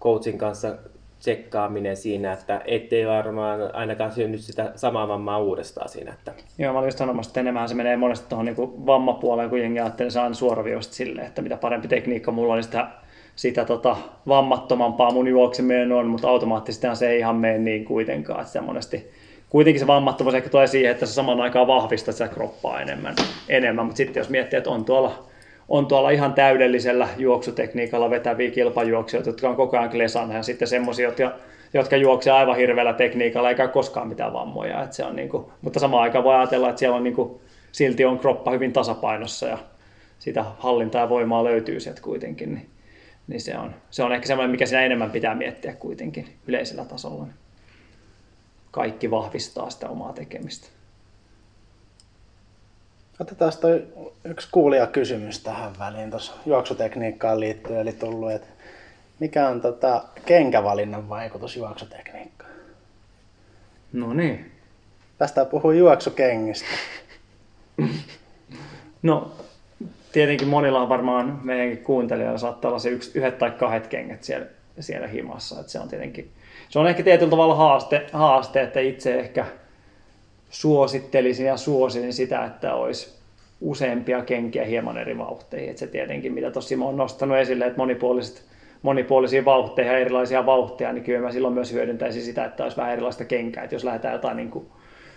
coachin 0.00 0.38
kanssa 0.38 0.76
tsekkaaminen 1.20 1.96
siinä, 1.96 2.32
että 2.32 2.60
ettei 2.64 3.06
varmaan 3.06 3.74
ainakaan 3.74 4.12
synny 4.12 4.38
sitä 4.38 4.72
samaa 4.76 5.08
vammaa 5.08 5.38
uudestaan 5.38 5.88
siinä. 5.88 6.12
Että... 6.12 6.32
Joo, 6.58 6.72
mä 6.72 6.78
olin 6.78 6.88
just 6.88 6.98
sanomassa, 6.98 7.30
että 7.30 7.40
enemmän 7.40 7.68
se 7.68 7.74
menee 7.74 7.96
monesti 7.96 8.28
tuohon 8.28 8.46
niin 8.46 8.86
vammapuoleen, 8.86 9.50
kun 9.50 9.60
jengi 9.60 9.80
ajattelee, 9.80 10.10
saan 10.10 10.34
suoraviivasta 10.34 10.94
silleen, 10.94 11.26
että 11.26 11.42
mitä 11.42 11.56
parempi 11.56 11.88
tekniikka 11.88 12.32
mulla 12.32 12.52
on, 12.52 12.56
niin 12.56 12.64
sitä, 12.64 12.88
sitä 13.36 13.64
tota, 13.64 13.96
vammattomampaa 14.28 15.10
mun 15.10 15.28
juokseminen 15.28 15.92
on, 15.92 16.06
mutta 16.06 16.28
automaattisesti 16.28 16.86
se 16.94 17.08
ei 17.08 17.18
ihan 17.18 17.36
mene 17.36 17.58
niin 17.58 17.84
kuitenkaan, 17.84 18.42
että 18.42 18.62
monesti 18.62 19.10
kuitenkin 19.50 19.80
se 19.80 19.86
vammattomuus 19.86 20.34
ehkä 20.34 20.48
tulee 20.48 20.66
siihen, 20.66 20.90
että 20.90 21.06
se 21.06 21.12
saman 21.12 21.40
aikaan 21.40 21.66
vahvistaa 21.66 22.12
sitä 22.12 22.28
kroppaa 22.28 22.80
enemmän, 22.80 23.14
enemmän. 23.48 23.84
mutta 23.84 23.96
sitten 23.96 24.20
jos 24.20 24.30
miettii, 24.30 24.56
että 24.56 24.70
on 24.70 24.84
tuolla 24.84 25.29
on 25.70 25.86
tuolla 25.86 26.10
ihan 26.10 26.34
täydellisellä 26.34 27.08
juoksutekniikalla 27.18 28.10
vetäviä 28.10 28.50
kilpajuoksijoita, 28.50 29.28
jotka 29.28 29.48
on 29.48 29.56
koko 29.56 29.78
ajan 29.78 29.90
klesana 29.90 30.34
ja 30.34 30.42
sitten 30.42 30.68
semmoisia, 30.68 31.08
jotka, 31.08 31.32
jotka 31.74 31.96
juoksevat 31.96 32.38
aivan 32.38 32.56
hirveällä 32.56 32.92
tekniikalla 32.92 33.48
eikä 33.48 33.68
koskaan 33.68 34.08
mitään 34.08 34.32
vammoja. 34.32 34.82
Että 34.82 34.96
se 34.96 35.04
on 35.04 35.16
niin 35.16 35.28
kuin, 35.28 35.44
mutta 35.62 35.80
samaan 35.80 36.02
aikaan 36.02 36.24
voi 36.24 36.34
ajatella, 36.34 36.68
että 36.68 36.78
siellä 36.78 36.96
on 36.96 37.04
niin 37.04 37.14
kuin, 37.14 37.40
silti 37.72 38.04
on 38.04 38.18
kroppa 38.18 38.50
hyvin 38.50 38.72
tasapainossa 38.72 39.46
ja 39.46 39.58
sitä 40.18 40.44
hallintaa 40.58 41.00
ja 41.00 41.08
voimaa 41.08 41.44
löytyy 41.44 41.80
sieltä 41.80 42.02
kuitenkin. 42.02 42.54
Niin, 42.54 42.70
niin 43.28 43.40
se, 43.40 43.58
on, 43.58 43.74
se 43.90 44.02
on 44.02 44.12
ehkä 44.12 44.26
semmoinen, 44.26 44.50
mikä 44.50 44.66
siinä 44.66 44.82
enemmän 44.82 45.10
pitää 45.10 45.34
miettiä 45.34 45.72
kuitenkin 45.72 46.28
yleisellä 46.46 46.84
tasolla. 46.84 47.26
Kaikki 48.70 49.10
vahvistaa 49.10 49.70
sitä 49.70 49.88
omaa 49.88 50.12
tekemistä. 50.12 50.79
Otetaan 53.20 53.52
toi 53.60 53.86
yksi 54.24 54.48
kuulija 54.52 54.86
kysymys 54.86 55.42
tähän 55.42 55.72
väliin 55.78 56.10
tuossa 56.10 56.32
juoksutekniikkaan 56.46 57.40
liittyen, 57.40 57.80
eli 57.80 57.92
tullut, 57.92 58.30
että 58.32 58.46
mikä 59.18 59.48
on 59.48 59.60
tota 59.60 60.04
kenkävalinnan 60.26 61.08
vaikutus 61.08 61.56
juoksutekniikkaan? 61.56 62.50
No 63.92 64.14
niin. 64.14 64.52
Päästään 65.18 65.46
puhua 65.46 65.74
juoksukengistä. 65.74 66.68
no, 69.02 69.32
tietenkin 70.12 70.48
monilla 70.48 70.80
on 70.80 70.88
varmaan 70.88 71.40
meidänkin 71.42 71.84
kuuntelijoilla 71.84 72.38
saattaa 72.38 72.68
olla 72.68 72.78
se 72.78 72.88
yksi, 72.88 73.10
yhdet 73.14 73.38
tai 73.38 73.50
kahdet 73.50 73.86
kengät 73.86 74.24
siellä, 74.24 74.46
siellä 74.80 75.06
himassa. 75.06 75.60
Että 75.60 75.72
se 75.72 75.80
on 75.80 75.88
tietenkin, 75.88 76.30
se 76.68 76.78
on 76.78 76.86
ehkä 76.86 77.02
tietyllä 77.02 77.30
tavalla 77.30 77.54
haaste, 77.54 78.06
haaste, 78.12 78.62
että 78.62 78.80
itse 78.80 79.20
ehkä 79.20 79.46
suosittelisin 80.50 81.46
ja 81.46 81.56
suosisin 81.56 82.12
sitä, 82.12 82.44
että 82.44 82.74
olisi 82.74 83.20
useampia 83.60 84.22
kenkiä 84.22 84.64
hieman 84.64 84.98
eri 84.98 85.18
vauhteihin. 85.18 85.70
Että 85.70 85.80
se 85.80 85.86
tietenkin, 85.86 86.32
mitä 86.32 86.50
tosi 86.50 86.74
on 86.74 86.96
nostanut 86.96 87.36
esille, 87.36 87.66
että 87.66 87.78
monipuoliset, 87.78 88.42
monipuolisia 88.82 89.44
vauhteja 89.44 89.92
ja 89.92 89.98
erilaisia 89.98 90.46
vauhteja, 90.46 90.92
niin 90.92 91.04
kyllä 91.04 91.20
mä 91.20 91.32
silloin 91.32 91.54
myös 91.54 91.72
hyödyntäisin 91.72 92.22
sitä, 92.22 92.44
että 92.44 92.62
olisi 92.62 92.76
vähän 92.76 92.92
erilaista 92.92 93.24
kenkää. 93.24 93.64
Että 93.64 93.74
jos 93.74 93.84
lähdetään 93.84 94.14
jotain 94.14 94.36
niin 94.36 94.50
kuin 94.50 94.66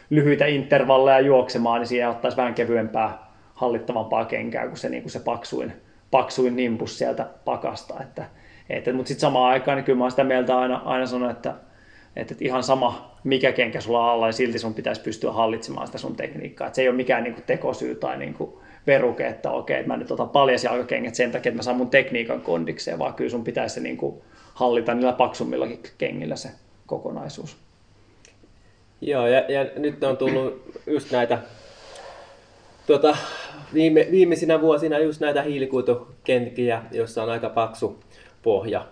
lyhyitä 0.10 0.46
intervalleja 0.46 1.20
juoksemaan, 1.20 1.82
niin 1.82 1.88
siihen 1.88 2.10
ottaisi 2.10 2.38
vähän 2.38 2.54
kevyempää, 2.54 3.28
hallittavampaa 3.54 4.26
kenkää 4.26 4.68
kuin 4.68 4.78
se, 4.78 4.90
niin 4.90 5.04
kuin 5.04 5.12
se 5.12 5.20
paksuin, 5.20 5.74
paksuin 6.12 6.56
nimbus 6.56 6.98
sieltä 6.98 7.28
pakasta. 7.46 7.94
Että, 8.02 8.26
että, 8.70 8.94
mutta 8.94 9.08
sitten 9.08 9.22
samaan 9.22 9.52
aikaan 9.52 9.76
niin 9.76 9.86
kyllä 9.86 10.00
mä 10.00 10.10
sitä 10.10 10.24
mieltä 10.24 10.58
aina, 10.58 10.82
aina 10.86 11.06
sanon, 11.06 11.32
että 11.32 11.54
että 12.16 12.36
ihan 12.40 12.64
sama, 12.64 13.16
mikä 13.24 13.52
kenkä 13.52 13.82
sulla 13.82 14.06
on 14.06 14.10
alla, 14.10 14.26
niin 14.26 14.34
silti 14.34 14.60
sun 14.60 14.74
pitäisi 14.74 15.02
pystyä 15.02 15.32
hallitsemaan 15.32 15.88
sitä 15.88 15.98
sun 15.98 16.16
tekniikkaa. 16.16 16.68
Että 16.68 16.76
se 16.76 16.82
ei 16.82 16.88
ole 16.88 16.96
mikään 16.96 17.24
niin 17.24 17.34
kuin 17.34 17.46
tekosyy 17.46 17.96
tai 17.96 18.18
niin 18.18 18.34
kuin 18.34 18.54
veruke, 18.88 19.28
että 19.28 19.52
okei, 19.52 19.80
että 19.80 19.88
mä 19.88 19.98
nyt 19.98 20.12
otan 20.12 20.30
paljasjalkakengät 20.30 21.16
sen 21.16 21.32
takia, 21.32 21.50
että 21.50 21.58
mä 21.58 21.64
saan 21.64 21.78
mun 21.78 21.90
tekniikan 21.90 22.42
kondikseen, 22.42 23.00
vaan 23.00 23.14
kyllä 23.14 23.30
sun 23.30 23.44
pitäisi 23.44 23.76
se 23.76 23.82
niin 23.82 23.98
kuin 23.98 24.22
hallita 24.54 24.94
niillä 24.94 25.14
paksummillakin 25.14 25.80
kengillä 25.98 26.36
se 26.36 26.50
kokonaisuus. 26.86 27.58
Joo, 29.02 29.28
ja, 29.28 29.40
ja 29.40 29.66
nyt 29.76 30.04
on 30.04 30.18
tullut 30.18 30.74
just 30.88 31.12
näitä 31.12 31.40
tuota, 32.88 33.18
viime, 33.74 34.08
viimeisinä 34.12 34.62
vuosina 34.62 35.00
just 35.00 35.22
näitä 35.22 35.42
hiilikuitukenkiä, 35.42 36.82
joissa 36.92 37.24
on 37.24 37.30
aika 37.30 37.50
paksu 37.50 38.04
pohja 38.44 38.88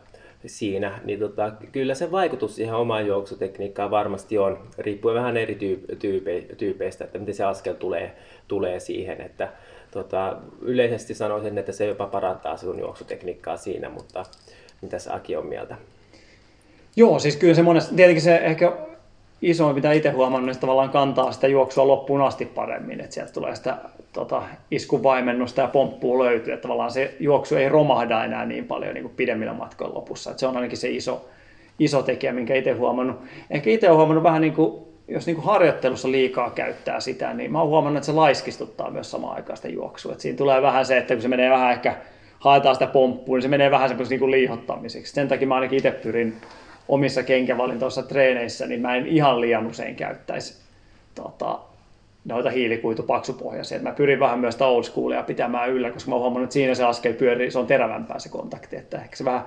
siinä, 0.46 1.00
niin 1.04 1.20
tota, 1.20 1.52
kyllä 1.72 1.96
se 1.96 2.12
vaikutus 2.12 2.56
siihen 2.56 2.76
omaan 2.76 3.08
juoksutekniikkaan 3.08 3.92
varmasti 3.92 4.38
on, 4.38 4.60
riippuen 4.78 5.16
vähän 5.16 5.38
eri 5.38 5.58
tyype, 6.00 6.42
tyypeistä, 6.58 7.04
että 7.04 7.20
miten 7.20 7.36
se 7.36 7.44
askel 7.44 7.74
tulee, 7.74 8.16
tulee 8.48 8.80
siihen, 8.80 9.22
että 9.22 9.50
tota, 9.92 10.38
yleisesti 10.62 11.14
sanoisin, 11.14 11.58
että 11.58 11.72
se 11.72 11.86
jopa 11.86 12.08
parantaa 12.08 12.58
sinun 12.58 12.80
juoksutekniikkaa 12.80 13.58
siinä, 13.58 13.90
mutta 13.90 14.26
mitä 14.82 14.98
Aki 15.10 15.36
on 15.36 15.46
mieltä? 15.46 15.76
Joo, 16.96 17.20
siis 17.20 17.36
kyllä 17.36 17.54
se 17.54 17.62
monesti, 17.62 17.96
tietenkin 17.96 18.22
se 18.22 18.36
ehkä 18.36 18.78
isoin, 19.42 19.76
mitä 19.76 19.92
itse 19.92 20.10
huomannut, 20.10 20.48
niin 20.48 20.60
tavallaan 20.60 20.90
kantaa 20.90 21.32
sitä 21.32 21.48
juoksua 21.48 21.88
loppuun 21.88 22.22
asti 22.22 22.46
paremmin, 22.46 23.00
että 23.00 23.14
sieltä 23.14 23.34
tulee 23.34 23.56
sitä 23.56 23.78
tota, 24.14 24.44
iskuvaimennusta 24.72 25.62
ja 25.62 25.68
pomppuu 25.68 26.24
löytyy, 26.24 26.54
että 26.54 26.62
tavallaan 26.62 26.92
se 26.92 27.16
juoksu 27.20 27.56
ei 27.56 27.70
romahda 27.70 28.24
enää 28.24 28.46
niin 28.46 28.66
paljon 28.66 28.94
niin 28.94 29.04
kuin 29.04 29.14
pidemmillä 29.16 29.54
matkoilla 29.54 29.96
lopussa, 29.96 30.30
että 30.30 30.40
se 30.40 30.48
on 30.48 30.56
ainakin 30.56 30.78
se 30.78 30.90
iso, 30.90 31.26
iso 31.80 32.04
tekijä, 32.04 32.34
minkä 32.34 32.56
itse 32.56 32.72
huomannut. 32.72 33.22
Ehkä 33.50 33.70
itse 33.70 33.88
olen 33.88 33.98
huomannut 33.98 34.24
vähän 34.24 34.42
niin 34.42 34.54
kuin, 34.54 34.84
jos 35.08 35.26
niin 35.26 35.36
kuin 35.36 35.46
harjoittelussa 35.46 36.12
liikaa 36.12 36.50
käyttää 36.50 37.00
sitä, 37.00 37.34
niin 37.34 37.52
mä 37.52 37.60
oon 37.60 37.70
huomannut, 37.70 37.98
että 37.98 38.06
se 38.06 38.12
laiskistuttaa 38.12 38.92
myös 38.92 39.12
samaan 39.12 39.36
aikaan 39.36 39.58
sitä 39.58 39.70
juoksua. 39.70 40.12
Että 40.12 40.22
siinä 40.22 40.38
tulee 40.38 40.62
vähän 40.62 40.86
se, 40.86 40.98
että 40.98 41.14
kun 41.14 41.22
se 41.22 41.28
menee 41.28 41.50
vähän 41.50 41.72
ehkä, 41.72 41.96
haetaan 42.40 42.76
sitä 42.76 42.88
pomppua, 42.88 43.36
niin 43.36 43.42
se 43.42 43.48
menee 43.48 43.72
vähän 43.72 43.90
semmoiseksi 43.90 44.18
niin 44.18 44.32
liihottamiseksi. 44.32 45.14
Sen 45.14 45.28
takia 45.28 45.48
mä 45.48 45.56
ainakin 45.56 45.78
itse 45.78 45.92
pyrin 45.92 46.36
omissa 46.92 47.24
kenkävalintoissa 47.24 48.04
treeneissä, 48.04 48.68
niin 48.68 48.82
mä 48.82 48.96
en 48.96 49.08
ihan 49.08 49.42
liian 49.42 49.68
usein 49.68 49.96
käyttäisi 49.96 50.62
tota, 51.16 51.60
noita 52.26 52.50
hiilikuitupaksupohjaisia. 52.50 53.80
Mä 53.80 53.92
pyrin 53.92 54.20
vähän 54.20 54.40
myös 54.40 54.56
sitä 54.56 54.66
old 54.66 54.84
schoolia 54.84 55.24
pitämään 55.24 55.70
yllä, 55.70 55.92
koska 55.92 56.12
mä 56.12 56.18
huomannut, 56.18 56.44
että 56.44 56.54
siinä 56.54 56.76
se 56.76 56.84
askel 56.84 57.14
pyörii, 57.14 57.52
se 57.52 57.60
on 57.60 57.68
terävämpää 57.68 58.20
se 58.20 58.30
kontakti, 58.30 58.76
että 58.76 58.98
ehkä 58.98 59.16
se 59.16 59.26
vähän 59.26 59.46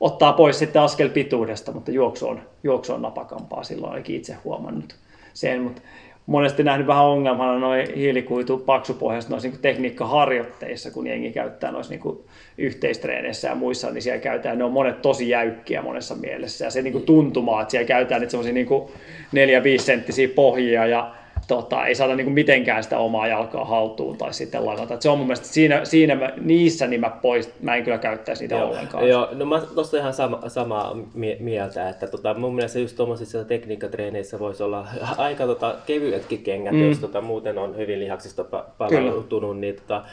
ottaa 0.00 0.32
pois 0.32 0.58
sitten 0.58 0.82
askel 0.82 1.08
pituudesta, 1.08 1.72
mutta 1.72 1.90
juoksu 1.90 2.28
on, 2.28 2.40
juoksu 2.62 2.92
on 2.92 3.02
napakampaa, 3.02 3.64
silloin 3.64 3.92
ainakin 3.92 4.16
itse 4.16 4.36
huomannut 4.44 4.96
sen, 5.34 5.62
mutta 5.62 5.82
monesti 6.28 6.62
nähnyt 6.62 6.86
vähän 6.86 7.04
ongelmana 7.04 7.58
noin 7.58 7.94
hiilikuitu 7.96 8.58
paksupohjaiset 8.58 9.30
noissa 9.30 9.48
niin 9.48 9.60
tekniikkaharjoitteissa, 9.60 10.90
kun 10.90 11.06
jengi 11.06 11.30
käyttää 11.30 11.72
noissa 11.72 11.94
niin 11.94 12.18
yhteistreeneissä 12.58 13.48
ja 13.48 13.54
muissa, 13.54 13.90
niin 13.90 14.02
siellä 14.02 14.20
käytetään, 14.20 14.58
ne 14.58 14.64
on 14.64 14.72
monet 14.72 15.02
tosi 15.02 15.28
jäykkiä 15.28 15.82
monessa 15.82 16.14
mielessä. 16.14 16.64
Ja 16.64 16.70
se 16.70 16.82
niin 16.82 16.92
kuin 16.92 17.04
tuntuma, 17.04 17.60
että 17.60 17.70
siellä 17.70 17.86
käytetään 17.86 18.20
niitä 18.20 18.30
semmoisia 18.30 18.54
niin 18.54 19.78
4-5 19.78 19.82
senttisiä 19.82 20.28
pohjia 20.28 20.86
ja 20.86 21.14
tota, 21.48 21.86
ei 21.86 21.94
saada 21.94 22.16
niin 22.16 22.32
mitenkään 22.32 22.82
sitä 22.82 22.98
omaa 22.98 23.28
jalkaa 23.28 23.64
haltuun 23.64 24.18
tai 24.18 24.34
sitten 24.34 24.66
ladata. 24.66 24.94
Et 24.94 25.02
se 25.02 25.08
on 25.08 25.18
mun 25.18 25.26
mielestä 25.26 25.46
siinä, 25.46 25.84
siinä 25.84 26.14
mä, 26.14 26.30
niissä 26.40 26.86
niin 26.86 27.00
mä, 27.00 27.10
pois, 27.10 27.52
mä 27.62 27.74
en 27.74 27.84
kyllä 27.84 27.98
käyttäisi 27.98 28.44
niitä 28.44 28.54
Joo, 28.54 28.68
ollenkaan. 28.68 29.08
joo, 29.08 29.28
no 29.32 29.44
mä 29.44 29.60
tosta 29.74 29.96
ihan 29.96 30.14
sama, 30.14 30.40
samaa 30.48 30.96
mie- 31.14 31.36
mieltä, 31.40 31.88
että 31.88 32.06
tota, 32.06 32.34
mun 32.34 32.54
mielestä 32.54 32.78
just 32.78 32.96
tuommoisissa 32.96 33.44
tekniikkatreeneissä 33.44 34.38
voisi 34.38 34.62
olla 34.62 34.86
aika 35.16 35.46
tota, 35.46 35.74
kevyetkin 35.86 36.42
kengät, 36.42 36.74
mm. 36.74 36.88
jos 36.88 36.98
tota, 36.98 37.20
muuten 37.20 37.58
on 37.58 37.76
hyvin 37.76 38.00
lihaksista 38.00 38.42
pa- 38.42 38.70
palautunut, 38.78 39.60
niin 39.60 39.74
tota, 39.74 40.04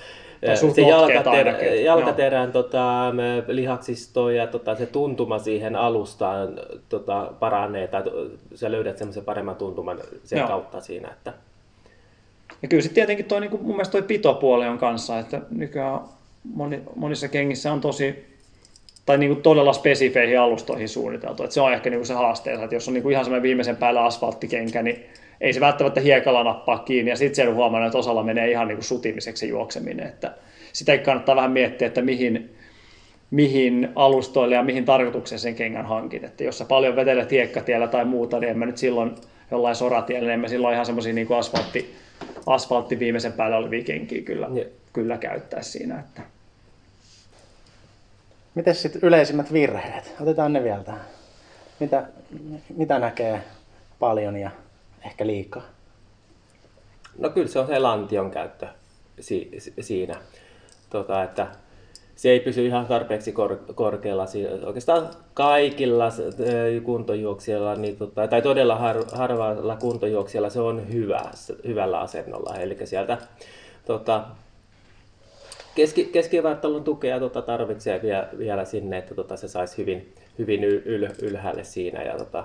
se 0.55 0.81
jalkater- 0.81 1.83
jalkaterän 1.83 2.51
tota, 2.51 3.13
m, 3.13 3.17
lihaksisto 3.47 4.29
ja 4.29 4.47
tota, 4.47 4.75
se 4.75 4.85
tuntuma 4.85 5.39
siihen 5.39 5.75
alustaan 5.75 6.59
tota, 6.89 7.31
paranee, 7.39 7.87
tai 7.87 8.03
sä 8.55 8.71
löydät 8.71 8.97
semmoisen 8.97 9.25
paremman 9.25 9.55
tuntuman 9.55 9.99
sen 10.23 10.39
Joo. 10.39 10.47
kautta 10.47 10.81
siinä. 10.81 11.07
Että, 11.07 11.33
Ja 12.61 12.67
kyllä 12.67 12.81
sitten 12.81 12.95
tietenkin 12.95 13.25
toi, 13.25 13.41
niin 13.41 13.51
kuin, 13.51 13.63
mun 13.63 13.75
mielestä 13.75 13.91
toi 13.91 14.01
pitopuoli 14.01 14.67
on 14.67 14.77
kanssa, 14.77 15.19
että 15.19 15.41
nykyään 15.51 15.99
moni, 16.53 16.81
monissa 16.95 17.27
kengissä 17.27 17.73
on 17.73 17.81
tosi, 17.81 18.35
tai 19.05 19.17
niin 19.17 19.33
kuin 19.33 19.43
todella 19.43 19.73
spesifeihin 19.73 20.39
alustoihin 20.39 20.89
suunniteltu. 20.89 21.43
Että 21.43 21.53
se 21.53 21.61
on 21.61 21.73
ehkä 21.73 21.89
niin 21.89 21.99
kuin 21.99 22.07
se 22.07 22.13
haasteensa, 22.13 22.63
että 22.63 22.75
jos 22.75 22.87
on 22.87 22.93
niin 22.93 23.03
kuin 23.03 23.13
ihan 23.13 23.25
semmoinen 23.25 23.43
viimeisen 23.43 23.75
päällä 23.75 24.03
asfalttikenkä, 24.05 24.81
niin 24.81 25.05
ei 25.41 25.53
se 25.53 25.59
välttämättä 25.59 26.01
hiekalla 26.01 26.43
nappaa 26.43 26.79
kiinni, 26.79 27.11
ja 27.11 27.17
sitten 27.17 27.35
sen 27.35 27.55
huomannut, 27.55 27.87
että 27.87 27.97
osalla 27.97 28.23
menee 28.23 28.51
ihan 28.51 28.67
niin 28.67 28.77
kuin 28.77 28.85
sutimiseksi 28.85 29.39
se 29.39 29.45
juokseminen. 29.45 30.07
Että 30.07 30.33
sitäkin 30.73 31.05
kannattaa 31.05 31.35
vähän 31.35 31.51
miettiä, 31.51 31.87
että 31.87 32.01
mihin, 32.01 32.55
mihin 33.31 33.89
alustoille 33.95 34.55
ja 34.55 34.63
mihin 34.63 34.85
tarkoitukseen 34.85 35.39
sen 35.39 35.55
kengän 35.55 35.85
hankit. 35.85 36.23
Että 36.23 36.43
jos 36.43 36.57
sä 36.57 36.65
paljon 36.65 36.95
vetelet 36.95 37.31
hiekkatiellä 37.31 37.87
tai 37.87 38.05
muuta, 38.05 38.39
niin 38.39 38.49
en 38.49 38.57
mä 38.57 38.65
nyt 38.65 38.77
silloin 38.77 39.15
jollain 39.51 39.75
soratiellä, 39.75 40.27
niin 40.27 40.33
en 40.33 40.39
mä 40.39 40.47
silloin 40.47 40.73
ihan 40.73 40.85
semmoisia 40.85 41.13
niin 41.13 41.27
kuin 41.27 41.37
asfaltti, 41.37 41.95
asfaltti 42.45 42.99
viimeisen 42.99 43.33
päällä 43.33 43.57
olevia 43.57 43.83
kenkiä 43.83 44.21
kyllä, 44.21 44.47
Joo. 44.53 44.65
kyllä 44.93 45.17
käyttäisi 45.17 45.71
siinä. 45.71 45.99
Että. 45.99 46.21
Miten 48.55 48.75
sitten 48.75 49.01
yleisimmät 49.03 49.53
virheet? 49.53 50.15
Otetaan 50.21 50.53
ne 50.53 50.63
vielä 50.63 50.83
tähän. 50.83 51.01
Mitä, 51.79 52.03
mitä 52.75 52.99
näkee 52.99 53.41
paljon 53.99 54.35
ja 54.35 54.51
ehkä 55.05 55.27
liikaa? 55.27 55.63
No 57.17 57.29
kyllä 57.29 57.47
se 57.47 57.59
on 57.59 57.67
se 57.67 57.79
lantion 57.79 58.31
käyttö 58.31 58.67
si- 59.19 59.51
si- 59.57 59.73
siinä, 59.79 60.15
tota, 60.89 61.23
että 61.23 61.47
se 62.15 62.29
ei 62.29 62.39
pysy 62.39 62.65
ihan 62.65 62.85
tarpeeksi 62.85 63.31
kor- 63.31 63.73
korkealla. 63.75 64.25
Oikeastaan 64.65 65.09
kaikilla 65.33 66.09
kuntojuoksijalla, 66.83 67.75
niin 67.75 67.97
tota, 67.97 68.27
tai 68.27 68.41
todella 68.41 68.75
har- 68.75 69.05
harvalla 69.13 69.75
kuntojuoksijalla 69.75 70.49
se 70.49 70.59
on 70.59 70.93
hyvä, 70.93 71.21
hyvällä 71.67 71.99
asennolla. 71.99 72.55
Eli 72.59 72.77
sieltä 72.83 73.17
tota, 73.85 74.23
keski, 75.75 76.05
keskivartalon 76.05 76.83
tukea 76.83 77.19
tota, 77.19 77.41
tarvitsee 77.41 78.01
vielä, 78.01 78.29
vielä 78.37 78.65
sinne, 78.65 78.97
että 78.97 79.15
tota, 79.15 79.37
se 79.37 79.47
saisi 79.47 79.77
hyvin, 79.77 80.13
hyvin 80.39 80.63
yl, 80.63 81.07
ylhäälle 81.21 81.63
siinä. 81.63 82.03
Ja, 82.03 82.17
tota, 82.17 82.43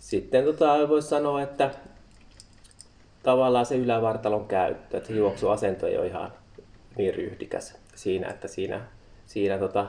sitten 0.00 0.44
tota, 0.44 0.88
voisi 0.88 1.08
sanoa, 1.08 1.42
että 1.42 1.70
tavallaan 3.22 3.66
se 3.66 3.76
ylävartalon 3.76 4.46
käyttö, 4.46 4.96
että 4.96 5.08
se 5.08 5.14
juoksuasento 5.14 5.86
ei 5.86 5.98
ole 5.98 6.06
ihan 6.06 6.32
niin 6.96 7.14
ryhdikäs 7.14 7.76
siinä, 7.94 8.28
että 8.28 8.48
siinä, 8.48 8.80
siinä 9.26 9.58
tota, 9.58 9.86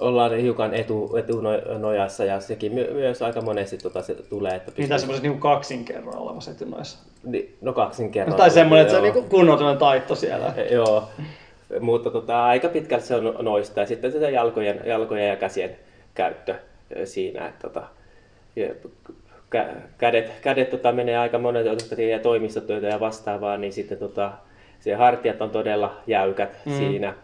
ollaan 0.00 0.36
hiukan 0.36 0.74
etu, 0.74 1.16
etunojassa 1.16 2.24
ja 2.24 2.40
sekin 2.40 2.74
my, 2.74 2.88
myös 2.92 3.22
aika 3.22 3.40
monesti 3.40 3.78
tota, 3.78 4.02
se 4.02 4.14
tulee, 4.14 4.54
että 4.54 4.72
Niin 4.76 4.88
tai 4.88 4.98
semmoisessa 4.98 5.28
niin 5.28 5.40
kaksinkerroin 5.40 6.18
olevassa 6.18 6.50
etunoissa. 6.50 6.98
Niin, 7.24 7.56
no 7.60 7.72
kaksin 7.72 8.10
kerran. 8.10 8.36
Tai 8.36 8.50
semmoinen, 8.50 8.82
että 8.82 8.92
se 8.92 8.98
on 8.98 9.06
Joo. 9.06 9.14
niin 9.14 9.28
kunnollinen 9.28 9.78
taitto 9.78 10.14
siellä. 10.14 10.54
Joo, 10.70 11.08
mutta 11.80 12.10
tota, 12.10 12.44
aika 12.44 12.68
pitkälti 12.68 13.06
se 13.06 13.14
on 13.14 13.36
noista 13.40 13.80
ja 13.80 13.86
sitten 13.86 14.12
se 14.12 14.30
jalkojen, 14.30 14.80
jalkojen 14.86 15.28
ja 15.28 15.36
käsien 15.36 15.76
käyttö 16.14 16.54
siinä, 17.04 17.48
että 17.48 17.68
tota, 17.68 17.86
kädet, 19.98 20.30
kädet 20.40 20.70
tota, 20.70 20.92
menee 20.92 21.18
aika 21.18 21.38
monet, 21.38 21.66
jotka 21.66 21.88
tekee 21.88 22.18
toimistotyötä 22.18 22.86
ja 22.86 23.00
vastaavaa, 23.00 23.56
niin 23.56 23.72
sitten 23.72 23.98
tota, 23.98 24.32
se 24.80 24.94
hartiat 24.94 25.42
on 25.42 25.50
todella 25.50 26.00
jäykät 26.06 26.50
mm. 26.66 26.72
siinä. 26.72 27.14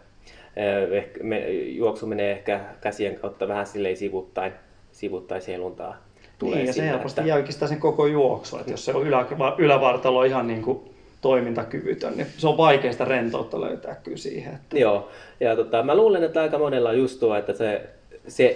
Ehkä, 0.91 1.23
me, 1.23 1.49
juoksu 1.51 2.05
menee 2.07 2.31
ehkä 2.31 2.59
käsien 2.81 3.15
kautta 3.15 3.47
vähän 3.47 3.65
silleen 3.65 3.97
sivuttain, 3.97 4.51
sivuttain 4.91 5.41
seluntaa. 5.41 5.97
Tulee 6.39 6.55
Niin, 6.55 6.67
ja 6.67 6.73
se 6.73 6.87
helposti 6.87 7.21
että- 7.21 7.29
jäykistää 7.29 7.67
sen 7.67 7.79
koko 7.79 8.07
juoksu. 8.07 8.57
Että 8.57 8.71
jos 8.71 8.85
se 8.85 8.93
on 8.93 9.07
ylä, 9.07 9.25
ylävartalo 9.57 10.23
ihan 10.23 10.47
niin 10.47 10.61
kuin 10.61 10.79
toimintakyvytön, 11.21 12.17
niin 12.17 12.27
se 12.37 12.47
on 12.47 12.57
vaikea 12.57 12.91
sitä 12.91 13.05
rentoutta 13.05 13.61
löytää 13.61 13.95
kyllä 13.95 14.17
siihen. 14.17 14.55
Että... 14.55 14.77
Joo, 14.79 15.09
ja 15.39 15.55
tota, 15.55 15.83
mä 15.83 15.95
luulen, 15.95 16.23
että 16.23 16.41
aika 16.41 16.57
monella 16.57 16.89
on 16.89 16.97
just 16.97 17.19
tuo, 17.19 17.35
että 17.35 17.53
se, 17.53 17.81
se 18.27 18.53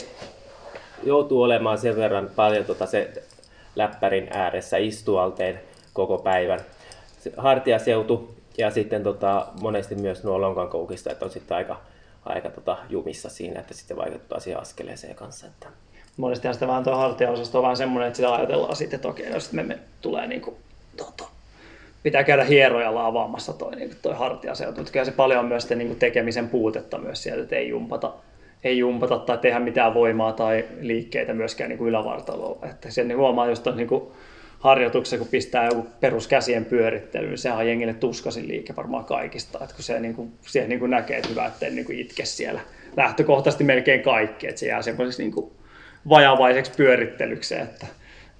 joutuu 1.03 1.41
olemaan 1.41 1.77
sen 1.77 1.95
verran 1.95 2.29
paljon 2.35 2.65
tota, 2.65 2.85
se 2.85 3.13
läppärin 3.75 4.27
ääressä 4.31 4.77
istualteen 4.77 5.59
koko 5.93 6.17
päivän. 6.17 6.59
Se 7.19 7.33
hartiaseutu 7.37 8.35
ja 8.57 8.71
sitten 8.71 9.03
tota, 9.03 9.47
monesti 9.61 9.95
myös 9.95 10.23
nuo 10.23 10.41
lonkan 10.41 10.69
koukista, 10.69 11.11
että 11.11 11.25
on 11.25 11.31
sitten 11.31 11.57
aika, 11.57 11.81
aika 12.25 12.49
tota, 12.49 12.77
jumissa 12.89 13.29
siinä, 13.29 13.59
että 13.59 13.73
sitten 13.73 13.97
vaikuttaa 13.97 14.39
siihen 14.39 14.61
askeleeseen 14.61 15.15
kanssa. 15.15 15.47
Että... 15.47 15.67
Monestihan 16.17 16.53
sitä 16.53 16.67
vähän 16.67 16.83
tuo 16.83 16.95
hartiaosasto 16.95 17.57
on 17.57 17.61
vähän 17.61 17.77
semmoinen, 17.77 18.07
että 18.07 18.17
sitä 18.17 18.33
ajatellaan 18.33 18.75
sitten, 18.75 18.97
että 18.97 19.07
okei, 19.07 19.29
jos 19.29 19.53
me, 19.53 19.63
me 19.63 19.79
tulee 20.01 20.27
niin 20.27 20.41
kuin, 20.41 20.55
tota, 20.97 21.23
pitää 22.03 22.23
käydä 22.23 22.43
hierojalla 22.43 23.05
avaamassa 23.05 23.53
toi, 23.53 23.75
niin 23.75 23.95
toi 24.01 24.13
hartiaseutu. 24.13 24.81
Kyllä 24.91 25.05
se 25.05 25.11
paljon 25.11 25.39
on 25.39 25.45
myös 25.45 25.63
sitten, 25.63 25.77
niin 25.77 25.95
tekemisen 25.95 26.49
puutetta 26.49 26.97
myös 26.97 27.23
sieltä, 27.23 27.43
että 27.43 27.55
ei 27.55 27.69
jumpata, 27.69 28.13
ei 28.63 28.77
jumpata 28.77 29.19
tai 29.19 29.37
tehdä 29.37 29.59
mitään 29.59 29.93
voimaa 29.93 30.33
tai 30.33 30.65
liikkeitä 30.81 31.33
myöskään 31.33 31.69
niin 31.69 31.77
kuin 31.77 31.89
ylävartalolla. 31.89 32.67
Että 32.69 32.91
sen 32.91 33.07
niin 33.07 33.17
huomaa 33.17 33.47
just 33.49 33.67
on 33.67 33.77
niin 33.77 33.87
kuin 33.87 34.03
harjoituksessa, 34.59 35.17
kun 35.17 35.27
pistää 35.27 35.65
joku 35.65 35.87
peruskäsien 35.99 36.65
pyörittelyyn, 36.65 37.37
sehän 37.37 37.57
on 37.57 37.67
jengille 37.67 37.93
tuskasin 37.93 38.47
liike 38.47 38.75
varmaan 38.75 39.05
kaikista. 39.05 39.59
Että 39.61 39.75
kun 39.75 39.83
se 39.83 39.99
niin 39.99 40.15
kuin, 40.15 40.31
siihen 40.41 40.69
niin 40.69 40.79
kuin 40.79 40.91
näkee, 40.91 41.17
että 41.17 41.29
hyvä, 41.29 41.45
ettei 41.45 41.71
niin 41.71 41.85
kuin 41.85 41.99
itke 41.99 42.25
siellä 42.25 42.61
lähtökohtaisesti 42.97 43.63
melkein 43.63 44.01
kaikki, 44.01 44.47
että 44.47 44.59
se 44.59 44.67
jää 44.67 44.81
semmoiseksi 44.81 45.23
niin 45.23 45.31
kuin 45.31 45.51
vajavaiseksi 46.09 46.71
pyörittelyksi, 46.77 47.55
että, 47.55 47.87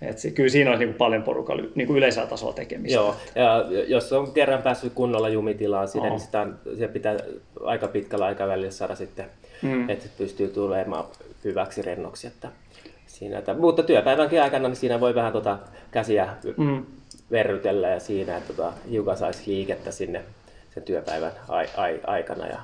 että 0.01 0.21
se, 0.21 0.31
kyllä 0.31 0.49
siinä 0.49 0.69
olisi 0.69 0.79
niin 0.79 0.89
kuin 0.89 0.97
paljon 0.97 1.23
porukalla 1.23 1.63
niin 1.75 1.87
kuin 1.87 1.97
yleisellä 1.97 2.27
tasolla 2.27 2.53
tekemistä. 2.53 2.95
Joo, 2.95 3.15
ja 3.35 3.65
jos 3.87 4.13
on 4.13 4.31
kerran 4.31 4.61
päässyt 4.61 4.93
kunnolla 4.93 5.29
jumitilaan 5.29 5.87
sinne, 5.87 6.07
Oo. 6.07 6.13
niin 6.15 6.25
sitä, 6.25 6.41
on- 6.41 6.59
se 6.77 6.87
pitää 6.87 7.17
aika 7.63 7.87
pitkällä 7.87 8.25
aikavälillä 8.25 8.71
saada 8.71 8.95
sitten, 8.95 9.25
mm. 9.61 9.89
että 9.89 10.05
pystyy 10.17 10.47
tulemaan 10.47 11.05
hyväksi 11.43 11.81
rennoksi. 11.81 12.27
Että 12.27 12.49
siinä, 13.07 13.37
että, 13.37 13.53
mutta 13.53 13.83
työpäivänkin 13.83 14.41
aikana 14.41 14.67
niin 14.67 14.75
siinä 14.75 14.99
voi 14.99 15.15
vähän 15.15 15.33
tota 15.33 15.57
käsiä 15.91 16.27
Mm. 16.57 16.85
verrytellä 17.31 17.89
ja 17.89 17.99
siinä, 17.99 18.37
että 18.37 18.53
tota, 18.53 18.73
hiukan 18.89 19.17
saisi 19.17 19.43
liikettä 19.47 19.91
sinne 19.91 20.23
sen 20.73 20.83
työpäivän 20.83 21.31
ai, 21.47 21.67
ai, 21.77 21.99
aikana. 22.07 22.47
Ja 22.47 22.59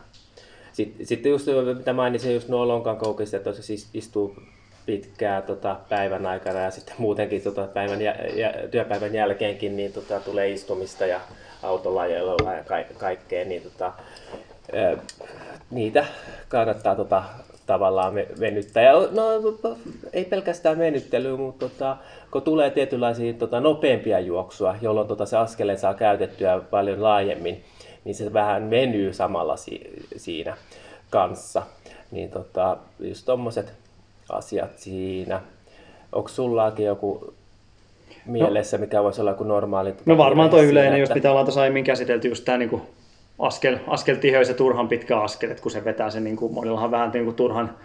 sitten, 0.73 1.05
sitten 1.05 1.29
just 1.29 1.47
mitä 1.77 1.93
mainitsin, 1.93 2.33
just 2.33 2.47
nuo 2.47 2.67
lonkan 2.67 2.97
koukista, 2.97 3.37
että 3.37 3.49
jos 3.49 3.67
siis 3.67 3.89
istuu 3.93 4.35
pitkää 4.85 5.41
tota, 5.41 5.77
päivän 5.89 6.25
aikana 6.25 6.59
ja 6.59 6.71
sitten 6.71 6.95
muutenkin 6.97 7.41
tota, 7.41 7.67
päivän 7.67 8.01
jä, 8.01 8.15
jä, 8.35 8.53
työpäivän 8.71 9.13
jälkeenkin 9.13 9.77
niin 9.77 9.93
tota, 9.93 10.19
tulee 10.19 10.51
istumista 10.51 11.05
ja 11.05 11.19
autolla 11.63 12.07
ja 12.07 12.23
ka, 12.65 12.75
kaikkea, 12.97 13.45
niin 13.45 13.61
tota, 13.61 13.93
niitä 15.71 16.05
kannattaa 16.49 16.95
tota, 16.95 17.23
tavallaan 17.65 18.15
venyttää. 18.39 18.83
Ja, 18.83 18.93
no, 18.93 19.23
ei 20.13 20.25
pelkästään 20.25 20.77
venyttelyä, 20.79 21.37
mutta 21.37 21.69
tota, 21.69 21.97
kun 22.31 22.41
tulee 22.41 22.69
tietynlaisia 22.69 23.33
tota, 23.33 23.59
nopeampia 23.59 24.19
juoksua, 24.19 24.75
jolloin 24.81 25.07
tota, 25.07 25.25
se 25.25 25.37
askeleen 25.37 25.79
saa 25.79 25.93
käytettyä 25.93 26.61
paljon 26.69 27.03
laajemmin, 27.03 27.63
niin 28.05 28.15
se 28.15 28.33
vähän 28.33 28.69
venyy 28.69 29.13
samalla 29.13 29.57
si- 29.57 29.91
siinä 30.17 30.57
kanssa. 31.09 31.63
Niin 32.11 32.29
tota, 32.31 32.77
just 32.99 33.25
tommoset 33.25 33.73
asiat 34.29 34.77
siinä. 34.79 35.41
Onko 36.11 36.29
sullakin 36.29 36.85
joku 36.85 37.33
mielessä, 38.25 38.77
mikä 38.77 39.03
voisi 39.03 39.21
olla 39.21 39.31
joku 39.31 39.43
normaali? 39.43 39.91
tota, 39.91 40.03
No 40.05 40.17
varmaan 40.17 40.51
virhe 40.51 40.61
siinä, 40.65 40.71
yleinen, 40.71 40.99
jos 40.99 41.09
että- 41.09 41.13
pitää 41.13 41.31
olla 41.31 41.43
tuossa 41.43 41.61
aiemmin 41.61 41.83
käsitelty 41.83 42.27
just 42.27 42.45
tämä 42.45 42.57
niin 42.57 42.81
askel, 43.39 43.77
askeltiheys 43.87 44.47
ja 44.47 44.53
turhan 44.53 44.87
pitkä 44.87 45.19
askel, 45.19 45.51
että 45.51 45.63
kun 45.63 45.71
se 45.71 45.85
vetää 45.85 46.09
sen, 46.09 46.23
niin 46.23 46.35
kuin, 46.35 46.53
monillahan 46.53 46.91
vähän 46.91 47.11
niin 47.13 47.25
kuin 47.25 47.35
turhan, 47.35 47.77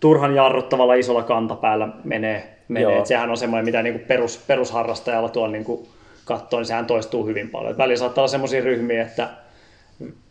turhan 0.00 0.34
jarruttavalla 0.34 0.94
isolla 0.94 1.22
kantapäällä 1.22 1.88
menee. 2.04 2.56
menee. 2.68 2.82
Joo. 2.82 2.98
Et 2.98 3.06
sehän 3.06 3.30
on 3.30 3.36
semmoinen, 3.36 3.64
mitä 3.64 3.82
niin 3.82 3.94
kuin 3.94 4.06
perus, 4.06 4.44
perusharrastajalla 4.46 5.28
tuolla 5.28 5.52
niin 5.52 5.64
kuin 5.64 5.88
katsoo, 6.24 6.60
niin 6.60 6.66
sehän 6.66 6.86
toistuu 6.86 7.26
hyvin 7.26 7.50
paljon. 7.50 7.70
Et 7.70 7.78
välillä 7.78 7.96
saattaa 7.96 8.22
olla 8.22 8.28
semmoisia 8.28 8.64
ryhmiä, 8.64 9.02
että 9.02 9.28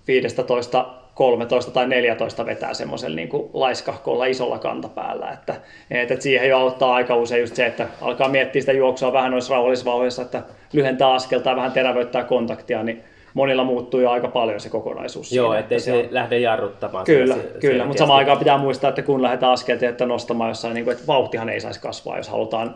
15 0.08 0.86
13 1.16 1.72
tai 1.72 1.88
14 1.88 2.46
vetää 2.46 2.74
semmoisella 2.74 3.16
niin 3.16 3.30
laiskahkolla 3.54 4.26
isolla 4.26 4.60
kantapäällä. 4.60 5.32
Että, 5.32 5.56
että 5.92 6.16
siihen 6.20 6.50
jo 6.50 6.58
auttaa 6.58 6.96
aika 6.96 7.16
usein 7.16 7.42
just 7.42 7.56
se, 7.56 7.66
että 7.66 7.88
alkaa 8.02 8.30
miettiä 8.30 8.62
sitä 8.62 8.72
juoksua 8.72 9.14
vähän 9.14 9.32
noissa 9.32 9.54
rauhallisissa 9.54 9.92
vauhdissa, 9.92 10.22
että 10.22 10.44
lyhentää 10.74 11.14
askelta 11.14 11.50
ja 11.50 11.56
vähän 11.56 11.72
terävöittää 11.72 12.24
kontaktia, 12.24 12.84
niin 12.84 13.04
monilla 13.36 13.64
muuttuu 13.64 14.00
jo 14.00 14.10
aika 14.10 14.28
paljon 14.28 14.60
se 14.60 14.70
kokonaisuus. 14.70 15.32
Joo, 15.32 15.48
siinä, 15.48 15.60
ettei 15.60 15.76
että 15.76 15.86
se, 15.86 15.94
on- 15.94 16.08
lähde 16.12 16.40
jarruttamaan. 16.40 17.06
Kyllä, 17.06 17.36
se- 17.36 17.42
kyllä. 17.42 17.54
mutta 17.54 17.70
selkeästi. 17.80 17.98
samaan 17.98 18.18
aikaan 18.18 18.38
pitää 18.38 18.58
muistaa, 18.58 18.90
että 18.90 19.02
kun 19.02 19.22
lähdetään 19.22 19.52
askelteetta 19.52 20.06
nostamaan 20.06 20.50
jossain, 20.50 20.74
niin 20.74 20.84
kuin, 20.86 20.94
että 20.96 21.08
vauhtihan 21.08 21.50
ei 21.50 21.60
saisi 21.62 21.80
kasvaa, 21.82 22.18
jos 22.18 22.30
halutaan, 22.30 22.76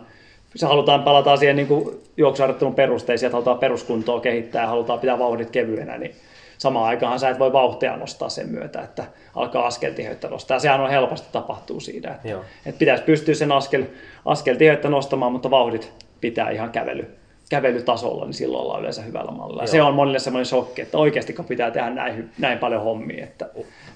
jos 0.54 0.62
halutaan 0.62 1.02
palata 1.02 1.36
siihen 1.36 1.56
niin 1.56 1.68
juoksuharjoittelun 2.16 2.74
perusteisiin, 2.74 3.26
että 3.26 3.34
halutaan 3.36 3.58
peruskuntoa 3.58 4.20
kehittää 4.20 4.62
ja 4.62 4.68
halutaan 4.68 4.98
pitää 4.98 5.18
vauhdit 5.18 5.50
kevyenä, 5.50 5.98
niin 5.98 6.14
samaan 6.58 6.86
aikaan 6.86 7.18
sä 7.18 7.28
et 7.28 7.38
voi 7.38 7.52
vauhtia 7.52 7.96
nostaa 7.96 8.28
sen 8.28 8.48
myötä, 8.48 8.80
että 8.80 9.04
alkaa 9.34 9.66
askeltiheyttä 9.66 10.28
nostaa. 10.28 10.58
Sehän 10.58 10.80
on 10.80 10.90
helposti 10.90 11.28
tapahtuu 11.32 11.80
siinä, 11.80 12.10
että, 12.10 12.28
Joo. 12.28 12.40
että 12.66 12.78
pitäisi 12.78 13.04
pystyä 13.04 13.34
sen 13.34 13.52
askel, 13.52 13.84
askeltiheyttä 14.24 14.88
nostamaan, 14.88 15.32
mutta 15.32 15.50
vauhdit 15.50 15.92
pitää 16.20 16.50
ihan 16.50 16.70
kävely, 16.70 17.19
kävelytasolla, 17.50 18.24
niin 18.24 18.34
silloin 18.34 18.62
ollaan 18.62 18.80
yleensä 18.80 19.02
hyvällä 19.02 19.32
mallilla. 19.32 19.62
Ja 19.62 19.66
Se 19.66 19.76
Joo. 19.76 19.88
on 19.88 19.94
monille 19.94 20.18
semmoinen 20.18 20.46
shokki, 20.46 20.82
että 20.82 20.98
oikeasti 20.98 21.32
kun 21.32 21.44
pitää 21.44 21.70
tehdä 21.70 21.90
näin, 21.90 22.30
näin 22.38 22.58
paljon 22.58 22.82
hommia, 22.82 23.24
että, 23.24 23.48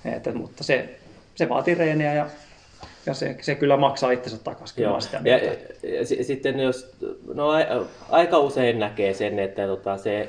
että, 0.05 0.33
mutta 0.33 0.65
se, 0.65 0.89
se 1.35 1.49
vaatii 1.49 1.75
reeniä 1.75 2.15
ja, 2.15 2.27
ja 3.07 3.15
se, 3.15 3.37
se 3.41 3.55
kyllä 3.55 3.77
maksaa 3.77 4.11
itsensä 4.11 4.39
takaisin. 4.45 4.83
Joo. 4.83 5.01
sitä 5.01 5.21
Ja, 5.25 5.39
ja, 5.39 6.07
si- 6.07 6.25
sitten 6.25 6.61
jos, 6.61 6.91
no 7.35 7.49
aika 8.11 8.39
usein 8.39 8.79
näkee 8.79 9.15
sen, 9.15 9.39
että 9.39 9.67
tota, 9.67 9.97
se 9.97 10.29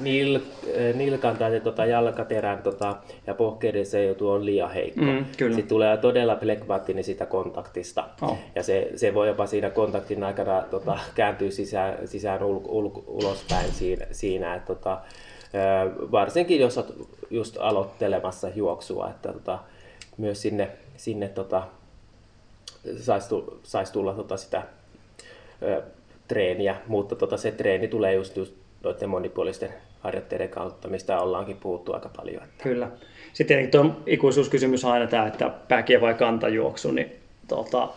nil, 0.00 0.40
nilkan 0.94 1.36
tai 1.36 1.50
se, 1.50 1.60
tota, 1.60 1.86
jalkaterän 1.86 2.62
tota, 2.62 2.96
ja 3.26 3.34
pohkeiden 3.34 3.86
seutu 3.86 4.30
on 4.30 4.46
liian 4.46 4.70
heikko. 4.70 5.04
Mm, 5.04 5.24
kyllä. 5.36 5.54
Sitten 5.56 5.68
tulee 5.68 5.96
todella 5.96 6.36
plekmaattinen 6.36 7.04
siitä 7.04 7.26
kontaktista. 7.26 8.04
Oh. 8.22 8.38
Ja 8.54 8.62
se, 8.62 8.90
se 8.96 9.14
voi 9.14 9.28
jopa 9.28 9.46
siinä 9.46 9.70
kontaktin 9.70 10.24
aikana 10.24 10.62
tota, 10.70 10.98
kääntyä 11.14 11.50
sisään, 11.50 12.08
sisään 12.08 12.42
ul, 12.42 12.60
ul, 12.64 12.90
ulospäin 13.06 13.72
siinä, 13.72 14.06
siinä 14.10 14.54
että 14.54 14.66
tota, 14.66 15.00
varsinkin 16.12 16.60
jos 16.60 16.78
olet 16.78 16.94
just 17.30 17.56
aloittelemassa 17.60 18.48
juoksua, 18.54 19.10
että 19.10 19.32
tota, 19.32 19.58
myös 20.16 20.42
sinne, 20.42 20.70
sinne 20.96 21.28
tota, 21.28 21.62
saisi 22.96 23.28
sais 23.62 23.90
tulla 23.90 24.14
tota 24.14 24.36
sitä 24.36 24.62
ö, 25.62 25.82
treeniä, 26.28 26.76
mutta 26.86 27.16
tota, 27.16 27.36
se 27.36 27.52
treeni 27.52 27.88
tulee 27.88 28.14
just, 28.14 28.36
just 28.36 28.54
noiden 28.84 29.08
monipuolisten 29.08 29.74
harjoitteiden 30.00 30.48
kautta, 30.48 30.88
mistä 30.88 31.20
ollaankin 31.20 31.56
puhuttu 31.56 31.92
aika 31.92 32.10
paljon. 32.16 32.42
Että. 32.42 32.62
Kyllä. 32.62 32.88
Sitten 33.32 33.46
tietenkin 33.46 33.80
tuo 33.80 34.02
ikuisuuskysymys 34.06 34.84
on 34.84 34.92
aina 34.92 35.06
tämä, 35.06 35.26
että 35.26 35.50
pääkiä 35.68 36.00
vai 36.00 36.14
kantajuoksu, 36.14 36.90
niin 36.90 37.12
tota, 37.48 37.88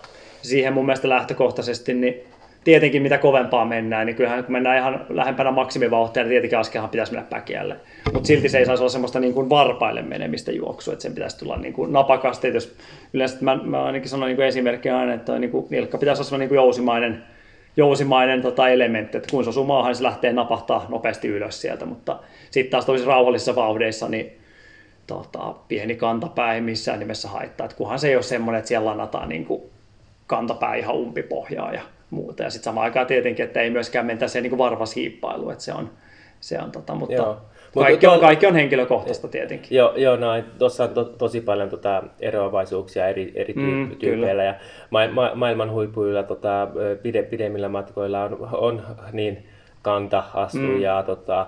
siihen 0.41 0.73
mun 0.73 0.86
mielestä 0.86 1.09
lähtökohtaisesti, 1.09 1.93
niin 1.93 2.23
tietenkin 2.63 3.01
mitä 3.01 3.17
kovempaa 3.17 3.65
mennään, 3.65 4.05
niin 4.05 4.15
kyllähän 4.15 4.43
kun 4.43 4.51
mennään 4.51 4.77
ihan 4.77 5.05
lähempänä 5.09 5.51
maksimivauhtia, 5.51 6.23
niin 6.23 6.29
tietenkin 6.29 6.59
askelhan 6.59 6.89
pitäisi 6.89 7.11
mennä 7.11 7.27
päkiälle. 7.29 7.75
Mutta 8.13 8.27
silti 8.27 8.49
se 8.49 8.57
ei 8.57 8.65
saisi 8.65 8.84
olla 8.84 8.91
semmoista 8.91 9.19
niin 9.19 9.34
kuin 9.34 9.49
varpaille 9.49 10.01
menemistä 10.01 10.51
juoksua, 10.51 10.93
että 10.93 11.03
sen 11.03 11.13
pitäisi 11.13 11.38
tulla 11.38 11.57
niin 11.57 11.73
kuin 11.73 11.93
napakasti. 11.93 12.47
Et 12.47 12.53
jos 12.53 12.75
yleensä 13.13 13.38
mä, 13.41 13.55
mä 13.63 13.84
ainakin 13.84 14.09
sanon 14.09 14.27
niin 14.27 14.36
kuin 14.36 14.47
esimerkkinä 14.47 14.97
aina, 14.97 15.13
että 15.13 15.39
niin 15.39 15.51
kuin 15.51 15.67
nilkka 15.69 15.97
pitäisi 15.97 16.19
olla 16.19 16.29
semmoinen 16.29 16.43
niin 16.43 16.49
kuin 16.49 16.55
jousimainen, 16.55 17.23
jousimainen 17.78 18.41
tota 18.41 18.69
elementti, 18.69 19.17
että 19.17 19.32
kun 19.32 19.43
se 19.43 19.49
osuu 19.49 19.65
maahan, 19.65 19.89
niin 19.89 19.95
se 19.95 20.03
lähtee 20.03 20.34
napahtaa 20.34 20.86
nopeasti 20.89 21.28
ylös 21.28 21.61
sieltä, 21.61 21.86
mutta 21.86 22.19
sitten 22.51 22.72
taas 22.72 22.86
toisissa 22.86 23.11
rauhallisissa 23.11 23.55
vauhdeissa, 23.55 24.07
niin 24.09 24.39
tota, 25.07 25.55
pieni 25.67 25.95
kantapää 25.95 26.53
ei 26.53 26.61
missään 26.61 26.99
nimessä 26.99 27.28
haittaa, 27.30 27.65
että 27.65 27.78
kunhan 27.78 27.99
se 27.99 28.07
ei 28.07 28.15
ole 28.15 28.24
semmoinen, 28.24 28.59
että 28.59 28.67
siellä 28.67 28.89
lanataan 28.89 29.30
niin 29.30 29.45
kuin 29.45 29.61
kantapää 30.28 30.76
ihan 30.76 30.95
umpipohjaa 30.95 31.74
ja 31.74 31.82
muuta. 32.09 32.43
Ja 32.43 32.49
sitten 32.49 32.63
samaan 32.63 32.84
aikaan 32.86 33.07
tietenkin, 33.07 33.45
että 33.45 33.61
ei 33.61 33.69
myöskään 33.69 34.05
mentä 34.05 34.28
se 34.28 34.41
niin 34.41 34.57
varvashiippailu, 34.57 35.49
että 35.49 35.63
se 35.63 35.74
on, 35.74 35.91
se 36.39 36.59
on 36.59 36.72
tota, 36.72 36.95
mutta 36.95 37.15
Joo. 37.15 37.38
Kaikki, 37.80 38.07
on, 38.07 38.19
kaikki 38.19 38.45
on 38.45 38.53
henkilökohtaista 38.53 39.28
tietenkin. 39.28 39.78
Joo, 39.78 39.93
joo 39.95 40.15
no, 40.15 40.28
tuossa 40.59 40.84
on 40.84 40.89
to, 40.89 41.03
tosi 41.03 41.41
paljon 41.41 41.69
tota 41.69 42.03
eroavaisuuksia 42.19 43.07
eri, 43.07 43.32
eri 43.36 43.53
Mm, 43.53 43.95
tyypeillä 43.95 44.43
ja 44.43 44.55
ma, 44.89 44.99
ma, 45.11 45.32
maailman 45.36 45.72
huipuilla 45.72 46.24
tota, 46.24 46.67
pide, 47.01 47.24
pidemmillä 47.24 47.69
matkoilla 47.69 48.24
on, 48.24 48.47
on 48.51 48.82
niin 49.11 49.45
kanta-astujaa, 49.82 51.01
mm. 51.01 51.05
tota, 51.05 51.47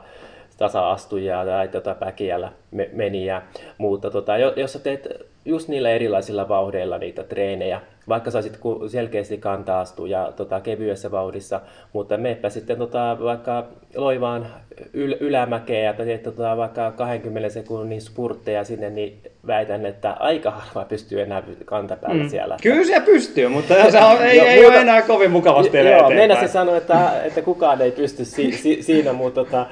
tasa-astujaa 0.58 1.46
tai 1.46 1.68
tota, 1.68 1.96
päkiällä 1.96 2.52
me, 2.72 2.90
meniä, 2.94 3.42
mutta 3.78 4.12
tota, 4.12 4.38
jo- 4.38 4.54
jos 4.56 4.74
sä 4.74 4.80
teet 4.80 5.08
just 5.46 5.68
niillä 5.68 5.90
erilaisilla 5.90 6.50
vauhdeilla 6.50 6.98
niitä 6.98 7.24
treenejä, 7.24 7.82
vaikka 8.10 8.32
saisit 8.32 8.60
selkeästi 8.88 9.38
kanta-astuja 9.38 10.34
tota, 10.36 10.60
kevyessä 10.60 11.12
vauhdissa, 11.12 11.62
mutta 11.94 12.18
meepä 12.18 12.50
sitten 12.50 12.78
tota, 12.78 13.18
vaikka 13.24 13.66
loivaan 13.96 14.48
yl- 14.82 15.18
ylämäkeä 15.20 15.94
tai 15.94 16.06
teet 16.06 16.24
tota, 16.24 16.58
vaikka 16.58 16.92
20 16.92 17.50
sekunnin 17.50 18.02
spurtteja 18.02 18.64
sinne, 18.64 18.90
niin 18.90 19.22
väitän, 19.48 19.86
että 19.86 20.12
aika 20.20 20.52
harva 20.52 20.86
pystyy 20.90 21.22
enää 21.22 21.44
kantapäällä 21.66 22.24
mm. 22.24 22.30
siellä. 22.30 22.58
Kyllä 22.64 22.86
se 22.86 23.00
pystyy, 23.00 23.48
mutta 23.48 23.92
se 23.92 24.00
on, 24.04 24.22
ei, 24.22 24.38
Joo, 24.38 24.46
ei 24.48 24.56
muuta- 24.56 24.74
ole 24.74 24.82
enää 24.82 25.02
kovin 25.02 25.32
mukavasti 25.32 25.78
Joo, 25.78 26.10
meinasin 26.10 26.50
sanoa, 26.50 26.78
että, 26.78 27.22
että 27.24 27.42
kukaan 27.42 27.82
ei 27.82 27.92
pysty 27.92 28.26
si, 28.26 28.52
si, 28.52 28.84
siinä, 28.84 29.14
mutta 29.14 29.46
tota, 29.46 29.66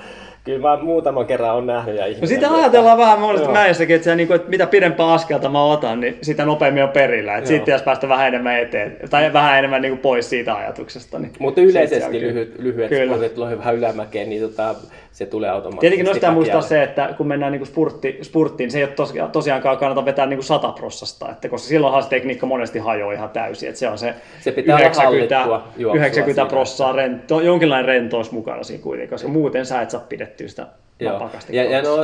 kyllä 0.44 0.60
mä 0.60 0.78
muutaman 0.84 1.26
kerran 1.26 1.56
on 1.56 1.68
nähnyt 1.68 1.96
ja 1.96 2.02
No 2.02 2.08
ihmetellyt, 2.08 2.30
sitä 2.30 2.56
ajatellaan 2.56 2.98
vähän 2.98 3.20
monesti 3.20 3.48
mäessäkin, 3.48 3.96
että, 3.96 4.04
se, 4.04 4.16
niin 4.16 4.28
kuin, 4.28 4.36
että 4.36 4.50
mitä 4.50 4.68
pidempää 4.68 5.14
askelta 5.14 5.50
mä 5.50 5.64
otan, 5.64 6.00
niin 6.00 6.18
sitä 6.22 6.46
nopeammin 6.46 6.84
on 6.84 6.90
perillä. 6.90 7.38
Että 7.38 7.48
siitä 7.48 7.66
pitäisi 7.66 7.86
päästä 7.86 8.10
vähän 8.10 8.28
enemmän 8.28 8.60
eteen, 8.60 8.98
tai 9.10 9.34
vähän 9.34 9.60
enemmän 9.60 9.82
niin 9.82 9.92
kuin 9.92 10.02
pois 10.02 10.30
siitä 10.30 10.56
ajatuksesta. 10.56 11.20
Niin 11.20 11.34
Mutta 11.40 11.62
yleisesti 11.62 12.22
lyhyt, 12.22 12.56
lyhyet 12.60 12.90
Kyllä. 12.90 13.14
spurtit 13.14 13.36
tulee 13.36 13.58
vähän 13.58 13.76
ylämäkeen, 13.76 14.30
niin 14.30 14.42
tota, 14.42 14.76
se 15.12 15.26
tulee 15.26 15.50
automaattisesti 15.50 15.96
Tietenkin 15.96 16.14
pitää 16.14 16.32
muistaa 16.34 16.62
se, 16.62 16.84
että 16.84 17.14
kun 17.18 17.28
mennään 17.28 17.52
niin 17.52 17.66
spurtti, 17.66 18.20
spurttiin, 18.22 18.72
se 18.72 18.78
ei 18.78 18.84
ole 18.84 18.92
tos, 18.92 19.14
tosiaankaan 19.32 19.78
kannata 19.78 20.06
vetää 20.06 20.26
niin 20.26 20.44
sataprossasta, 20.44 21.30
että 21.30 21.50
koska 21.50 21.68
silloinhan 21.68 22.04
se 22.04 22.10
tekniikka 22.10 22.46
monesti 22.46 22.80
hajoaa 22.80 23.14
ihan 23.14 23.30
täysin. 23.30 23.70
Että 23.70 23.80
se 23.80 23.88
on 23.88 23.98
se, 23.98 24.14
Se 24.40 24.52
pitää 24.52 24.76
olla 24.76 24.86
90, 24.86 25.36
hallittua 25.40 25.68
juoksua 25.78 25.96
90 26.00 26.42
siinä. 26.42 26.50
prossaa 26.50 26.92
rento, 26.94 27.40
jonkinlainen 27.42 27.86
rentous 27.86 28.32
mukana 28.32 28.64
siinä 28.64 28.84
kuitenkin, 28.84 29.10
koska 29.10 29.28
muuten 29.28 29.66
sä 29.66 29.82
et 29.82 29.90
saa 29.90 30.06
pidettyä 30.10 30.48
sitä 30.48 30.68
Joo. 31.00 31.30
Ja, 31.50 31.64
ja 31.64 31.82
no, 31.82 31.98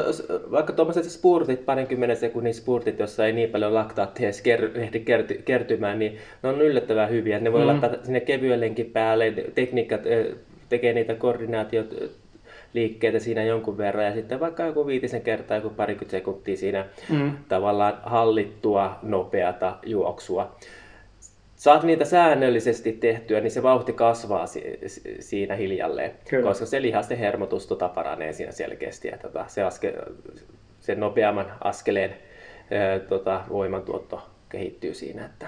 vaikka 0.52 0.74
tuommoiset 0.74 1.04
spurtit, 1.04 1.66
parinkymmenen 1.66 2.18
sekunnin 2.18 2.54
spurtit, 2.54 3.00
jossa 3.00 3.26
ei 3.26 3.34
niin 3.34 3.50
paljon 3.50 3.74
laktaattia 3.74 4.26
edes 4.26 4.44
ker- 4.44 4.80
ehdi 4.80 5.00
kerty- 5.00 5.42
kertymään, 5.46 6.00
niin 6.00 6.18
ne 6.44 6.50
on 6.50 6.62
yllättävän 6.62 7.10
hyviä. 7.10 7.40
Ne 7.40 7.52
voi 7.54 7.62
Mm. 7.62 7.68
laittaa 7.68 7.90
sinne 8.04 8.20
kevyen 8.20 8.60
lenkin 8.62 8.86
päälle, 8.86 9.34
tekniikat 9.56 10.02
tekee 10.70 10.94
niitä 10.94 11.16
koordinaatiot 11.16 11.88
liikkeitä 12.74 13.20
siinä 13.20 13.44
jonkun 13.44 13.78
verran 13.78 14.06
ja 14.06 14.14
sitten 14.14 14.40
vaikka 14.40 14.64
joku 14.64 14.88
viitisen 14.88 15.22
kertaa, 15.22 15.58
joku 15.58 15.70
parikymmentä 15.70 16.12
sekuntia 16.12 16.58
siinä 16.58 16.86
Mm. 17.10 17.32
tavallaan 17.48 18.00
hallittua, 18.04 19.00
nopeata 19.02 19.78
juoksua. 19.86 20.56
Saat 21.56 21.84
niitä 21.84 22.06
säännöllisesti 22.06 22.92
tehtyä, 22.94 23.40
niin 23.40 23.52
se 23.52 23.64
vauhti 23.64 23.94
kasvaa 23.94 24.48
si- 24.48 24.80
si- 24.88 25.16
siinä 25.20 25.56
hiljalleen, 25.56 26.12
Kyllä. 26.30 26.44
koska 26.50 26.66
se 26.66 26.82
lihasten 26.82 27.18
hermotus 27.18 27.68
tota 27.68 27.90
paranee 27.90 28.34
siinä 28.34 28.52
selkeästi. 28.52 29.08
Ja 29.08 29.18
tota, 29.18 29.46
se 29.48 29.64
aske, 29.64 29.94
sen 30.80 31.00
nopeamman 31.00 31.52
askeleen 31.62 32.14
ää, 32.72 33.00
tota, 33.00 33.42
voimantuotto 33.50 34.22
kehittyy 34.50 34.94
siinä. 34.94 35.26
Että... 35.26 35.48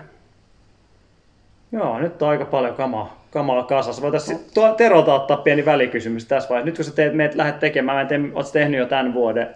Joo, 1.71 1.99
nyt 1.99 2.21
on 2.21 2.29
aika 2.29 2.45
paljon 2.45 2.75
kamaa, 2.75 3.23
kamaa 3.31 3.63
kasassa. 3.63 4.01
Voitaisiin 4.01 4.39
tuo 4.53 4.73
Terolta 4.73 5.13
ottaa 5.13 5.37
pieni 5.37 5.65
välikysymys 5.65 6.25
tässä 6.25 6.49
vaiheessa. 6.49 6.65
Nyt 6.65 6.75
kun 6.75 6.85
sä 6.85 6.91
teet, 6.91 7.13
meet, 7.13 7.35
lähdet 7.35 7.59
tekemään, 7.59 7.95
mä 7.95 8.01
en 8.01 8.07
tiedä, 8.07 8.23
tehnyt 8.53 8.79
jo 8.79 8.85
tämän 8.85 9.13
vuoden 9.13 9.55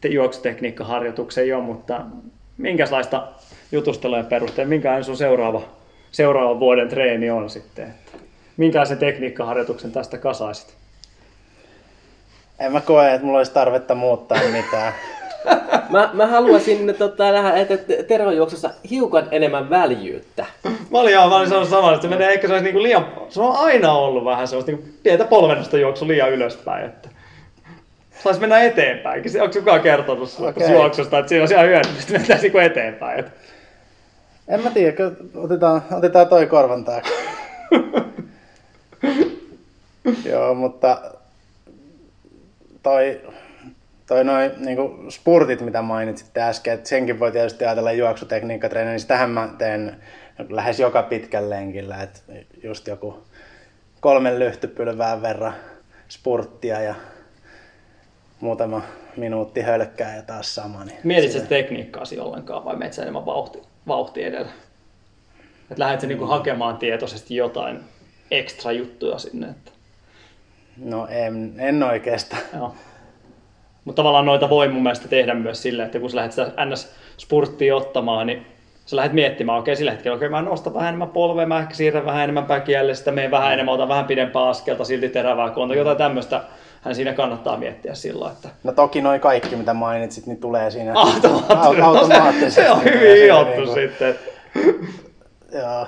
te- 0.00 0.08
juoksutekniikkaharjoituksen 0.08 1.48
jo, 1.48 1.60
mutta 1.60 2.00
minkälaista 2.58 3.28
jutustelujen 3.72 4.26
perusteella, 4.26 4.68
minkälainen 4.68 5.04
sun 5.04 5.16
seuraava, 5.16 5.62
seuraavan 6.10 6.60
vuoden 6.60 6.88
treeni 6.88 7.30
on 7.30 7.50
sitten? 7.50 7.94
Minkälaisen 8.56 8.98
tekniikkaharjoituksen 8.98 9.92
tästä 9.92 10.18
kasaisit? 10.18 10.74
En 12.58 12.72
mä 12.72 12.80
koe, 12.80 13.14
että 13.14 13.26
mulla 13.26 13.38
olisi 13.38 13.52
tarvetta 13.52 13.94
muuttaa 13.94 14.38
mitään. 14.52 14.92
Mä, 15.90 16.10
mä 16.12 16.26
haluaisin 16.26 16.94
tota, 16.98 17.32
nähdä, 17.32 17.56
että 17.56 17.78
tervejuoksussa 18.08 18.70
hiukan 18.90 19.28
enemmän 19.30 19.70
väljyyttä. 19.70 20.46
Mä 20.90 20.98
olin 20.98 21.12
ihan 21.12 21.28
mä 21.28 21.36
olin 21.36 21.48
sanonut 21.48 21.68
samaa, 21.68 21.94
että 21.94 22.02
se 22.02 22.08
menee 22.08 22.32
ehkä 22.32 22.46
se 22.46 22.52
olisi 22.52 22.64
niinku 22.64 22.82
liian, 22.82 23.06
se 23.28 23.40
on 23.40 23.56
aina 23.56 23.92
ollut 23.92 24.24
vähän 24.24 24.48
sellaista 24.48 24.72
niinku 24.72 24.88
pientä 25.02 25.24
polvennosta 25.24 25.78
juoksu 25.78 26.08
liian 26.08 26.32
ylöspäin, 26.32 26.86
että 26.86 27.08
saisi 28.22 28.40
mennä 28.40 28.62
eteenpäinkin. 28.62 29.32
Se- 29.32 29.42
Onko 29.42 29.54
kukaan 29.58 29.80
kertonut 29.80 30.36
okay. 30.40 30.72
juoksusta, 30.72 31.18
että 31.18 31.28
siinä 31.28 31.42
olisi 31.42 31.54
ihan 31.54 31.66
hyödyllistä 31.66 32.12
mennä 32.12 32.36
niinku 32.42 32.58
eteenpäin? 32.58 33.18
Että... 33.18 33.32
En 34.48 34.60
mä 34.60 34.70
tiedä, 34.70 35.10
otetaan, 35.34 35.82
otetaan 35.92 36.28
toi 36.28 36.46
korvan 36.46 36.84
taakse. 36.84 37.14
Joo, 40.30 40.54
mutta 40.54 41.00
toi 42.82 43.20
toi 44.06 44.24
noin 44.24 44.50
niinku 44.58 45.04
spurtit, 45.08 45.60
mitä 45.60 45.82
mainitsitte 45.82 46.42
äsken, 46.42 46.74
että 46.74 46.88
senkin 46.88 47.20
voi 47.20 47.32
tietysti 47.32 47.64
ajatella 47.64 47.92
juoksutekniikkatreeni, 47.92 48.90
niin 48.90 49.00
sitähän 49.00 49.30
mä 49.30 49.48
teen 49.58 49.96
lähes 50.48 50.80
joka 50.80 51.02
pitkän 51.02 51.50
lenkillä, 51.50 52.02
että 52.02 52.20
just 52.62 52.86
joku 52.86 53.24
kolmen 54.00 54.38
lyhtypylvään 54.38 55.22
verran 55.22 55.54
spurttia 56.08 56.80
ja 56.80 56.94
muutama 58.40 58.82
minuutti 59.16 59.60
hölkkää 59.60 60.16
ja 60.16 60.22
taas 60.22 60.54
sama. 60.54 60.84
Niin 60.84 60.98
Mietit 61.04 61.32
sä 61.32 61.40
tekniikkaasi 61.40 62.20
ollenkaan 62.20 62.64
vai 62.64 62.76
menet 62.76 62.92
sä 62.92 63.02
enemmän 63.02 63.26
vauhti, 63.26 63.62
vauhti 63.86 64.24
edellä? 64.24 64.50
Että 65.70 65.84
lähdet 65.84 66.00
sä 66.00 66.06
niinku 66.06 66.26
hakemaan 66.26 66.76
tietoisesti 66.76 67.36
jotain 67.36 67.80
ekstra 68.30 68.72
juttuja 68.72 69.18
sinne? 69.18 69.46
Että... 69.48 69.70
No 70.76 71.06
en, 71.06 71.54
en 71.58 71.82
oikeastaan. 71.82 72.42
Joo. 72.56 72.74
Mutta 73.86 74.02
tavallaan 74.02 74.26
noita 74.26 74.50
voi 74.50 74.68
mun 74.68 74.82
mielestä 74.82 75.08
tehdä 75.08 75.34
myös 75.34 75.62
silleen, 75.62 75.86
että 75.86 75.98
kun 75.98 76.10
sä 76.10 76.16
lähdet 76.16 76.32
sitä 76.32 76.52
NS-spurttia 76.64 77.76
ottamaan, 77.76 78.26
niin 78.26 78.46
sä 78.86 78.96
lähdet 78.96 79.12
miettimään, 79.12 79.58
okei, 79.58 79.76
sillä 79.76 79.90
hetkellä, 79.90 80.16
okei, 80.16 80.28
mä 80.28 80.42
nostan 80.42 80.74
vähän 80.74 80.88
enemmän 80.88 81.08
polvea, 81.08 81.46
mä 81.46 81.58
ehkä 81.58 81.74
siirrän 81.74 82.06
vähän 82.06 82.24
enemmän 82.24 82.44
päkiälle, 82.44 82.94
sitä 82.94 83.12
menen 83.12 83.30
vähän 83.30 83.52
enemmän, 83.52 83.74
otan 83.74 83.88
vähän 83.88 84.04
pidempää 84.04 84.48
askelta, 84.48 84.84
silti 84.84 85.08
terävää 85.08 85.50
konta, 85.50 85.74
jotain 85.74 85.96
tämmöistä 85.96 86.40
hän 86.82 86.94
siinä 86.94 87.12
kannattaa 87.12 87.56
miettiä 87.56 87.94
silloin, 87.94 88.32
että... 88.32 88.48
No 88.64 88.72
toki 88.72 89.00
noin 89.00 89.20
kaikki, 89.20 89.56
mitä 89.56 89.74
mainitsit, 89.74 90.26
niin 90.26 90.40
tulee 90.40 90.70
siinä 90.70 90.92
automaattisesti. 90.94 91.82
automaattisesti. 91.82 92.60
se 92.62 92.70
on 92.70 92.84
hyvin 92.84 93.22
hiottu 93.22 93.60
niin 93.60 93.74
sitten. 93.74 94.14
Joo. 95.52 95.86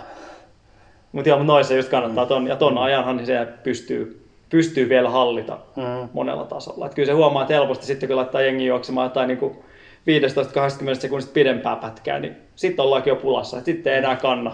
Mutta 1.12 1.28
joo, 1.28 1.42
noissa 1.42 1.74
just 1.74 1.88
kannattaa 1.88 2.26
ton, 2.26 2.46
ja 2.46 2.57
ton 2.57 2.78
ajanhan 2.78 3.16
niin 3.16 3.26
se 3.26 3.46
pystyy, 3.62 4.28
pystyy 4.51 4.88
vielä 4.88 5.11
hallita 5.11 5.59
Mm. 5.76 6.09
monella 6.12 6.44
tasolla. 6.44 6.86
Et 6.86 6.94
kyllä 6.94 7.07
se 7.07 7.12
huomaa, 7.12 7.42
että 7.42 7.55
helposti 7.55 7.86
sitten 7.86 8.09
kun 8.09 8.16
laittaa 8.16 8.40
jengi 8.40 8.66
juoksemaan 8.66 9.05
jotain 9.05 9.28
niin 9.28 9.64
15-20 10.07 11.01
sekunnista 11.01 11.32
pidempää 11.32 11.76
pätkää, 11.76 12.18
niin 12.20 12.36
sitten 12.57 12.84
ollaankin 12.84 13.11
jo 13.11 13.16
pulassa. 13.16 13.59
Et 13.59 13.64
sitten 13.64 13.92
ei 13.92 13.99
enää 13.99 14.16
kanna, 14.16 14.53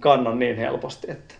kanna 0.00 0.34
niin 0.34 0.56
helposti. 0.56 1.10
Että. 1.10 1.34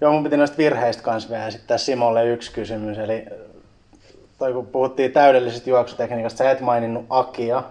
Joo, 0.00 0.12
mun 0.12 0.22
piti 0.22 0.36
noista 0.36 0.58
virheistä 0.58 1.02
kanssa 1.02 1.30
vielä 1.30 1.46
esittää 1.46 1.78
Simolle 1.78 2.26
yksi 2.26 2.52
kysymys. 2.52 2.98
Eli 2.98 3.24
toi 4.38 4.52
kun 4.52 4.66
puhuttiin 4.66 5.12
täydellisestä 5.12 5.70
juoksutekniikasta, 5.70 6.38
sä 6.38 6.50
et 6.50 6.60
maininnut 6.60 7.04
Akia, 7.10 7.62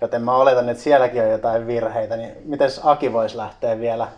joten 0.00 0.22
mä 0.22 0.36
oletan, 0.36 0.68
että 0.68 0.82
sielläkin 0.82 1.22
on 1.22 1.30
jotain 1.30 1.66
virheitä. 1.66 2.16
Niin 2.16 2.32
miten 2.44 2.70
Aki 2.82 3.12
voisi 3.12 3.36
lähteä 3.36 3.80
vielä 3.80 4.08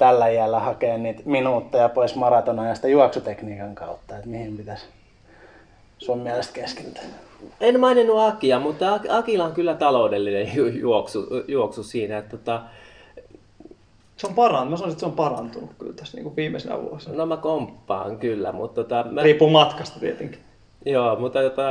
tällä 0.00 0.28
iällä 0.28 0.60
hakemaan 0.60 1.02
niitä 1.02 1.22
minuutteja 1.24 1.88
pois 1.88 2.16
maratonajasta 2.16 2.88
juoksutekniikan 2.88 3.74
kautta? 3.74 4.16
Että 4.16 4.28
mihin 4.28 4.56
pitäisi 4.56 4.84
sun 5.98 6.18
mielestä 6.18 6.52
keskittyä? 6.52 7.02
En 7.60 7.80
maininnut 7.80 8.18
Akia, 8.18 8.58
mutta 8.58 8.96
Ak- 8.96 9.12
Akilla 9.12 9.44
on 9.44 9.52
kyllä 9.52 9.74
taloudellinen 9.74 10.56
ju- 10.56 10.66
juoksu, 10.66 11.26
juoksu 11.48 11.82
siinä. 11.82 12.18
Että 12.18 12.36
tota, 12.36 12.60
Se 14.16 14.26
on 14.26 14.34
parantunut. 14.34 14.70
Mä 14.70 14.76
sanoisin, 14.76 14.92
että 14.94 15.00
se 15.00 15.06
on 15.06 15.12
parantunut 15.12 15.70
kyllä 15.78 15.92
tässä 15.92 16.16
niin 16.16 16.24
kuin 16.24 16.36
viimeisenä 16.36 16.82
vuosina. 16.82 17.16
no 17.16 17.26
mä 17.26 17.36
komppaan 17.36 18.18
kyllä, 18.18 18.52
mutta 18.52 18.84
tota, 18.84 19.04
mä, 19.10 19.22
Riippuu 19.22 19.50
matkasta 19.50 20.00
tietenkin. 20.00 20.40
Joo, 20.86 21.16
mutta 21.16 21.42
tota, 21.42 21.62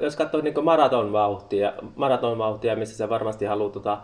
jos 0.00 0.16
katsoo 0.16 0.40
niin 0.40 0.64
maratonvauhtia, 0.64 1.72
maratonvauhtia, 1.96 2.76
missä 2.76 2.96
se 2.96 3.08
varmasti 3.08 3.44
haluaa 3.44 3.70
tota 3.72 3.98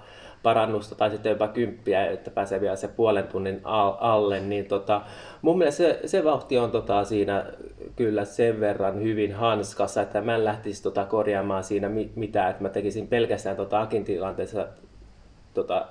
parannusta 0.44 0.94
tai 0.94 1.10
sitten 1.10 1.30
jopa 1.30 1.48
kymppiä, 1.48 2.06
että 2.06 2.30
pääsee 2.30 2.60
vielä 2.60 2.76
se 2.76 2.88
puolen 2.88 3.28
tunnin 3.28 3.60
al- 3.64 3.96
alle, 4.00 4.40
niin 4.40 4.66
tota, 4.66 5.00
mun 5.42 5.58
mielestä 5.58 5.76
se, 5.76 6.00
se 6.06 6.24
vauhti 6.24 6.58
on 6.58 6.70
tota 6.70 7.04
siinä 7.04 7.44
kyllä 7.96 8.24
sen 8.24 8.60
verran 8.60 9.02
hyvin 9.02 9.34
hanskassa, 9.34 10.02
että 10.02 10.20
mä 10.20 10.34
en 10.34 10.44
lähtisi 10.44 10.82
tota 10.82 11.04
korjaamaan 11.04 11.64
siinä 11.64 11.88
mi- 11.88 12.12
mitään, 12.16 12.50
että 12.50 12.62
mä 12.62 12.68
tekisin 12.68 13.08
pelkästään 13.08 13.56
tota 13.56 13.80
Akin 13.80 14.04
tilanteessa 14.04 14.68
tota, 15.54 15.86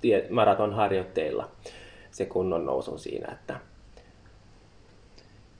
tie- 0.00 0.26
maratonharjoitteilla 0.30 1.50
se 2.10 2.26
kunnon 2.26 2.64
nousun 2.64 2.98
siinä, 2.98 3.32
että 3.32 3.54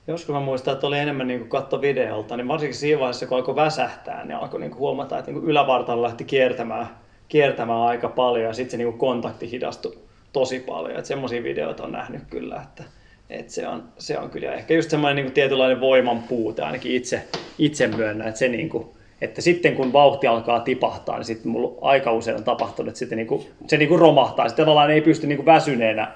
Joskus 0.07 0.33
mä 0.35 0.39
muistan, 0.39 0.73
että 0.73 0.87
oli 0.87 0.99
enemmän 0.99 1.27
niin 1.27 1.49
katto 1.49 1.81
videolta, 1.81 2.37
niin 2.37 2.47
varsinkin 2.47 2.75
siinä 2.75 2.99
vaiheessa, 2.99 3.27
kun 3.27 3.37
alkoi 3.37 3.55
väsähtää, 3.55 4.25
niin 4.25 4.37
alkoi 4.37 4.59
niin 4.59 4.75
huomata, 4.75 5.19
että 5.19 5.31
niin 5.31 5.43
ylävartalo 5.43 6.01
lähti 6.01 6.23
kiertämään, 6.23 6.87
kiertämään 7.27 7.81
aika 7.81 8.09
paljon 8.09 8.45
ja 8.45 8.53
sitten 8.53 8.71
se 8.71 8.77
niin 8.77 8.97
kontakti 8.97 9.51
hidastui 9.51 9.97
tosi 10.33 10.59
paljon. 10.59 10.95
Että 10.95 11.07
semmoisia 11.07 11.43
videoita 11.43 11.83
on 11.83 11.91
nähnyt 11.91 12.21
kyllä, 12.29 12.61
että, 12.63 12.83
että 13.29 13.53
se, 13.53 13.67
on, 13.67 13.83
se 13.97 14.19
on 14.19 14.29
kyllä 14.29 14.53
ehkä 14.53 14.73
just 14.73 14.89
semmoinen 14.89 15.25
niin 15.25 15.33
tietynlainen 15.33 15.81
voiman 15.81 16.23
puute, 16.23 16.61
ainakin 16.61 16.91
itse, 16.91 17.21
itse 17.57 17.87
myönnä, 17.87 18.27
että 18.27 18.39
se 18.39 18.47
niin 18.47 18.69
kuin, 18.69 18.87
että 19.21 19.41
sitten 19.41 19.75
kun 19.75 19.93
vauhti 19.93 20.27
alkaa 20.27 20.59
tipahtaa, 20.59 21.15
niin 21.17 21.25
sitten 21.25 21.51
mulla 21.51 21.77
aika 21.81 22.11
usein 22.11 22.37
on 22.37 22.43
tapahtunut, 22.43 22.87
että 22.87 22.99
sitten 22.99 23.17
niin 23.17 23.27
kuin, 23.27 23.45
se 23.67 23.77
niin 23.77 23.89
kuin 23.89 23.99
romahtaa. 23.99 24.49
Sitten 24.49 24.65
tavallaan 24.65 24.91
ei 24.91 25.01
pysty 25.01 25.27
niin 25.27 25.37
kuin 25.37 25.45
väsyneenä 25.45 26.11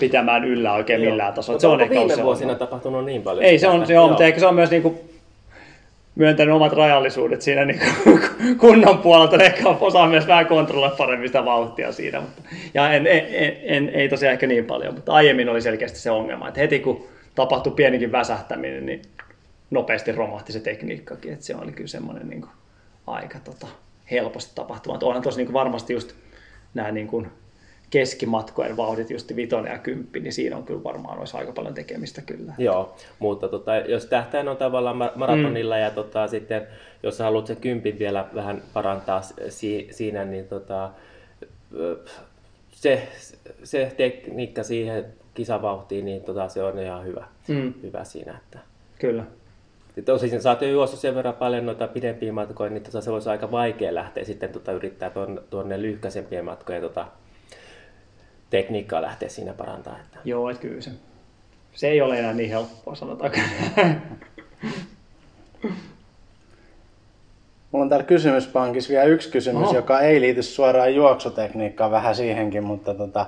pitämään 0.00 0.44
yllä 0.44 0.72
oikein 0.72 1.00
millään 1.00 1.32
tasolla. 1.34 1.60
Se 1.60 1.66
on 1.66 1.80
ehkä 1.80 1.94
viime 1.94 2.22
vuosina 2.22 2.54
tapahtunut 2.54 3.04
niin 3.04 3.22
paljon? 3.22 3.44
Ei 3.44 3.58
se 3.58 3.68
on, 3.68 3.86
se 3.86 3.98
on 3.98 4.08
mutta 4.08 4.24
ehkä 4.24 4.40
se 4.40 4.46
on 4.46 4.54
myös 4.54 4.70
niinku 4.70 5.00
myöntänyt 6.16 6.54
omat 6.54 6.72
rajallisuudet 6.72 7.42
siinä 7.42 7.64
niinku 7.64 7.84
kunnan 8.60 8.98
puolelta. 8.98 9.44
Ehkä 9.44 9.68
osaa 9.68 10.08
myös 10.08 10.26
vähän 10.26 10.46
kontrolloida 10.46 10.96
paremmin 10.96 11.28
sitä 11.28 11.44
vauhtia 11.44 11.92
siinä. 11.92 12.20
Mutta, 12.20 12.42
ja 12.74 12.92
en, 12.92 13.06
en, 13.06 13.56
en, 13.62 13.88
ei 13.88 14.08
tosiaan 14.08 14.32
ehkä 14.32 14.46
niin 14.46 14.64
paljon, 14.64 14.94
mutta 14.94 15.12
aiemmin 15.12 15.48
oli 15.48 15.62
selkeästi 15.62 15.98
se 15.98 16.10
ongelma, 16.10 16.48
että 16.48 16.60
heti 16.60 16.80
kun 16.80 17.06
tapahtui 17.34 17.72
pienikin 17.72 18.12
väsähtäminen, 18.12 18.86
niin 18.86 19.02
nopeasti 19.70 20.12
romahti 20.12 20.52
se 20.52 20.60
tekniikkakin. 20.60 21.32
Että 21.32 21.44
se 21.44 21.56
oli 21.56 21.72
kyllä 21.72 21.88
semmoinen 21.88 22.28
niinku 22.28 22.48
aika 23.06 23.38
tota, 23.38 23.66
helposti 24.10 24.52
tapahtuva. 24.54 24.94
Mutta 24.94 25.06
Onhan 25.06 25.22
tuossa 25.22 25.38
niinku 25.38 25.52
varmasti 25.52 25.92
just 25.92 26.14
nämä 26.74 26.90
niinku 26.92 27.26
keskimatkojen 27.90 28.76
vauhdit, 28.76 29.10
just 29.10 29.36
vitonen 29.36 29.72
ja 29.72 29.78
kymppi, 29.78 30.20
niin 30.20 30.32
siinä 30.32 30.56
on 30.56 30.64
kyllä 30.64 30.84
varmaan 30.84 31.18
olisi 31.18 31.36
aika 31.36 31.52
paljon 31.52 31.74
tekemistä 31.74 32.22
kyllä. 32.22 32.52
Joo, 32.58 32.96
mutta 33.18 33.48
tota, 33.48 33.76
jos 33.76 34.06
tähtäin 34.06 34.48
on 34.48 34.56
tavallaan 34.56 34.96
ma- 34.96 35.12
maratonilla 35.14 35.74
mm. 35.74 35.80
ja 35.82 35.90
tota, 35.90 36.28
sitten 36.28 36.66
jos 37.02 37.16
sä 37.16 37.24
haluat 37.24 37.46
se 37.46 37.54
kympin 37.56 37.98
vielä 37.98 38.28
vähän 38.34 38.62
parantaa 38.72 39.22
si- 39.48 39.88
siinä, 39.90 40.24
niin 40.24 40.48
tota, 40.48 40.90
se, 42.72 43.08
se 43.64 43.92
tekniikka 43.96 44.62
siihen 44.62 45.06
kisavauhtiin, 45.34 46.04
niin 46.04 46.22
tota, 46.22 46.48
se 46.48 46.62
on 46.62 46.78
ihan 46.78 47.04
hyvä, 47.04 47.24
Mm. 47.48 47.74
hyvä 47.82 48.04
siinä. 48.04 48.32
Että. 48.44 48.58
Kyllä. 48.98 49.24
Tosin 50.04 50.42
sä 50.42 50.50
oot 50.50 50.62
jo 50.62 50.68
juossut 50.68 51.00
sen 51.00 51.14
verran 51.14 51.34
paljon 51.34 51.66
noita 51.66 51.88
pidempiä 51.88 52.32
matkoja, 52.32 52.70
niin 52.70 52.82
tota, 52.82 53.00
se 53.00 53.12
voisi 53.12 53.28
aika 53.28 53.50
vaikea 53.50 53.94
lähteä 53.94 54.24
sitten 54.24 54.48
tota, 54.52 54.72
yrittää 54.72 55.10
tuon, 55.10 55.42
tuonne 55.50 55.82
lyhkäisempien 55.82 56.44
matkojen 56.44 56.82
tota, 56.82 57.06
tekniikkaa 58.50 59.02
lähteä 59.02 59.28
siinä 59.28 59.52
parantaa. 59.52 59.96
Että. 60.04 60.18
Joo, 60.24 60.50
että 60.50 60.62
kyllä 60.62 60.80
se. 60.80 60.90
Se 61.74 61.88
ei 61.88 62.00
ole 62.00 62.18
enää 62.18 62.32
niin 62.32 62.50
helppoa, 62.50 62.94
sanotaanko. 62.94 63.38
Mulla 67.72 67.84
on 67.84 67.88
täällä 67.88 68.06
kysymyspankissa 68.06 68.90
vielä 68.90 69.04
yksi 69.04 69.30
kysymys, 69.30 69.62
Oho. 69.62 69.74
joka 69.74 70.00
ei 70.00 70.20
liity 70.20 70.42
suoraan 70.42 70.94
juoksutekniikkaan, 70.94 71.90
vähän 71.90 72.14
siihenkin, 72.14 72.64
mutta 72.64 72.94
tota, 72.94 73.26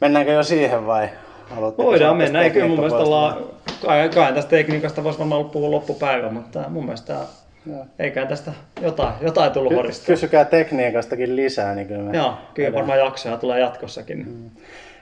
mennäänkö 0.00 0.32
jo 0.32 0.42
siihen 0.42 0.86
vai 0.86 1.08
haluatteko 1.50 1.88
Voidaan 1.88 2.16
mennä. 2.16 2.38
tästä 2.38 2.44
Ei 2.44 2.50
kyllä 2.50 2.68
mun 2.68 2.76
mielestä 2.76 2.98
ollaan, 2.98 3.36
kai, 3.86 4.08
kai 4.08 4.32
tästä 4.32 4.50
tekniikasta 4.50 5.04
voisi 5.04 5.18
varmaan 5.18 5.50
puhua 5.50 5.70
loppupäivä, 5.70 6.30
mutta 6.30 6.64
mun 6.68 6.84
mielestä 6.84 7.16
Joo. 7.66 7.86
eikä 7.98 8.26
tästä 8.26 8.52
jotain, 8.80 9.14
jotain 9.20 9.52
tullut 9.52 9.70
Ky- 9.70 9.76
horistaa. 9.76 10.06
Kysykää 10.06 10.44
tekniikastakin 10.44 11.36
lisää, 11.36 11.74
niin 11.74 11.86
kyllä 11.88 12.02
me 12.02 12.16
Joo, 12.16 12.34
kyllä 12.54 12.72
varmaan 12.72 12.98
jaksoja 12.98 13.36
tulee 13.36 13.60
jatkossakin. 13.60 14.50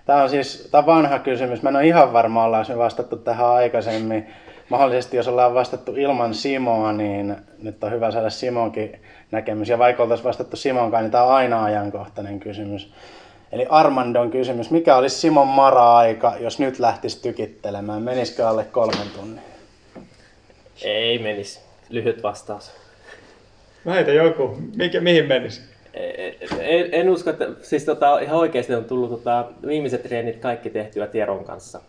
Tämä 0.06 0.22
on 0.22 0.30
siis 0.30 0.68
tämä 0.70 0.78
on 0.78 0.86
vanha 0.86 1.18
kysymys. 1.18 1.62
Mä 1.62 1.68
en 1.68 1.76
ole 1.76 1.86
ihan 1.86 2.12
varma, 2.12 2.44
ollaan 2.44 2.66
me 2.68 2.78
vastattu 2.78 3.16
tähän 3.16 3.46
aikaisemmin. 3.46 4.26
Mahdollisesti 4.68 5.16
jos 5.16 5.28
ollaan 5.28 5.54
vastattu 5.54 5.94
ilman 5.96 6.34
Simoa, 6.34 6.92
niin 6.92 7.36
nyt 7.62 7.84
on 7.84 7.92
hyvä 7.92 8.10
saada 8.10 8.30
Simonkin 8.30 9.00
näkemys. 9.30 9.68
Ja 9.68 9.78
vaikka 9.78 10.02
oltaisiin 10.02 10.24
vastattu 10.24 10.56
Simonkaan, 10.56 11.02
niin 11.04 11.10
tämä 11.10 11.24
on 11.24 11.34
aina 11.34 11.64
ajankohtainen 11.64 12.40
kysymys. 12.40 12.92
Eli 13.52 13.66
Armandon 13.68 14.30
kysymys. 14.30 14.70
Mikä 14.70 14.96
olisi 14.96 15.16
Simon 15.16 15.46
mara-aika, 15.46 16.34
jos 16.40 16.58
nyt 16.58 16.78
lähtisi 16.78 17.22
tykittelemään? 17.22 18.02
Menisikö 18.02 18.48
alle 18.48 18.64
kolmen 18.64 19.10
tunnin? 19.16 19.40
Ei 20.82 21.18
menisi. 21.18 21.63
Lyhyt 21.94 22.22
vastaus. 22.22 22.70
Mä 23.84 23.92
heitän 23.92 24.14
joku. 24.14 24.56
Mikä, 24.76 25.00
mihin 25.00 25.26
menisi? 25.26 25.60
En, 26.58 26.88
en 26.92 27.08
usko, 27.10 27.30
että 27.30 27.48
siis 27.62 27.84
tota, 27.84 28.18
ihan 28.18 28.38
oikeasti 28.38 28.74
on 28.74 28.84
tullut 28.84 29.10
tota, 29.10 29.48
viimeiset 29.66 30.02
treenit 30.02 30.36
kaikki 30.36 30.70
tehtyä 30.70 31.06
Tieron 31.06 31.44
kanssa. 31.44 31.80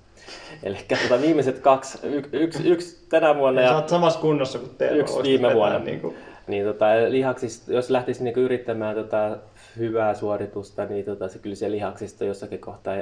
Eli 0.63 0.77
tota, 1.03 1.21
viimeiset 1.21 1.59
kaksi, 1.59 1.97
y, 2.03 2.21
yksi, 2.31 2.69
yksi 2.69 3.05
tänä 3.09 3.35
vuonna 3.35 3.61
ja 3.61 3.75
oot 3.75 3.89
samassa 3.89 4.19
kunnossa 4.19 4.59
kuin 4.59 4.71
Teemu. 4.77 4.99
yksi 4.99 5.23
viime 5.23 5.53
vuonna. 5.53 5.79
Niin 5.79 6.01
kuin, 6.01 6.15
Niin 6.47 6.65
tota, 6.65 6.85
lihaksista, 7.09 7.73
jos 7.73 7.89
lähtisi 7.89 8.23
niinku 8.23 8.39
yrittämään 8.39 8.95
tota, 8.95 9.37
hyvää 9.77 10.13
suoritusta, 10.13 10.85
niin 10.85 11.05
tota, 11.05 11.27
se 11.27 11.39
kyllä 11.39 11.55
se 11.55 11.71
lihaksista 11.71 12.25
jossakin 12.25 12.59
kohtaa 12.59 12.95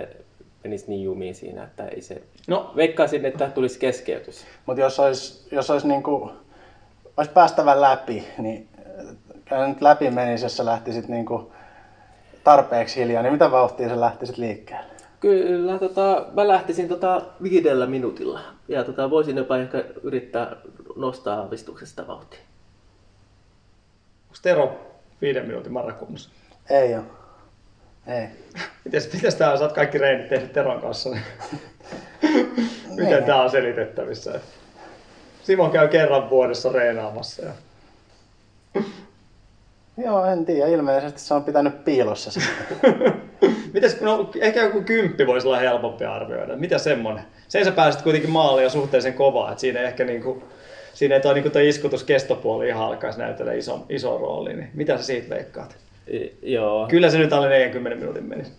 menisi 0.64 0.86
niin 0.88 1.04
jumiin 1.04 1.36
siinä, 1.36 1.64
että 1.64 1.88
ei 1.88 2.02
se... 2.02 2.22
no, 2.48 2.72
Veikkaisin, 2.76 3.26
että 3.26 3.50
tulisi 3.50 3.80
keskeytys. 3.80 4.46
Mutta 4.66 4.82
jos 4.82 5.00
olisi, 5.00 5.48
jos 5.52 5.70
olisi 5.70 5.88
niinku 5.88 6.32
olisi 7.18 7.32
päästävä 7.32 7.82
läpi, 7.82 8.28
niin 8.38 8.70
kyllä 9.46 9.68
nyt 9.68 9.82
läpi 9.82 10.10
menisi, 10.10 10.46
jos 10.46 10.58
sä 10.58 10.66
lähtisit 10.66 11.08
niin 11.08 11.26
kuin 11.26 11.48
tarpeeksi 12.44 13.00
hiljaa, 13.00 13.24
niin 13.24 13.34
mitä 13.34 13.52
vauhtia 13.52 13.90
sä 13.90 14.00
lähtisit 14.00 14.38
liikkeelle? 14.38 14.94
Kyllä, 15.20 15.80
tota, 15.80 16.26
mä 16.34 16.48
lähtisin 16.48 16.88
tota 16.88 17.22
viidellä 17.44 17.86
minuutilla. 17.86 18.40
Ja 18.68 18.84
tota, 18.84 19.10
voisin 19.10 19.38
jopa 19.38 19.58
ehkä 19.58 19.84
yrittää 20.04 20.56
nostaa 20.96 21.40
aavistuksesta 21.40 22.08
vauhtia. 22.08 22.40
Onko 24.28 24.38
Tero 24.42 24.80
viiden 25.22 25.48
minuutin 25.48 25.74
marakunnossa? 25.74 26.30
Ei 26.70 26.96
ole. 26.96 27.04
Ei. 28.08 28.28
Mites, 28.86 29.14
mites 29.14 29.36
tää 29.36 29.52
on, 29.52 29.58
sä 29.58 29.64
oot 29.64 29.74
kaikki 29.74 29.98
reenit 29.98 30.30
tehnyt 30.30 30.54
Teron 30.54 30.82
kanssa? 30.82 31.10
niin 31.10 31.24
Miten 32.90 33.08
Niin. 33.08 33.24
tää 33.24 33.42
on 33.44 33.50
selitettävissä? 33.52 34.40
Simon 35.44 35.72
käy 35.72 35.88
kerran 35.88 36.30
vuodessa 36.30 36.72
reenaamassa. 36.72 37.46
Ja... 37.46 37.52
Joo, 39.98 40.26
en 40.26 40.46
tiedä. 40.46 40.68
Ilmeisesti 40.68 41.20
se 41.22 41.34
on 41.34 41.44
pitänyt 41.44 41.86
piilossa 41.86 42.32
sitten. 42.32 43.14
Mites, 43.74 44.02
no, 44.02 44.32
ehkä 44.42 44.64
joku 44.64 44.82
kymppi 44.82 45.28
voisi 45.28 45.48
olla 45.48 45.60
helpompi 45.60 46.06
arvioida. 46.06 46.56
Mitä 46.56 46.78
semmonen? 46.78 47.24
Sen 47.48 47.66
sä 47.66 47.72
pääsit 47.72 48.02
kuitenkin 48.02 48.32
maaliin 48.32 48.64
ja 48.64 48.70
suhteellisen 48.70 49.14
kovaa, 49.14 49.52
että 49.52 49.62
siinä 49.62 49.80
ehkä 49.80 50.06
niinku, 50.06 50.44
siinä 50.94 51.16
ei 51.16 51.22
toi, 51.22 51.34
niinku 51.34 51.50
toi 51.50 51.70
iskutus 51.70 52.04
kestopuoli 52.04 52.68
ihan 52.68 52.88
alkaisi 52.88 53.20
näytellä 53.20 53.54
iso, 53.54 53.86
iso 53.90 54.18
rooli. 54.18 54.54
Niin 54.54 54.70
mitä 54.74 54.98
sä 54.98 55.04
siitä 55.04 55.36
veikkaat? 55.36 55.78
I, 56.14 56.38
joo. 56.42 56.88
Kyllä 56.88 57.10
se 57.10 57.18
nyt 57.18 57.34
alle 57.34 57.50
40 57.50 58.00
minuutin 58.00 58.26
menisi. 58.26 58.52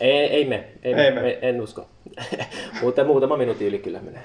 Ei, 0.00 0.18
ei 0.18 0.44
me. 0.44 0.64
Ei, 0.82 0.94
Ei 0.94 1.10
me. 1.10 1.22
me. 1.22 1.38
En 1.42 1.60
usko. 1.60 1.86
Mutta 2.82 3.04
muutama 3.04 3.36
minuutti 3.36 3.66
yli 3.66 3.78
kyllä 3.78 4.00
menee. 4.00 4.24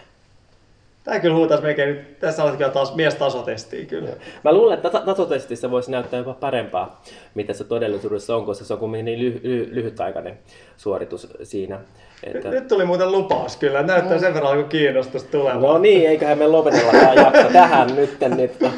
Tää 1.09 1.19
kyllä 1.19 1.35
huutaisi 1.35 1.63
melkein 1.63 1.89
nyt, 1.89 2.19
tässä 2.19 2.43
olet 2.43 2.55
kyllä 2.55 2.69
taas 2.69 2.95
mies 2.95 3.15
tasotestiin 3.15 3.87
kyllä. 3.87 4.09
Mä 4.43 4.53
luulen, 4.53 4.75
että 4.75 4.89
ta- 4.89 5.01
tasotestissä 5.05 5.71
voisi 5.71 5.91
näyttää 5.91 6.17
jopa 6.17 6.33
parempaa, 6.33 7.01
mitä 7.35 7.53
se 7.53 7.63
todellisuudessa 7.63 8.35
on, 8.35 8.45
koska 8.45 8.65
se 8.65 8.73
on 8.73 8.79
kuitenkin 8.79 9.05
niin 9.05 9.19
lyhy- 9.19 9.41
lyhy- 9.43 9.75
lyhytaikainen 9.75 10.39
suoritus 10.77 11.27
siinä. 11.43 11.79
Että... 12.23 12.49
Nyt 12.49 12.67
tuli 12.67 12.85
muuten 12.85 13.11
lupaus 13.11 13.57
kyllä, 13.57 13.83
näyttää 13.83 14.19
sen 14.19 14.33
verran 14.33 14.51
alkoi 14.51 14.69
kiinnostusta 14.69 15.31
tulemaan. 15.31 15.61
No 15.61 15.77
niin, 15.77 16.09
eiköhän 16.09 16.37
me 16.37 16.47
lopetella 16.47 16.91
tämä 16.91 17.13
jakso 17.13 17.49
tähän 17.53 17.95
nyt, 17.95 18.23
että 18.39 18.71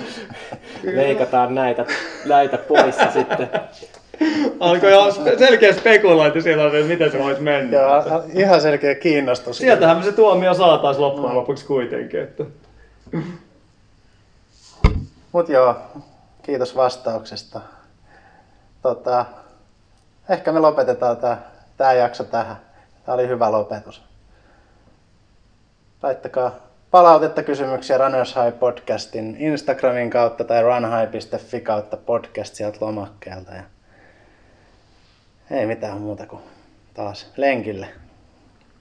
leikataan 0.83 1.55
näitä, 1.55 1.85
näitä 2.25 2.57
pois 2.57 2.95
sitten. 3.13 3.49
Alkoi 4.59 4.91
selkeä 5.37 5.73
spekulointi 5.73 6.41
siellä, 6.41 6.65
että 6.65 6.87
miten 6.87 7.11
se 7.11 7.19
voisi 7.19 7.41
mennä. 7.41 7.77
Joo, 7.77 8.23
ihan 8.33 8.61
selkeä 8.61 8.95
kiinnostus. 8.95 9.57
Sieltähän 9.57 9.97
me 9.97 10.03
se 10.03 10.11
tuomio 10.11 10.53
saataisiin 10.53 11.01
loppujen 11.01 11.35
lopuksi 11.35 11.65
kuitenkin. 11.65 12.21
Että... 12.21 12.43
Mut 15.31 15.49
joo, 15.49 15.75
kiitos 16.43 16.75
vastauksesta. 16.75 17.61
Tota, 18.81 19.25
ehkä 20.29 20.51
me 20.51 20.59
lopetetaan 20.59 21.17
tää, 21.17 21.51
tää 21.77 21.93
jakso 21.93 22.23
tähän. 22.23 22.55
Tää 23.05 23.15
oli 23.15 23.27
hyvä 23.27 23.51
lopetus. 23.51 24.01
Laittakaa 26.03 26.55
palautetta, 26.91 27.43
kysymyksiä 27.43 27.97
Runners 27.97 28.35
High 28.35 28.59
podcastin 28.59 29.35
Instagramin 29.39 30.09
kautta 30.09 30.43
tai 30.43 30.61
runhigh.fi 30.61 31.61
kautta 31.61 31.97
podcast 31.97 32.55
sieltä 32.55 32.77
lomakkeelta. 32.81 33.51
Ja 33.51 33.63
ei 35.51 35.65
mitään 35.65 36.01
muuta 36.01 36.25
kuin 36.27 36.41
taas 36.93 37.31
lenkille. 37.37 37.85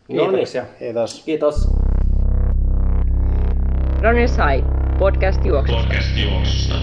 No 0.08 0.16
niin, 0.16 0.30
Kiitoksia. 0.30 0.64
Kiitos. 0.78 1.22
kiitos. 1.24 1.68
Runners 4.02 4.32
High, 4.36 4.66
podcast 4.98 5.44
juoksusta. 5.44 5.82
Podcast 5.82 6.16
juoksusta. 6.16 6.74